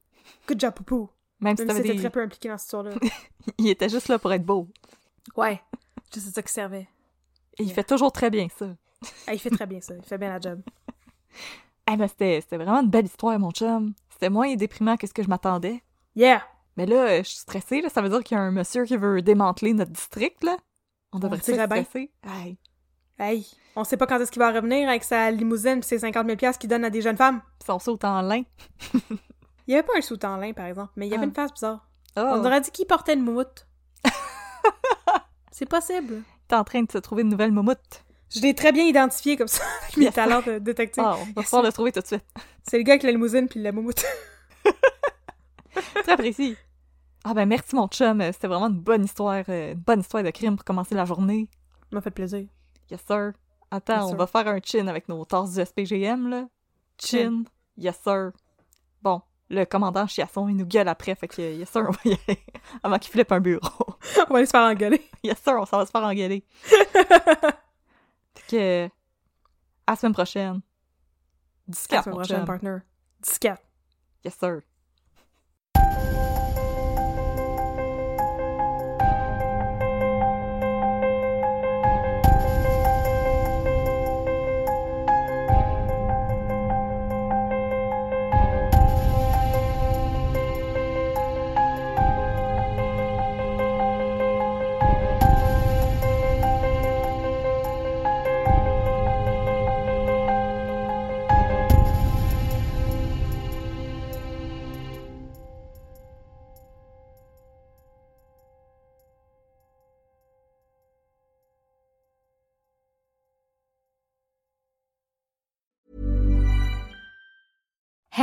Good 0.46 0.60
job, 0.60 0.74
Poupou. 0.74 1.10
Même 1.40 1.56
si 1.56 1.64
Même 1.64 1.74
si 1.76 1.82
c'était 1.82 1.94
des... 1.94 1.98
très 2.00 2.10
peu 2.10 2.22
impliqué 2.22 2.48
dans 2.48 2.56
cette 2.56 2.66
histoire-là. 2.66 2.92
Il 3.58 3.68
était 3.68 3.88
juste 3.88 4.06
là 4.08 4.18
pour 4.20 4.32
être 4.32 4.44
beau. 4.44 4.68
ouais. 5.36 5.60
C'est 6.20 6.30
ça 6.34 6.42
qui 6.42 6.52
servait. 6.52 6.88
Et 7.58 7.62
il 7.62 7.72
fait 7.72 7.84
toujours 7.84 8.12
très 8.12 8.30
bien 8.30 8.48
ça. 8.56 8.66
Ah, 9.26 9.34
il 9.34 9.38
fait 9.38 9.50
très 9.50 9.66
bien 9.66 9.80
ça. 9.80 9.94
Il 9.96 10.02
fait 10.04 10.18
bien 10.18 10.30
la 10.30 10.40
job. 10.40 10.60
Eh 11.90 11.96
ben, 11.98 12.08
c'était 12.08 12.40
c'était 12.40 12.56
vraiment 12.56 12.80
une 12.80 12.88
belle 12.88 13.04
histoire, 13.04 13.38
mon 13.38 13.50
chum. 13.50 13.92
C'était 14.08 14.30
moins 14.30 14.54
déprimant 14.56 14.96
que 14.96 15.06
ce 15.06 15.12
que 15.12 15.22
je 15.22 15.28
m'attendais. 15.28 15.82
Yeah! 16.16 16.42
Mais 16.78 16.86
là, 16.86 17.18
je 17.18 17.28
suis 17.28 17.38
stressée, 17.40 17.82
là. 17.82 17.90
Ça 17.90 18.00
veut 18.00 18.08
dire 18.08 18.24
qu'il 18.24 18.36
y 18.38 18.40
a 18.40 18.42
un 18.42 18.52
monsieur 18.52 18.84
qui 18.86 18.96
veut 18.96 19.20
démanteler 19.20 19.74
notre 19.74 19.90
district, 19.90 20.42
là. 20.44 20.56
On 21.12 21.18
devrait 21.18 21.38
bien. 21.46 21.66
stressé. 21.66 22.10
Hey. 22.26 22.56
Hey, 23.18 23.46
on 23.76 23.84
sait 23.84 23.98
pas 23.98 24.06
quand 24.06 24.18
est-ce 24.18 24.32
qu'il 24.32 24.40
va 24.40 24.50
revenir 24.50 24.88
avec 24.88 25.04
sa 25.04 25.30
limousine 25.30 25.80
pis 25.80 25.86
ses 25.86 25.98
50 25.98 26.24
000 26.24 26.36
piastres 26.38 26.58
qu'il 26.58 26.70
donne 26.70 26.84
à 26.84 26.90
des 26.90 27.02
jeunes 27.02 27.18
femmes. 27.18 27.42
Son 27.66 27.78
saut 27.78 27.98
en 28.02 28.22
lin. 28.22 28.42
Il 29.66 29.72
y 29.72 29.74
avait 29.74 29.82
pas 29.82 29.92
un 29.98 30.00
sous 30.00 30.18
en 30.24 30.36
lin, 30.38 30.52
par 30.54 30.64
exemple, 30.66 30.92
mais 30.96 31.06
il 31.06 31.10
y 31.10 31.14
avait 31.14 31.24
Ah. 31.24 31.26
une 31.26 31.34
face 31.34 31.52
bizarre. 31.52 31.86
Oh, 32.16 32.20
On 32.22 32.44
aurait 32.44 32.60
dit 32.62 32.70
qu'il 32.70 32.86
portait 32.86 33.12
une 33.14 33.22
moumoute. 33.24 33.66
C'est 35.56 35.68
possible. 35.68 36.22
t'es 36.48 36.56
en 36.56 36.64
train 36.64 36.82
de 36.82 36.90
se 36.90 36.98
trouver 36.98 37.22
une 37.22 37.28
nouvelle 37.28 37.52
moumoute. 37.52 38.04
Je 38.34 38.40
l'ai 38.40 38.54
très 38.54 38.72
bien 38.72 38.82
identifié 38.84 39.36
comme 39.36 39.46
ça, 39.46 39.62
avec 39.84 39.96
mes 39.96 40.10
talents 40.10 40.42
de 40.42 40.58
détective. 40.58 41.04
Ah, 41.06 41.16
on 41.20 41.24
va 41.32 41.42
pouvoir 41.44 41.62
le 41.62 41.70
trouver 41.70 41.92
tout 41.92 42.00
de 42.00 42.06
suite. 42.06 42.24
C'est 42.68 42.76
le 42.76 42.82
gars 42.82 42.94
avec 42.94 43.04
la 43.04 43.12
limousine 43.12 43.46
puis 43.48 43.62
la 43.62 43.70
moumoute. 43.70 44.04
Très 46.02 46.16
précis. 46.16 46.56
Ah 47.24 47.34
ben 47.34 47.46
merci 47.46 47.74
mon 47.76 47.86
chum, 47.86 48.20
Euh, 48.20 48.32
c'était 48.32 48.48
vraiment 48.48 48.66
une 48.66 48.80
bonne 48.80 49.04
histoire, 49.04 49.44
euh, 49.48 49.72
une 49.72 49.78
bonne 49.78 50.00
histoire 50.00 50.22
de 50.24 50.30
crime 50.30 50.56
pour 50.56 50.64
commencer 50.64 50.94
la 50.96 51.04
journée. 51.04 51.48
Ça 51.82 51.86
m'a 51.92 52.00
fait 52.00 52.10
plaisir. 52.10 52.46
Yes 52.90 53.00
sir. 53.06 53.32
Attends, 53.70 53.94
Yes, 53.94 54.04
on 54.04 54.08
sir. 54.08 54.16
va 54.16 54.26
faire 54.26 54.48
un 54.48 54.58
chin 54.62 54.88
avec 54.88 55.08
nos 55.08 55.24
tasses 55.24 55.54
du 55.54 55.64
SPGM 55.64 56.28
là. 56.28 56.48
Chin. 56.98 57.44
Yes 57.78 57.96
sir. 58.02 58.32
Le 59.50 59.64
commandant 59.64 60.06
Chiasson, 60.06 60.48
il 60.48 60.56
nous 60.56 60.66
gueule 60.66 60.88
après, 60.88 61.14
fait 61.14 61.28
que 61.28 61.42
yes 61.42 61.70
sir, 61.70 61.84
on 61.86 61.90
va 61.90 62.00
y 62.04 62.18
aller 62.26 62.42
avant 62.82 62.98
qu'il 62.98 63.12
flippe 63.12 63.30
un 63.30 63.40
bureau. 63.40 63.60
on 64.28 64.32
va 64.32 64.38
aller 64.38 64.46
se 64.46 64.50
faire 64.50 64.62
engueuler. 64.62 65.02
yes 65.22 65.38
sir, 65.42 65.54
on 65.58 65.66
s'en 65.66 65.78
va 65.78 65.86
se 65.86 65.90
faire 65.90 66.02
engueuler. 66.02 66.44
fait 66.62 68.46
que 68.48 68.86
à 69.86 69.92
la 69.92 69.96
semaine 69.96 70.14
prochaine. 70.14 70.62
À 71.68 71.70
la 71.70 71.74
14 71.74 72.04
semaine 72.04 72.16
prochaine, 72.16 72.44
partner. 72.44 72.78
14. 73.40 73.58
Yes 74.24 74.34
sir. 74.38 74.60